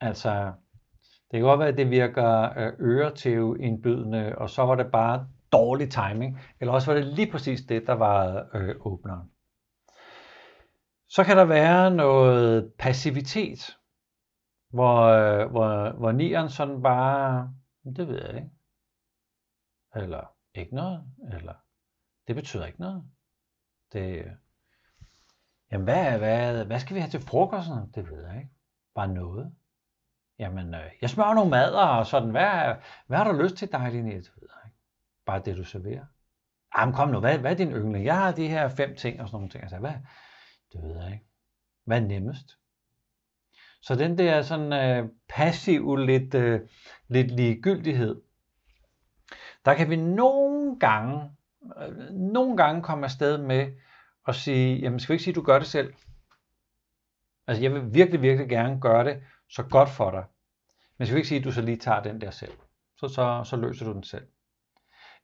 Altså, 0.00 0.52
det 1.30 1.38
kan 1.38 1.42
godt 1.42 1.60
være, 1.60 1.68
at 1.68 1.76
det 1.76 1.90
virker 1.90 2.58
øh, 2.58 2.72
øretæveindbydende, 2.80 4.34
og 4.38 4.50
så 4.50 4.62
var 4.62 4.74
det 4.74 4.92
bare 4.92 5.28
dårlig 5.52 5.90
timing, 5.90 6.40
eller 6.60 6.72
også 6.72 6.92
var 6.92 7.00
det 7.00 7.06
lige 7.06 7.30
præcis 7.30 7.60
det, 7.60 7.86
der 7.86 7.92
var 7.92 8.48
øh, 8.54 8.76
åbneren. 8.80 9.30
Så 11.08 11.24
kan 11.24 11.36
der 11.36 11.44
være 11.44 11.90
noget 11.90 12.72
passivitet, 12.78 13.76
hvor, 14.68 15.02
øh, 15.02 15.50
hvor, 15.50 15.90
hvor 15.90 16.12
nieren 16.12 16.48
sådan 16.48 16.82
bare, 16.82 17.54
det 17.96 18.08
ved 18.08 18.24
jeg 18.26 18.34
ikke. 18.34 18.50
Eller 19.96 20.34
ikke 20.54 20.74
noget, 20.74 21.04
eller 21.32 21.54
det 22.26 22.36
betyder 22.36 22.66
ikke 22.66 22.80
noget. 22.80 23.04
Det, 23.92 24.18
øh, 24.18 24.30
jamen 25.72 25.84
hvad, 25.84 26.18
hvad, 26.18 26.64
hvad 26.64 26.78
skal 26.78 26.94
vi 26.94 27.00
have 27.00 27.10
til 27.10 27.20
frokosten? 27.20 27.92
Det 27.94 28.10
ved 28.10 28.26
jeg 28.26 28.36
ikke. 28.36 28.50
Bare 28.94 29.08
noget. 29.08 29.52
Jamen, 30.38 30.74
øh, 30.74 30.90
jeg 31.02 31.10
smører 31.10 31.34
nogle 31.34 31.50
mader 31.50 31.86
og 31.86 32.06
sådan, 32.06 32.30
hvad, 32.30 32.74
hvad 33.06 33.18
har 33.18 33.32
du 33.32 33.42
lyst 33.42 33.56
til 33.56 33.72
dig, 33.72 33.88
Linnea? 33.92 34.16
Det 34.16 34.30
ved 34.36 34.48
jeg 34.54 34.66
ikke. 34.66 34.78
Bare 35.26 35.42
det, 35.44 35.56
du 35.56 35.64
serverer. 35.64 36.04
Jamen 36.78 36.94
kom 36.94 37.08
nu, 37.08 37.20
hvad, 37.20 37.38
hvad 37.38 37.50
er 37.50 37.56
din 37.56 37.72
yndling? 37.72 38.04
Jeg 38.04 38.16
har 38.16 38.32
de 38.32 38.48
her 38.48 38.68
fem 38.68 38.96
ting 38.96 39.20
og 39.20 39.28
sådan 39.28 39.36
nogle 39.36 39.50
ting. 39.50 39.62
Altså, 39.62 39.78
hvad, 39.78 39.94
det 40.72 40.82
ved 40.82 40.96
jeg 41.02 41.12
ikke. 41.12 41.26
Hvad 41.84 42.02
er 42.02 42.06
nemmest? 42.06 42.58
Så 43.82 43.94
den 43.94 44.18
der 44.18 44.42
sådan 44.42 44.72
øh, 44.72 45.08
passiv, 45.28 45.96
lidt, 45.96 46.34
øh, 46.34 46.60
lidt 47.08 47.30
ligegyldighed, 47.30 48.22
der 49.64 49.74
kan 49.74 49.90
vi 49.90 49.96
nogle 49.96 50.78
gange, 50.78 51.30
øh, 51.78 52.10
nogle 52.10 52.56
gange 52.56 52.82
komme 52.82 53.04
afsted 53.04 53.38
med 53.38 53.72
og 54.28 54.34
sige, 54.34 54.78
jamen 54.78 55.00
skal 55.00 55.12
vi 55.12 55.14
ikke 55.14 55.24
sige, 55.24 55.32
at 55.32 55.36
du 55.36 55.42
gør 55.42 55.58
det 55.58 55.68
selv? 55.68 55.94
Altså 57.46 57.62
jeg 57.62 57.74
vil 57.74 57.94
virkelig, 57.94 58.22
virkelig 58.22 58.48
gerne 58.48 58.80
gøre 58.80 59.04
det 59.04 59.22
så 59.48 59.62
godt 59.62 59.88
for 59.88 60.10
dig. 60.10 60.24
Men 60.98 61.06
skal 61.06 61.14
vi 61.14 61.18
ikke 61.18 61.28
sige, 61.28 61.38
at 61.38 61.44
du 61.44 61.52
så 61.52 61.62
lige 61.62 61.76
tager 61.76 62.02
den 62.02 62.20
der 62.20 62.30
selv? 62.30 62.52
Så, 62.96 63.08
så, 63.08 63.42
så 63.44 63.56
løser 63.56 63.86
du 63.86 63.92
den 63.92 64.02
selv. 64.02 64.26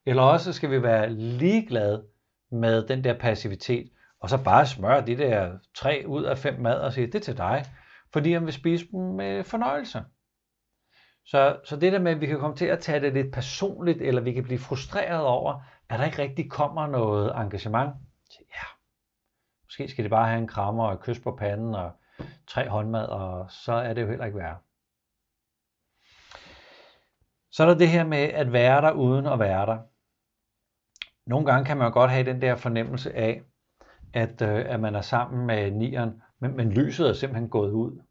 Eller 0.05 0.21
også 0.21 0.53
skal 0.53 0.71
vi 0.71 0.83
være 0.83 1.09
ligeglade 1.09 2.07
med 2.51 2.87
den 2.87 3.03
der 3.03 3.19
passivitet, 3.19 3.89
og 4.19 4.29
så 4.29 4.43
bare 4.43 4.65
smøre 4.65 5.05
de 5.05 5.17
der 5.17 5.57
tre 5.75 6.03
ud 6.07 6.23
af 6.23 6.37
fem 6.37 6.59
mad 6.59 6.79
og 6.79 6.93
sige, 6.93 7.07
det 7.07 7.15
er 7.15 7.19
til 7.19 7.37
dig, 7.37 7.65
fordi 8.13 8.33
han 8.33 8.45
vil 8.45 8.53
spise 8.53 8.87
dem 8.91 8.99
med 8.99 9.43
fornøjelse. 9.43 10.03
Så, 11.25 11.59
så 11.63 11.75
det 11.75 11.93
der 11.93 11.99
med, 11.99 12.11
at 12.11 12.21
vi 12.21 12.25
kan 12.25 12.39
komme 12.39 12.55
til 12.55 12.65
at 12.65 12.79
tage 12.79 12.99
det 12.99 13.13
lidt 13.13 13.33
personligt, 13.33 14.01
eller 14.01 14.21
vi 14.21 14.33
kan 14.33 14.43
blive 14.43 14.59
frustreret 14.59 15.25
over, 15.25 15.61
at 15.89 15.99
der 15.99 16.05
ikke 16.05 16.21
rigtig 16.21 16.51
kommer 16.51 16.87
noget 16.87 17.31
engagement. 17.35 17.93
Så 18.29 18.39
ja, 18.49 18.74
måske 19.75 19.91
skal 19.91 20.03
det 20.03 20.09
bare 20.09 20.27
have 20.27 20.39
en 20.39 20.47
krammer 20.47 20.83
og 20.85 20.93
et 20.93 20.99
kys 20.99 21.19
på 21.19 21.35
panden 21.35 21.75
og 21.75 21.91
tre 22.47 22.69
håndmad, 22.69 23.05
og 23.05 23.51
så 23.51 23.73
er 23.73 23.93
det 23.93 24.01
jo 24.01 24.07
heller 24.07 24.25
ikke 24.25 24.37
værre. 24.37 24.57
Så 27.51 27.63
er 27.63 27.67
der 27.67 27.77
det 27.77 27.89
her 27.89 28.03
med 28.03 28.17
at 28.17 28.51
være 28.51 28.81
der 28.81 28.91
uden 28.91 29.25
at 29.25 29.39
være 29.39 29.65
der. 29.65 29.79
Nogle 31.29 31.45
gange 31.45 31.65
kan 31.65 31.77
man 31.77 31.91
godt 31.91 32.11
have 32.11 32.25
den 32.25 32.41
der 32.41 32.55
fornemmelse 32.55 33.15
af, 33.15 33.43
at, 34.13 34.41
øh, 34.41 34.65
at 34.73 34.79
man 34.79 34.95
er 34.95 35.01
sammen 35.01 35.47
med 35.47 35.71
nieren, 35.71 36.21
men, 36.39 36.55
men 36.55 36.71
lyset 36.71 37.09
er 37.09 37.13
simpelthen 37.13 37.49
gået 37.49 37.71
ud. 37.71 38.01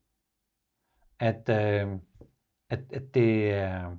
At, 1.20 1.48
øh, 1.48 1.98
at, 2.70 2.80
at 2.92 3.14
det 3.14 3.54
er, 3.54 3.96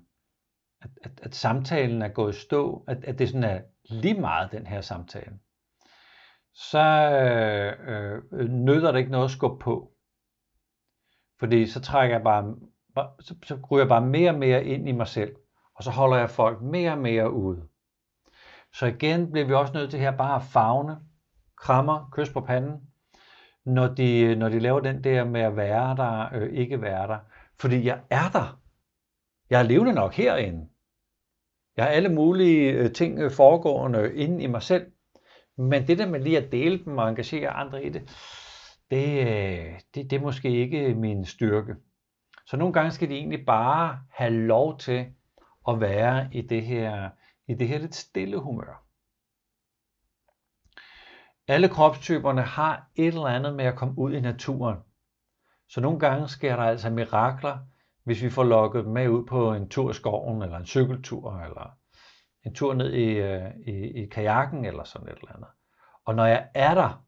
at, 0.81 0.89
at, 1.03 1.11
at 1.23 1.35
samtalen 1.35 2.01
er 2.01 2.09
gået 2.09 2.35
i 2.35 2.39
stå, 2.39 2.83
at, 2.87 3.05
at 3.05 3.19
det 3.19 3.29
sådan 3.29 3.43
er 3.43 3.61
lige 3.89 4.21
meget 4.21 4.51
den 4.51 4.67
her 4.67 4.81
samtale, 4.81 5.39
så 6.55 7.09
øh, 7.11 8.21
øh, 8.31 8.49
nytter 8.49 8.91
det 8.91 8.99
ikke 8.99 9.11
noget 9.11 9.25
at 9.25 9.31
skubbe 9.31 9.63
på. 9.63 9.91
Fordi 11.39 11.67
så 11.67 11.81
trækker 11.81 12.15
jeg 12.15 12.23
bare, 12.23 12.55
så, 13.19 13.35
så 13.43 13.57
ryger 13.71 13.83
jeg 13.83 13.89
bare 13.89 14.05
mere 14.05 14.31
og 14.31 14.39
mere 14.39 14.65
ind 14.65 14.89
i 14.89 14.91
mig 14.91 15.07
selv, 15.07 15.35
og 15.75 15.83
så 15.83 15.91
holder 15.91 16.17
jeg 16.17 16.29
folk 16.29 16.61
mere 16.61 16.91
og 16.91 16.97
mere 16.97 17.31
ude. 17.31 17.67
Så 18.73 18.85
igen 18.85 19.31
bliver 19.31 19.47
vi 19.47 19.53
også 19.53 19.73
nødt 19.73 19.91
til 19.91 19.99
her 19.99 20.17
bare 20.17 20.35
at 20.35 20.43
fagne, 20.43 20.97
krammer, 21.57 22.09
kys 22.11 22.29
på 22.29 22.41
panden, 22.41 22.81
når 23.65 23.87
de, 23.87 24.35
når 24.35 24.49
de 24.49 24.59
laver 24.59 24.79
den 24.79 25.03
der 25.03 25.23
med 25.23 25.41
at 25.41 25.55
være 25.55 25.95
der, 25.95 26.29
øh, 26.33 26.53
ikke 26.53 26.81
være 26.81 27.07
der. 27.07 27.19
Fordi 27.59 27.85
jeg 27.85 28.01
er 28.09 28.29
der. 28.33 28.59
Jeg 29.49 29.59
er 29.59 29.63
levende 29.63 29.93
nok 29.93 30.13
herinde. 30.13 30.69
Jeg 31.77 31.85
har 31.85 31.91
alle 31.91 32.09
mulige 32.09 32.71
øh, 32.71 32.93
ting 32.93 33.19
øh, 33.19 33.31
foregående 33.31 34.15
inde 34.15 34.43
i 34.43 34.47
mig 34.47 34.61
selv. 34.61 34.91
Men 35.57 35.87
det 35.87 35.97
der 35.97 36.09
med 36.09 36.19
lige 36.19 36.37
at 36.37 36.51
dele 36.51 36.85
dem 36.85 36.97
og 36.97 37.09
engagere 37.09 37.49
andre 37.49 37.83
i 37.83 37.89
det, 37.89 38.01
det, 38.91 39.19
øh, 39.19 39.79
det, 39.95 40.11
det 40.11 40.13
er 40.13 40.21
måske 40.21 40.49
ikke 40.49 40.95
min 40.95 41.25
styrke. 41.25 41.75
Så 42.45 42.57
nogle 42.57 42.73
gange 42.73 42.91
skal 42.91 43.09
de 43.09 43.15
egentlig 43.15 43.45
bare 43.45 43.99
have 44.09 44.33
lov 44.33 44.77
til 44.77 45.05
at 45.67 45.79
være 45.79 46.29
i 46.31 46.41
det 46.41 46.65
her, 46.65 47.09
i 47.47 47.53
det 47.53 47.67
her 47.67 47.77
lidt 47.77 47.95
stille 47.95 48.37
humør. 48.37 48.85
Alle 51.47 51.69
kropstyperne 51.69 52.41
har 52.41 52.89
et 52.95 53.07
eller 53.07 53.25
andet 53.25 53.55
med 53.55 53.65
at 53.65 53.75
komme 53.75 53.97
ud 53.97 54.13
i 54.13 54.19
naturen. 54.19 54.77
Så 55.69 55.81
nogle 55.81 55.99
gange 55.99 56.27
sker 56.27 56.55
der 56.55 56.63
altså 56.63 56.89
mirakler, 56.89 57.57
hvis 58.03 58.23
vi 58.23 58.29
får 58.29 58.43
lukket 58.43 58.85
dem 58.85 58.93
med 58.93 59.09
ud 59.09 59.25
på 59.25 59.53
en 59.53 59.69
tur 59.69 59.89
i 59.91 59.93
skoven, 59.93 60.41
eller 60.41 60.57
en 60.57 60.65
cykeltur, 60.65 61.39
eller 61.39 61.77
en 62.45 62.53
tur 62.53 62.73
ned 62.73 62.93
i, 62.93 63.09
øh, 63.09 63.51
i, 63.67 64.03
i 64.03 64.05
kajakken, 64.09 64.65
eller 64.65 64.83
sådan 64.83 65.07
et 65.07 65.17
eller 65.17 65.35
andet. 65.35 65.49
Og 66.05 66.15
når 66.15 66.25
jeg 66.25 66.49
er 66.53 66.73
der 66.73 67.05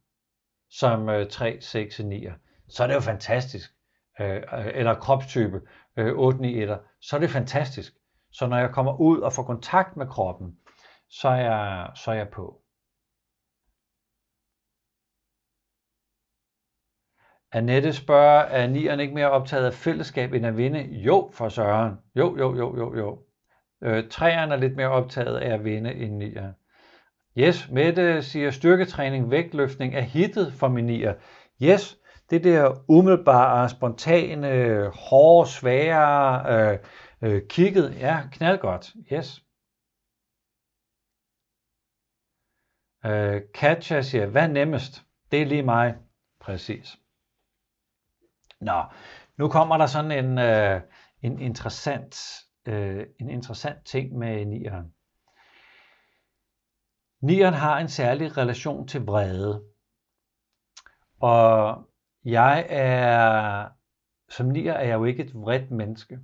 som 0.69 1.09
3, 1.29 1.57
6, 1.61 1.99
9, 1.99 2.27
så 2.69 2.83
er 2.83 2.87
det 2.87 2.95
jo 2.95 2.99
fantastisk. 2.99 3.71
Øh, 4.19 4.43
eller 4.73 4.99
kropstype 4.99 5.61
8, 5.97 6.41
9, 6.41 6.63
1, 6.63 6.79
så 7.01 7.15
er 7.15 7.19
det 7.19 7.29
fantastisk. 7.29 7.93
Så 8.31 8.47
når 8.47 8.57
jeg 8.57 8.71
kommer 8.71 9.01
ud 9.01 9.19
og 9.19 9.33
får 9.33 9.43
kontakt 9.43 9.97
med 9.97 10.07
kroppen, 10.07 10.57
så 11.09 11.27
er 11.27 11.41
jeg, 11.41 11.91
så 11.95 12.11
er 12.11 12.15
jeg 12.15 12.29
på. 12.29 12.61
Annette 17.51 17.93
spørger, 17.93 18.41
er 18.41 18.67
nieren 18.67 18.99
ikke 18.99 19.13
mere 19.13 19.31
optaget 19.31 19.65
af 19.65 19.73
fællesskab 19.73 20.33
end 20.33 20.45
at 20.45 20.57
vinde? 20.57 20.79
Jo, 20.79 21.31
for 21.33 21.49
søren. 21.49 21.95
Jo, 22.15 22.37
jo, 22.37 22.55
jo, 22.55 22.77
jo, 22.77 22.97
jo. 22.97 23.26
Øh, 23.83 24.09
træerne 24.09 24.53
er 24.53 24.57
lidt 24.57 24.75
mere 24.75 24.89
optaget 24.89 25.37
af 25.37 25.53
at 25.53 25.63
vinde 25.63 25.93
end 25.93 26.15
nier. 26.15 26.53
Yes, 27.37 27.69
Mette 27.71 28.23
siger, 28.23 28.51
styrketræning, 28.51 29.31
vægtløftning 29.31 29.95
er 29.95 30.01
hittet 30.01 30.53
for 30.53 30.67
min 30.67 30.85
nier. 30.85 31.13
Yes, 31.61 31.97
det 32.29 32.43
der 32.43 32.83
umiddelbare, 32.89 33.69
spontane, 33.69 34.87
hårde, 34.87 35.49
svære, 35.49 36.45
øh, 36.53 36.79
øh, 37.21 37.41
kigget, 37.49 37.99
ja, 37.99 38.21
knaldgodt. 38.31 38.93
Yes. 39.13 39.43
Øh, 43.05 43.41
Katja 43.53 44.01
siger, 44.01 44.25
hvad 44.25 44.47
nemmest? 44.47 45.03
Det 45.31 45.41
er 45.41 45.45
lige 45.45 45.63
mig. 45.63 45.95
Præcis. 46.39 46.97
Nå, 48.61 48.83
nu 49.37 49.49
kommer 49.49 49.77
der 49.77 49.85
sådan 49.85 50.25
en, 50.25 50.37
øh, 50.37 50.81
en, 51.21 51.39
interessant, 51.39 52.15
øh, 52.67 53.07
en 53.19 53.29
interessant 53.29 53.85
ting 53.85 54.17
med 54.17 54.45
nieren. 54.45 54.93
Nieren 57.21 57.53
har 57.53 57.79
en 57.79 57.87
særlig 57.87 58.37
relation 58.37 58.87
til 58.87 59.01
vrede. 59.01 59.63
Og 61.19 61.83
jeg 62.25 62.65
er, 62.69 63.67
som 64.29 64.45
nier 64.45 64.73
er 64.73 64.87
jeg 64.87 64.93
jo 64.93 65.05
ikke 65.05 65.23
et 65.23 65.33
vredt 65.33 65.71
menneske. 65.71 66.19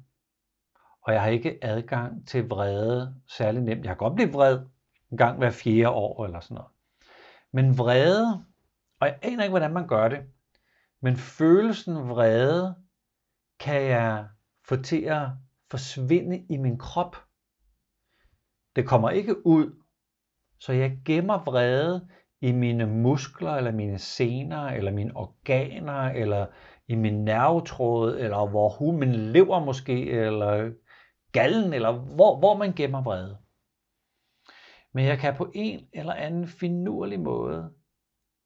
Og 1.01 1.13
jeg 1.13 1.21
har 1.21 1.29
ikke 1.29 1.59
adgang 1.61 2.27
til 2.27 2.49
vrede 2.49 3.15
særlig 3.27 3.61
nemt. 3.61 3.85
Jeg 3.85 3.89
kan 3.89 3.97
godt 3.97 4.15
blive 4.15 4.31
vred 4.31 4.59
en 5.11 5.17
gang 5.17 5.37
hver 5.37 5.51
fjerde 5.51 5.89
år 5.89 6.25
eller 6.25 6.39
sådan 6.39 6.55
noget. 6.55 6.71
Men 7.51 7.77
vrede, 7.77 8.45
og 8.99 9.07
jeg 9.07 9.19
aner 9.21 9.43
ikke, 9.43 9.51
hvordan 9.51 9.73
man 9.73 9.87
gør 9.87 10.07
det, 10.07 10.19
men 11.01 11.17
følelsen 11.17 12.09
vrede 12.09 12.75
kan 13.59 13.81
jeg 13.81 14.27
få 14.67 14.81
til 14.81 15.01
at 15.01 15.29
forsvinde 15.73 16.45
i 16.49 16.57
min 16.57 16.77
krop. 16.77 17.15
Det 18.75 18.87
kommer 18.87 19.09
ikke 19.09 19.47
ud, 19.47 19.83
så 20.59 20.73
jeg 20.73 21.01
gemmer 21.05 21.43
vrede 21.43 22.09
i 22.41 22.51
mine 22.51 22.85
muskler, 22.85 23.51
eller 23.51 23.71
mine 23.71 23.99
sener, 23.99 24.61
eller 24.61 24.91
mine 24.91 25.17
organer, 25.17 26.01
eller 26.21 26.47
i 26.87 26.95
min 26.95 27.23
nervetråd, 27.23 28.17
eller 28.17 28.49
hvor 28.49 28.69
hun 28.69 28.99
min 28.99 29.15
lever 29.15 29.65
måske, 29.65 30.09
eller 30.09 30.73
gallen, 31.31 31.73
eller 31.73 31.91
hvor, 31.91 32.39
hvor 32.39 32.57
man 32.57 32.73
gemmer 32.73 33.01
vrede. 33.03 33.37
Men 34.93 35.05
jeg 35.05 35.19
kan 35.19 35.35
på 35.35 35.51
en 35.55 35.89
eller 35.93 36.13
anden 36.13 36.47
finurlig 36.47 37.19
måde 37.19 37.73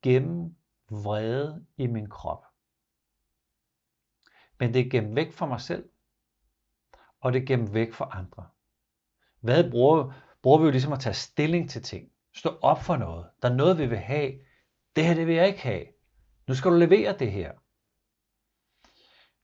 gemme 0.04 0.56
vrede 0.90 1.66
i 1.78 1.88
min 1.88 2.10
krop. 2.10 2.44
Men 4.60 4.74
det 4.74 4.82
er 4.86 4.90
gemt 4.90 5.16
væk 5.16 5.32
fra 5.34 5.46
mig 5.46 5.62
selv, 5.62 5.90
og 7.28 7.34
det 7.34 7.48
gemt 7.48 7.74
væk 7.74 7.94
fra 7.94 8.10
andre. 8.12 8.46
Hvad 9.40 9.72
bruger, 9.72 10.14
bruger 10.44 10.58
vi 10.58 10.66
jo 10.66 10.72
ligesom 10.72 10.94
at 10.94 11.00
tage 11.00 11.14
stilling 11.14 11.70
til 11.70 11.84
ting. 11.84 12.10
Stå 12.36 12.58
op 12.62 12.84
for 12.84 12.98
noget. 12.98 13.26
Der 13.42 13.50
er 13.50 13.54
noget, 13.54 13.78
vi 13.78 13.86
vil 13.86 13.98
have. 13.98 14.32
Det 14.96 15.06
her, 15.06 15.14
det 15.14 15.28
vil 15.28 15.36
jeg 15.36 15.48
ikke 15.48 15.62
have. 15.62 15.86
Nu 16.48 16.54
skal 16.54 16.72
du 16.72 16.76
levere 16.76 17.18
det 17.18 17.32
her. 17.32 17.52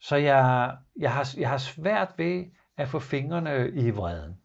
Så 0.02 0.16
jeg, 0.16 0.78
jeg, 1.00 1.14
har, 1.14 1.34
jeg 1.38 1.50
har 1.50 1.58
svært 1.58 2.14
ved 2.18 2.46
at 2.78 2.90
få 2.90 3.00
fingrene 3.00 3.70
i 3.70 3.90
vreden. 3.90 4.38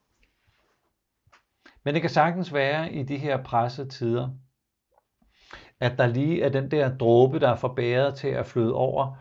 Men 1.85 1.95
det 1.95 2.01
kan 2.01 2.11
sagtens 2.11 2.53
være 2.53 2.93
i 2.93 3.03
de 3.03 3.19
her 3.19 3.43
pressede 3.43 3.89
tider, 3.89 4.31
at 5.81 5.99
der 5.99 6.07
lige 6.07 6.43
er 6.43 6.49
den 6.49 6.71
der 6.71 6.97
dråbe, 6.97 7.41
der 7.41 7.49
er 7.49 7.57
forbæret 7.57 8.15
til 8.15 8.29
at 8.29 8.47
flyde 8.47 8.75
over, 8.75 9.17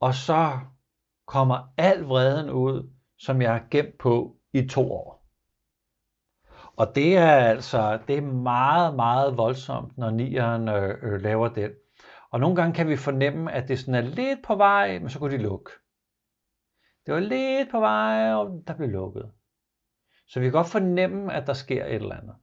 og 0.00 0.14
så 0.14 0.58
kommer 1.26 1.72
al 1.76 2.00
vreden 2.02 2.50
ud, 2.50 2.97
som 3.18 3.42
jeg 3.42 3.52
har 3.52 3.66
gemt 3.70 3.98
på 3.98 4.36
i 4.52 4.68
to 4.68 4.92
år. 4.92 5.18
Og 6.76 6.94
det 6.94 7.16
er 7.16 7.30
altså 7.30 7.98
det 8.08 8.16
er 8.18 8.22
meget, 8.22 8.94
meget 8.94 9.36
voldsomt, 9.36 9.98
når 9.98 10.10
nieren 10.10 10.68
øh, 10.68 10.98
øh, 11.02 11.20
laver 11.20 11.48
den. 11.48 11.70
Og 12.30 12.40
nogle 12.40 12.56
gange 12.56 12.74
kan 12.74 12.88
vi 12.88 12.96
fornemme, 12.96 13.52
at 13.52 13.68
det 13.68 13.78
sådan 13.78 13.94
er 13.94 14.00
lidt 14.00 14.38
på 14.44 14.54
vej, 14.54 14.98
men 14.98 15.10
så 15.10 15.18
kunne 15.18 15.36
de 15.36 15.42
lukke. 15.42 15.70
Det 17.06 17.14
var 17.14 17.20
lidt 17.20 17.70
på 17.70 17.80
vej, 17.80 18.32
og 18.34 18.62
der 18.66 18.74
blev 18.74 18.88
lukket. 18.88 19.30
Så 20.28 20.40
vi 20.40 20.46
kan 20.46 20.52
godt 20.52 20.66
fornemme, 20.66 21.32
at 21.32 21.46
der 21.46 21.52
sker 21.52 21.84
et 21.84 21.94
eller 21.94 22.16
andet. 22.16 22.34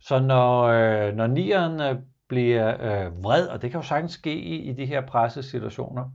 Så 0.00 0.20
når, 0.20 0.62
øh, 0.62 1.14
når 1.14 1.26
nieren 1.26 1.80
øh, 1.80 2.02
bliver 2.28 2.68
øh, 2.80 3.24
vred, 3.24 3.48
og 3.48 3.62
det 3.62 3.70
kan 3.70 3.80
jo 3.80 3.86
sagtens 3.86 4.12
ske 4.12 4.34
i, 4.34 4.70
i 4.70 4.72
de 4.72 4.86
her 4.86 5.06
pressesituationer, 5.06 6.10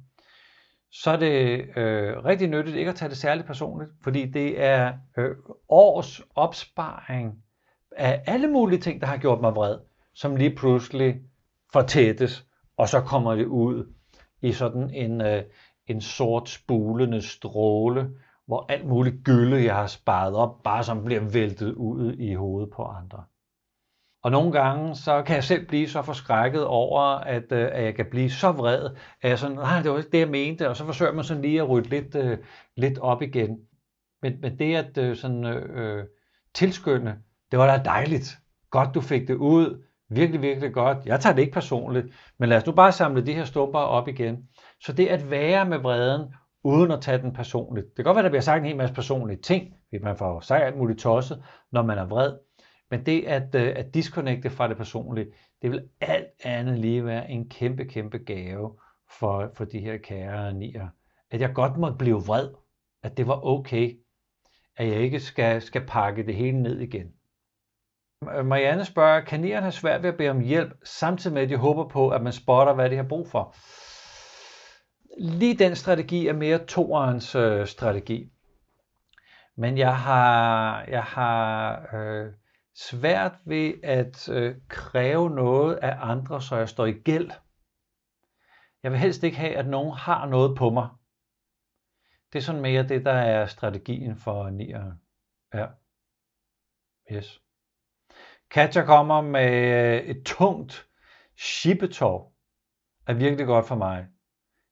så 0.93 1.11
er 1.11 1.17
det 1.17 1.65
øh, 1.77 2.25
rigtig 2.25 2.47
nyttigt 2.47 2.77
ikke 2.77 2.89
at 2.89 2.95
tage 2.95 3.09
det 3.09 3.17
særligt 3.17 3.47
personligt, 3.47 3.91
fordi 4.03 4.25
det 4.25 4.63
er 4.63 4.93
øh, 5.17 5.35
års 5.69 6.21
opsparing 6.35 7.43
af 7.91 8.23
alle 8.25 8.47
mulige 8.47 8.79
ting, 8.79 9.01
der 9.01 9.07
har 9.07 9.17
gjort 9.17 9.41
mig 9.41 9.55
vred, 9.55 9.77
som 10.13 10.35
lige 10.35 10.55
pludselig 10.55 11.21
fortættes, 11.73 12.45
og 12.77 12.89
så 12.89 13.01
kommer 13.01 13.35
det 13.35 13.45
ud 13.45 13.93
i 14.41 14.51
sådan 14.51 14.89
en, 14.89 15.21
øh, 15.21 15.43
en 15.87 16.01
sort 16.01 16.49
spulende 16.49 17.21
stråle, 17.21 18.11
hvor 18.45 18.65
alt 18.69 18.87
muligt 18.87 19.23
gylde, 19.23 19.63
jeg 19.63 19.75
har 19.75 19.87
sparet 19.87 20.35
op, 20.35 20.63
bare 20.63 20.83
som 20.83 21.03
bliver 21.03 21.21
væltet 21.21 21.73
ud 21.73 22.13
i 22.13 22.33
hovedet 22.33 22.69
på 22.75 22.83
andre. 22.83 23.23
Og 24.23 24.31
nogle 24.31 24.51
gange, 24.51 24.95
så 24.95 25.23
kan 25.25 25.35
jeg 25.35 25.43
selv 25.43 25.67
blive 25.67 25.87
så 25.87 26.01
forskrækket 26.01 26.65
over, 26.65 27.01
at, 27.01 27.51
øh, 27.51 27.69
at 27.71 27.83
jeg 27.83 27.95
kan 27.95 28.05
blive 28.11 28.29
så 28.29 28.51
vred, 28.51 28.89
at 29.21 29.29
jeg 29.29 29.39
sådan, 29.39 29.55
nej, 29.55 29.81
det 29.81 29.91
var 29.91 29.97
ikke 29.97 30.11
det, 30.11 30.19
jeg 30.19 30.29
mente, 30.29 30.69
og 30.69 30.75
så 30.75 30.85
forsøger 30.85 31.13
man 31.13 31.23
sådan 31.23 31.41
lige 31.41 31.61
at 31.61 31.69
rydde 31.69 31.89
lidt, 31.89 32.15
uh, 32.15 32.37
lidt 32.77 32.99
op 32.99 33.21
igen. 33.21 33.57
Men, 34.21 34.33
men 34.41 34.59
det 34.59 34.75
at 34.75 34.97
uh, 34.97 35.15
sådan, 35.15 35.45
uh, 35.45 36.03
tilskynde, 36.55 37.15
det 37.51 37.59
var 37.59 37.77
da 37.77 37.83
dejligt. 37.83 38.37
Godt, 38.71 38.89
du 38.95 39.01
fik 39.01 39.27
det 39.27 39.35
ud. 39.35 39.83
Virkelig, 40.09 40.41
virkelig 40.41 40.73
godt. 40.73 40.97
Jeg 41.05 41.19
tager 41.19 41.35
det 41.35 41.41
ikke 41.41 41.53
personligt, 41.53 42.07
men 42.39 42.49
lad 42.49 42.57
os 42.57 42.65
nu 42.65 42.71
bare 42.71 42.91
samle 42.91 43.25
de 43.25 43.33
her 43.33 43.45
stumper 43.45 43.79
op 43.79 44.07
igen. 44.07 44.37
Så 44.81 44.93
det 44.93 45.07
at 45.07 45.31
være 45.31 45.65
med 45.65 45.77
vreden, 45.77 46.33
uden 46.63 46.91
at 46.91 47.01
tage 47.01 47.17
den 47.17 47.33
personligt. 47.33 47.87
Det 47.87 47.95
kan 47.95 48.05
godt 48.05 48.15
være, 48.15 48.23
der 48.23 48.29
bliver 48.29 48.41
sagt 48.41 48.59
en 48.59 48.65
hel 48.65 48.77
masse 48.77 48.95
personlige 48.95 49.41
ting, 49.41 49.73
fordi 49.89 50.03
man 50.03 50.17
får 50.17 50.39
sagt 50.39 50.63
alt 50.63 50.77
muligt 50.77 50.99
tosset, 50.99 51.43
når 51.71 51.83
man 51.83 51.97
er 51.97 52.05
vred. 52.05 52.33
Men 52.93 53.05
det 53.05 53.25
at, 53.25 53.55
øh, 53.55 53.73
at 53.75 53.93
disconnecte 53.93 54.49
fra 54.49 54.67
det 54.67 54.77
personlige, 54.77 55.27
det 55.61 55.71
vil 55.71 55.89
alt 56.01 56.27
andet 56.43 56.79
lige 56.79 57.05
være 57.05 57.29
en 57.29 57.49
kæmpe, 57.49 57.85
kæmpe 57.85 58.17
gave 58.17 58.79
for, 59.19 59.51
for 59.53 59.65
de 59.65 59.79
her 59.79 59.97
kære 59.97 60.53
nier. 60.53 60.87
At 61.31 61.41
jeg 61.41 61.53
godt 61.53 61.77
måtte 61.77 61.97
blive 61.97 62.23
vred. 62.25 62.49
At 63.03 63.17
det 63.17 63.27
var 63.27 63.45
okay. 63.45 63.97
At 64.77 64.87
jeg 64.87 64.95
ikke 64.95 65.19
skal, 65.19 65.61
skal 65.61 65.85
pakke 65.87 66.25
det 66.25 66.35
hele 66.35 66.61
ned 66.61 66.79
igen. 66.79 67.07
Marianne 68.21 68.85
spørger, 68.85 69.21
kan 69.21 69.39
nierne 69.39 69.61
have 69.61 69.71
svært 69.71 70.03
ved 70.03 70.09
at 70.09 70.17
bede 70.17 70.29
om 70.29 70.39
hjælp, 70.39 70.71
samtidig 70.83 71.33
med 71.33 71.41
at 71.41 71.49
de 71.49 71.57
håber 71.57 71.87
på, 71.87 72.09
at 72.09 72.23
man 72.23 72.33
spotter, 72.33 72.73
hvad 72.73 72.89
de 72.89 72.95
har 72.95 73.07
brug 73.09 73.27
for? 73.27 73.55
Lige 75.17 75.55
den 75.55 75.75
strategi 75.75 76.27
er 76.27 76.33
mere 76.33 76.65
toerens 76.65 77.35
øh, 77.35 77.67
strategi. 77.67 78.31
Men 79.57 79.77
jeg 79.77 79.97
har, 79.97 80.83
jeg 80.87 81.03
har 81.03 81.81
øh, 81.95 82.31
svært 82.75 83.33
ved 83.45 83.73
at 83.83 84.29
øh, 84.29 84.55
kræve 84.67 85.29
noget 85.29 85.75
af 85.75 85.97
andre, 85.99 86.41
så 86.41 86.55
jeg 86.55 86.69
står 86.69 86.85
i 86.85 86.91
gæld. 86.91 87.31
Jeg 88.83 88.91
vil 88.91 88.99
helst 88.99 89.23
ikke 89.23 89.37
have, 89.37 89.55
at 89.55 89.67
nogen 89.67 89.93
har 89.93 90.25
noget 90.25 90.57
på 90.57 90.69
mig. 90.69 90.89
Det 92.33 92.39
er 92.39 92.43
sådan 92.43 92.61
mere 92.61 92.87
det, 92.87 93.05
der 93.05 93.11
er 93.11 93.45
strategien 93.45 94.17
for 94.17 94.49
nieren. 94.49 95.01
Ja. 95.53 95.67
Yes. 97.11 97.41
Katja 98.49 98.85
kommer 98.85 99.21
med 99.21 99.51
øh, 99.51 100.03
et 100.03 100.23
tungt 100.25 100.87
shibetov. 101.37 102.33
Er 103.07 103.13
virkelig 103.13 103.45
godt 103.45 103.67
for 103.67 103.75
mig. 103.75 104.07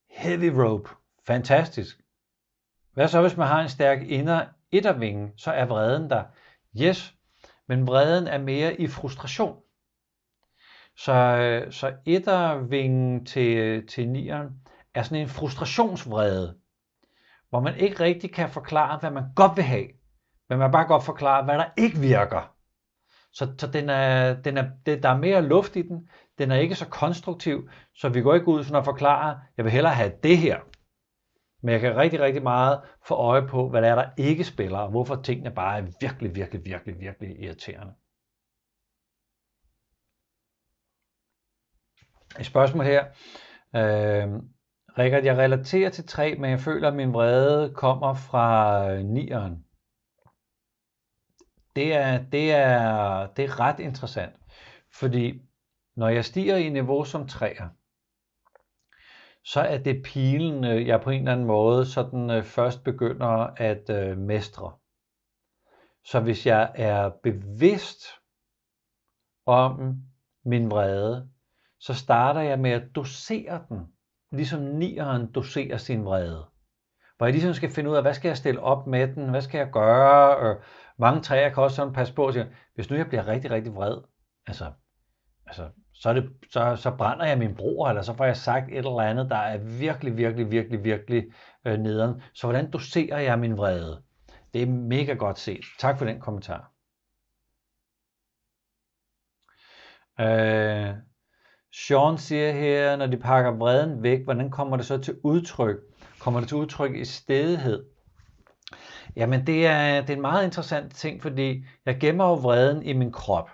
Heavy 0.09 0.49
rope. 0.55 0.89
Fantastisk. 1.27 2.01
Hvad 2.93 3.07
så, 3.07 3.21
hvis 3.21 3.37
man 3.37 3.47
har 3.47 3.61
en 3.61 3.69
stærk 3.69 4.01
inder 4.01 4.45
ettervinge, 4.71 5.33
så 5.37 5.51
er 5.51 5.65
vreden 5.65 6.09
der. 6.09 6.23
Yes, 6.81 7.15
men 7.72 7.88
vreden 7.88 8.28
er 8.28 8.38
mere 8.38 8.82
i 8.82 8.88
frustration. 8.88 9.57
Så, 10.97 11.13
øh, 11.13 11.72
så 11.72 11.93
ettervingen 12.05 13.26
til, 13.26 13.57
øh, 13.57 13.88
til 13.88 14.09
nieren 14.09 14.47
er 14.93 15.03
sådan 15.03 15.22
en 15.22 15.28
frustrationsvrede, 15.28 16.57
hvor 17.49 17.59
man 17.59 17.76
ikke 17.76 17.99
rigtig 17.99 18.34
kan 18.34 18.49
forklare, 18.49 18.97
hvad 18.99 19.11
man 19.11 19.24
godt 19.36 19.55
vil 19.55 19.63
have, 19.63 19.88
men 20.49 20.59
man 20.59 20.72
bare 20.72 20.88
godt 20.88 21.03
forklare, 21.03 21.43
hvad 21.43 21.57
der 21.57 21.65
ikke 21.78 21.97
virker. 21.97 22.55
Så, 23.34 23.53
så 23.57 23.67
den 23.67 23.89
er, 23.89 24.34
den 24.34 24.57
er, 24.57 24.69
det, 24.86 25.03
der 25.03 25.09
er 25.09 25.17
mere 25.17 25.41
luft 25.41 25.76
i 25.76 25.82
den, 25.82 26.09
den 26.38 26.51
er 26.51 26.55
ikke 26.55 26.76
så 26.76 26.86
konstruktiv, 26.86 27.69
så 27.95 28.09
vi 28.09 28.22
går 28.22 28.34
ikke 28.34 28.47
ud 28.47 28.63
sådan 28.63 28.76
og 28.76 28.86
forklare, 28.86 29.39
jeg 29.57 29.65
vil 29.65 29.74
hellere 29.74 29.93
have 29.93 30.11
det 30.24 30.38
her. 30.38 30.59
Men 31.62 31.74
jeg 31.74 31.82
kan 31.82 31.97
rigtig, 31.97 32.20
rigtig 32.20 32.43
meget 32.43 32.82
få 33.07 33.16
øje 33.16 33.47
på, 33.47 33.70
hvad 33.70 33.82
der 33.82 33.91
er, 33.91 33.95
der 33.95 34.09
ikke 34.18 34.43
spiller, 34.43 34.78
og 34.78 34.89
hvorfor 34.89 35.16
tingene 35.16 35.51
bare 35.51 35.78
er 35.78 35.88
virkelig, 36.01 36.36
virkelig, 36.36 36.66
virkelig, 36.66 36.99
virkelig 36.99 37.39
irriterende. 37.39 37.93
Et 42.39 42.45
spørgsmål 42.45 42.86
her. 42.86 43.05
Øh, 43.76 44.41
Rikard, 44.97 45.24
jeg 45.24 45.38
relaterer 45.38 45.89
til 45.89 46.07
3, 46.07 46.36
men 46.36 46.51
jeg 46.51 46.59
føler, 46.59 46.88
at 46.88 46.95
min 46.95 47.14
vrede 47.14 47.74
kommer 47.74 48.14
fra 48.14 48.91
øh, 48.91 48.99
9'eren. 48.99 49.68
Det 51.76 51.93
er, 51.93 52.24
det 52.32 52.51
er, 52.51 53.28
det 53.28 53.45
er 53.45 53.59
ret 53.59 53.80
interessant, 53.80 54.36
fordi 54.93 55.41
når 55.95 56.09
jeg 56.09 56.26
stiger 56.26 56.55
i 56.55 56.70
niveau 56.70 57.03
som 57.03 57.22
3'er, 57.22 57.80
så 59.43 59.61
er 59.61 59.77
det 59.77 60.03
pilen, 60.03 60.63
øh, 60.63 60.87
jeg 60.87 61.01
på 61.01 61.09
en 61.09 61.19
eller 61.19 61.31
anden 61.31 61.47
måde 61.47 61.85
sådan 61.85 62.29
øh, 62.29 62.43
først 62.43 62.83
begynder 62.83 63.27
at 63.57 63.89
øh, 63.89 64.17
mestre. 64.17 64.71
Så 66.05 66.19
hvis 66.19 66.45
jeg 66.45 66.71
er 66.75 67.09
bevidst 67.23 68.05
om 69.45 69.95
min 70.45 70.71
vrede, 70.71 71.29
så 71.79 71.93
starter 71.93 72.41
jeg 72.41 72.59
med 72.59 72.71
at 72.71 72.95
dosere 72.95 73.65
den 73.69 73.87
ligesom 74.31 74.61
nieren 74.61 75.31
doserer 75.31 75.77
sin 75.77 76.05
vrede. 76.05 76.45
Hvor 77.17 77.25
jeg 77.25 77.33
ligesom 77.33 77.53
skal 77.53 77.71
finde 77.71 77.89
ud 77.89 77.95
af, 77.95 78.01
hvad 78.01 78.13
skal 78.13 78.29
jeg 78.29 78.37
stille 78.37 78.61
op 78.61 78.87
med 78.87 79.07
den, 79.07 79.29
hvad 79.29 79.41
skal 79.41 79.57
jeg 79.57 79.69
gøre, 79.71 80.37
og 80.37 80.61
mange 80.97 81.21
træer 81.21 81.49
kan 81.49 81.63
også 81.63 81.75
sådan 81.75 81.93
passe 81.93 82.13
på 82.13 82.27
og 82.27 82.33
sige, 82.33 82.55
hvis 82.75 82.89
nu 82.89 82.95
jeg 82.95 83.07
bliver 83.07 83.27
rigtig, 83.27 83.51
rigtig 83.51 83.75
vred, 83.75 83.97
altså, 84.47 84.71
altså 85.45 85.69
så, 86.01 86.09
er 86.09 86.13
det, 86.13 86.29
så, 86.49 86.75
så 86.75 86.91
brænder 86.91 87.25
jeg 87.25 87.37
min 87.37 87.55
bror, 87.55 87.89
eller 87.89 88.01
så 88.01 88.13
får 88.13 88.25
jeg 88.25 88.37
sagt 88.37 88.69
et 88.69 88.77
eller 88.77 88.99
andet, 88.99 89.29
der 89.29 89.37
er 89.37 89.57
virkelig, 89.57 90.17
virkelig, 90.17 90.51
virkelig, 90.51 90.83
virkelig 90.83 91.23
øh, 91.65 91.79
nederen. 91.79 92.21
Så 92.33 92.47
hvordan 92.47 92.71
doserer 92.71 93.19
jeg 93.19 93.39
min 93.39 93.57
vrede? 93.57 94.01
Det 94.53 94.61
er 94.61 94.65
mega 94.65 95.13
godt 95.13 95.39
set. 95.39 95.63
Tak 95.79 95.97
for 95.97 96.05
den 96.05 96.19
kommentar. 96.19 96.71
Øh, 100.19 100.95
Sean 101.73 102.17
siger 102.17 102.51
her, 102.51 102.95
når 102.95 103.07
de 103.07 103.17
pakker 103.17 103.51
vreden 103.51 104.03
væk, 104.03 104.23
hvordan 104.23 104.49
kommer 104.49 104.77
det 104.77 104.85
så 104.85 104.97
til 104.97 105.15
udtryk? 105.23 105.77
Kommer 106.19 106.39
det 106.39 106.49
til 106.49 106.57
udtryk 106.57 106.95
i 106.95 107.05
stedighed? 107.05 107.85
Jamen 109.15 109.47
det 109.47 109.67
er, 109.67 110.01
det 110.01 110.09
er 110.09 110.15
en 110.15 110.21
meget 110.21 110.45
interessant 110.45 110.95
ting, 110.95 111.21
fordi 111.21 111.65
jeg 111.85 111.99
gemmer 111.99 112.25
jo 112.25 112.33
vreden 112.33 112.83
i 112.83 112.93
min 112.93 113.11
krop. 113.11 113.49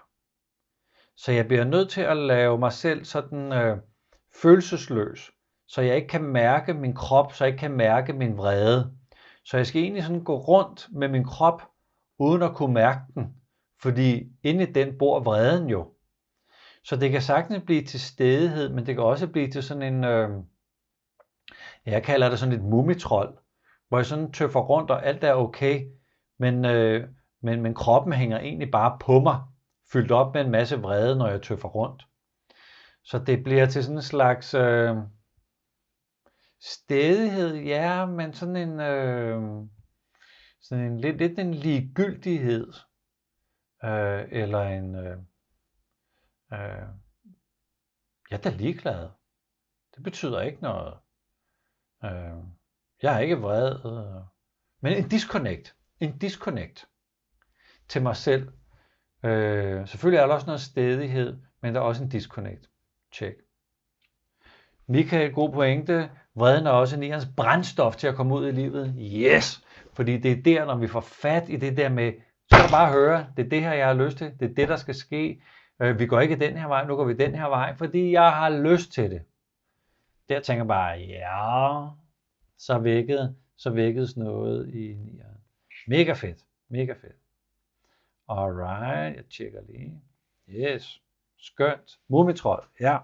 Så 1.18 1.32
jeg 1.32 1.48
bliver 1.48 1.64
nødt 1.64 1.90
til 1.90 2.02
at 2.02 2.18
lave 2.18 2.58
mig 2.58 2.74
selv 2.74 3.06
sådan 3.06 3.52
øh, 3.54 3.78
følelsesløs, 4.42 5.32
så 5.68 5.82
jeg 5.82 5.96
ikke 5.96 6.08
kan 6.08 6.24
mærke 6.24 6.74
min 6.74 6.96
krop, 6.96 7.34
så 7.34 7.44
jeg 7.44 7.52
ikke 7.52 7.60
kan 7.60 7.72
mærke 7.72 8.14
min 8.14 8.38
vrede. 8.38 8.92
Så 9.46 9.58
jeg 9.58 9.68
skal 9.68 9.82
egentlig 9.82 10.04
sådan 10.04 10.24
gå 10.24 10.38
rundt 10.38 10.88
med 10.92 11.08
min 11.08 11.24
krop, 11.24 11.62
uden 12.20 12.42
at 12.42 12.56
kunne 12.56 12.74
mærke 12.74 13.00
den, 13.16 13.36
fordi 13.82 14.24
inde 14.44 14.64
i 14.64 14.72
den 14.72 14.98
bor 14.98 15.20
vreden 15.20 15.70
jo. 15.70 15.94
Så 16.84 16.96
det 16.96 17.12
kan 17.12 17.22
sagtens 17.22 17.64
blive 17.66 17.84
til 17.84 18.00
stedighed, 18.00 18.70
men 18.70 18.86
det 18.86 18.96
kan 18.96 19.04
også 19.04 19.28
blive 19.28 19.52
til 19.52 19.64
sådan 19.64 19.94
en, 19.94 20.04
øh, 20.04 20.30
jeg 21.86 22.04
kalder 22.04 22.30
det 22.30 22.40
sådan 22.40 22.56
et 22.56 22.64
mumitrol, 22.64 23.40
hvor 23.88 23.98
jeg 23.98 24.06
sådan 24.06 24.32
tøffer 24.32 24.60
rundt, 24.60 24.92
og 24.92 25.06
alt 25.06 25.24
er 25.24 25.34
okay, 25.34 25.88
men, 26.40 26.66
øh, 26.66 27.08
men, 27.42 27.62
men 27.62 27.74
kroppen 27.74 28.14
hænger 28.14 28.40
egentlig 28.40 28.72
bare 28.72 28.98
på 29.02 29.20
mig, 29.20 29.42
fyldt 29.92 30.12
op 30.12 30.34
med 30.34 30.42
en 30.42 30.52
masse 30.52 30.78
vrede, 30.78 31.16
når 31.16 31.28
jeg 31.28 31.42
tøffer 31.42 31.70
rundt. 31.70 32.08
Så 33.04 33.20
det 33.20 33.44
bliver 33.44 33.66
til 33.66 33.84
sådan 33.84 33.98
en 33.98 34.02
slags 34.02 34.54
øh, 34.54 34.96
stedighed, 36.62 37.56
ja, 37.56 38.06
men 38.06 38.34
sådan 38.34 38.56
en, 38.56 38.80
øh, 38.80 39.42
sådan 40.62 40.86
en 40.86 41.00
lidt, 41.00 41.18
lidt 41.18 41.40
en 41.40 41.54
ligegyldighed, 41.54 42.74
øh, 43.84 44.26
eller 44.32 44.62
en, 44.62 44.96
øh, 44.96 45.18
øh, 46.54 46.88
jeg 48.30 48.38
er 48.38 48.42
da 48.42 48.50
ligeglad. 48.50 49.10
Det 49.96 50.04
betyder 50.04 50.42
ikke 50.42 50.62
noget. 50.62 50.94
Øh, 52.04 52.44
jeg 53.02 53.16
er 53.16 53.20
ikke 53.20 53.38
vred. 53.38 53.72
Øh, 53.86 54.24
men 54.82 55.04
en 55.04 55.10
disconnect. 55.10 55.76
En 56.00 56.18
disconnect 56.18 56.88
til 57.88 58.02
mig 58.02 58.16
selv. 58.16 58.54
Øh, 59.24 59.88
selvfølgelig 59.88 60.18
er 60.18 60.28
der 60.28 60.34
også 60.34 60.48
noget 60.48 60.62
stedighed, 60.62 61.38
men 61.62 61.76
der 61.76 61.82
er 61.82 61.86
også 61.86 62.04
en 62.04 62.10
disconnect. 62.10 62.70
Check. 63.14 63.36
Michael, 64.88 65.34
god 65.34 65.52
pointe. 65.52 66.10
Vreden 66.36 66.68
er 66.68 66.72
også 66.72 67.00
nierens 67.00 67.28
brændstof 67.38 67.96
til 67.96 68.08
at 68.08 68.16
komme 68.16 68.36
ud 68.36 68.48
i 68.48 68.52
livet. 68.52 68.96
Yes! 68.98 69.64
Fordi 69.94 70.18
det 70.18 70.32
er 70.32 70.42
der, 70.44 70.66
når 70.66 70.76
vi 70.76 70.88
får 70.88 71.00
fat 71.00 71.50
i 71.50 71.56
det 71.56 71.78
der 71.78 71.90
med, 71.90 72.14
så 72.52 72.56
kan 72.62 72.70
bare 72.72 72.92
høre, 72.92 73.28
det 73.38 73.46
er 73.46 73.50
det 73.50 73.62
her, 73.62 73.74
jeg 73.74 73.88
har 73.88 73.94
lyst 73.94 74.18
til. 74.18 74.32
Det 74.40 74.52
er 74.52 74.54
det, 74.54 74.68
der 74.68 74.76
skal 74.76 74.96
ske. 74.96 75.42
Øh, 75.82 76.00
vi 76.00 76.06
går 76.06 76.20
ikke 76.20 76.36
den 76.36 76.58
her 76.58 76.68
vej, 76.68 76.86
nu 76.86 76.96
går 76.96 77.06
vi 77.06 77.14
den 77.14 77.36
her 77.36 77.46
vej, 77.46 77.76
fordi 77.76 78.12
jeg 78.12 78.32
har 78.32 78.50
lyst 78.50 78.92
til 78.92 79.12
det. 79.12 79.22
Der 80.30 80.40
tænker 80.40 80.64
jeg 80.64 80.68
bare, 80.68 80.98
ja, 80.98 81.88
så 82.58 82.80
vækkede, 82.80 83.36
så 83.58 83.70
vækkedes 83.70 84.18
noget 84.18 84.74
i 84.74 84.94
nieren. 84.94 85.38
Mega 85.88 86.14
fedt, 86.14 86.40
mega 86.70 86.92
fedt. 86.92 87.27
Alright, 88.30 89.16
jeg 89.16 89.26
tjekker 89.26 89.62
lige. 89.70 90.02
Yes, 90.50 91.02
skønt. 91.38 92.00
Mumitrol, 92.08 92.66
ja. 92.80 92.98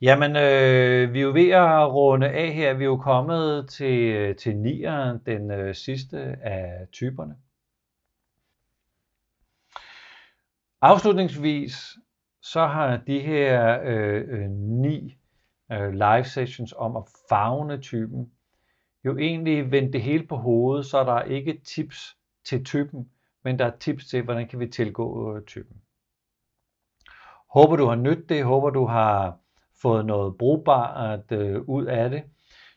Jamen, 0.00 0.36
øh, 0.36 1.12
vi 1.12 1.18
er 1.18 1.22
jo 1.22 1.32
ved 1.32 1.50
at 1.50 1.92
runde 1.92 2.28
af 2.28 2.52
her. 2.52 2.74
Vi 2.74 2.84
er 2.84 2.88
jo 2.88 2.96
kommet 2.96 3.68
til, 3.68 4.14
øh, 4.14 4.36
til 4.36 4.56
nieren, 4.56 5.18
den 5.26 5.50
øh, 5.50 5.74
sidste 5.74 6.18
af 6.42 6.88
typerne. 6.92 7.36
Afslutningsvis, 10.80 11.98
så 12.40 12.66
har 12.66 12.96
de 12.96 13.20
her 13.20 13.80
øh, 13.84 14.24
øh, 14.28 14.50
ni 14.50 15.18
øh, 15.72 15.92
live 15.92 16.24
sessions 16.24 16.74
om 16.76 16.96
at 16.96 17.04
fagne 17.28 17.80
typen, 17.80 18.32
jo 19.04 19.18
egentlig 19.18 19.70
vendt 19.70 19.92
det 19.92 20.02
hele 20.02 20.26
på 20.26 20.36
hovedet, 20.36 20.86
så 20.86 21.04
der 21.04 21.12
er 21.12 21.24
ikke 21.24 21.60
tips 21.64 22.16
til 22.44 22.64
typen, 22.64 23.10
men 23.44 23.58
der 23.58 23.64
er 23.64 23.76
tips 23.80 24.06
til, 24.06 24.22
hvordan 24.22 24.48
kan 24.48 24.60
vi 24.60 24.66
tilgå 24.66 25.36
øh, 25.36 25.44
typen. 25.44 25.76
Håber 27.50 27.76
du 27.76 27.86
har 27.86 27.96
nydt 27.96 28.28
det, 28.28 28.44
håber 28.44 28.70
du 28.70 28.86
har 28.86 29.38
fået 29.82 30.06
noget 30.06 30.38
brugbart 30.38 31.32
øh, 31.32 31.60
ud 31.60 31.84
af 31.84 32.10
det. 32.10 32.22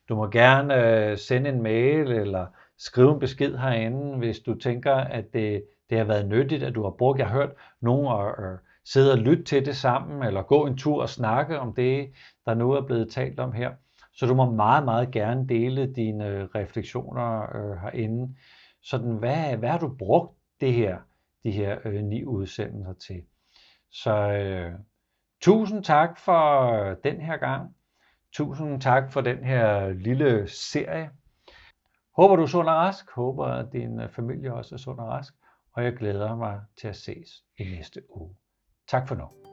Du 0.10 0.16
må 0.16 0.30
gerne 0.30 0.76
øh, 0.76 1.18
sende 1.18 1.50
en 1.50 1.64
mail 1.64 2.12
eller 2.12 2.46
skrive 2.78 3.14
en 3.14 3.20
besked 3.20 3.58
herinde, 3.58 4.18
hvis 4.18 4.40
du 4.40 4.56
tænker, 4.56 4.96
at 4.96 5.34
det, 5.34 5.64
det 5.90 5.98
har 5.98 6.06
været 6.06 6.28
nyttigt, 6.28 6.64
at 6.64 6.76
du 6.76 6.84
har 6.84 6.90
brugt. 6.90 7.20
Jeg 7.20 7.28
har 7.28 7.34
hørt 7.36 7.54
nogen 7.82 8.08
at 8.22 8.46
øh, 8.46 8.58
sidde 8.86 9.12
og 9.12 9.18
lytte 9.18 9.44
til 9.44 9.66
det 9.66 9.76
sammen, 9.76 10.24
eller 10.24 10.42
gå 10.42 10.66
en 10.66 10.78
tur 10.78 11.02
og 11.02 11.10
snakke 11.10 11.60
om 11.60 11.74
det, 11.74 12.12
der 12.46 12.54
nu 12.54 12.72
er 12.72 12.82
blevet 12.82 13.12
talt 13.12 13.40
om 13.40 13.52
her. 13.52 13.72
Så 14.14 14.26
du 14.26 14.34
må 14.34 14.52
meget, 14.52 14.86
meget 14.86 15.12
gerne 15.12 15.48
dele 15.48 15.94
dine 15.94 16.28
øh, 16.28 16.44
refleksioner 16.56 17.42
øh, 17.42 17.78
herinde. 17.82 18.36
Sådan, 18.82 19.16
hvad, 19.16 19.58
hvad 19.58 19.70
har 19.70 19.80
du 19.80 19.96
brugt 20.00 20.38
det 20.62 20.74
her, 20.74 21.00
de 21.44 21.52
her 21.52 21.80
øh, 21.86 22.04
ni 22.04 22.26
udsendelser 22.26 22.94
til? 22.94 23.24
Så 23.92 24.32
øh, 24.32 24.74
tusind 25.42 25.84
tak 25.84 26.20
for 26.20 26.72
øh, 26.72 26.96
den 27.04 27.22
her 27.22 27.38
gang. 27.38 27.76
Tusind 28.34 28.82
tak 28.82 29.12
for 29.12 29.22
den 29.22 29.44
her 29.44 29.90
lille 29.90 30.48
serie. 30.48 31.10
Håber 32.16 32.36
du 32.36 32.44
er 32.44 32.48
sund 32.48 32.68
og 32.68 32.76
rask. 32.76 33.12
Håber 33.12 33.46
at 33.46 33.74
din 33.74 34.00
øh, 34.00 34.10
familie 34.10 34.54
også 34.54 34.76
er 34.76 34.80
sund 34.80 35.00
og 35.00 35.08
rask. 35.08 35.34
Og 35.74 35.84
jeg 35.84 35.94
glæder 35.94 36.36
mig 36.36 36.62
til 36.80 36.88
at 36.88 36.96
ses 36.96 37.44
i 37.58 37.64
næste 37.64 38.02
uge. 38.10 38.36
Tak 38.88 39.08
for 39.08 39.16
nu. 39.16 39.45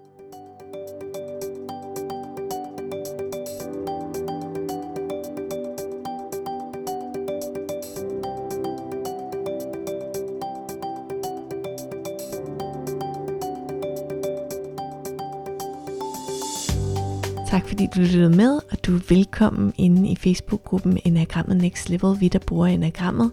Tak 17.53 17.69
fordi 17.69 17.89
du 17.95 18.01
lyttede 18.01 18.37
med, 18.37 18.61
og 18.71 18.87
du 18.87 18.97
er 18.97 19.01
velkommen 19.09 19.73
inde 19.79 20.11
i 20.11 20.17
Facebook-gruppen 20.17 20.99
Enagrammet 21.05 21.57
Next 21.57 21.91
Level, 21.91 22.21
vi 22.21 22.29
der 22.29 22.39
bruger 22.39 22.67
Enagrammet, 22.67 23.31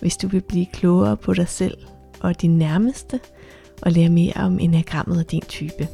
hvis 0.00 0.16
du 0.16 0.28
vil 0.28 0.40
blive 0.40 0.66
klogere 0.66 1.16
på 1.16 1.34
dig 1.34 1.48
selv 1.48 1.78
og 2.20 2.42
din 2.42 2.58
nærmeste, 2.58 3.20
og 3.82 3.92
lære 3.92 4.08
mere 4.08 4.32
om 4.36 4.58
Enagrammet 4.58 5.18
og 5.18 5.30
din 5.30 5.42
type. 5.48 5.88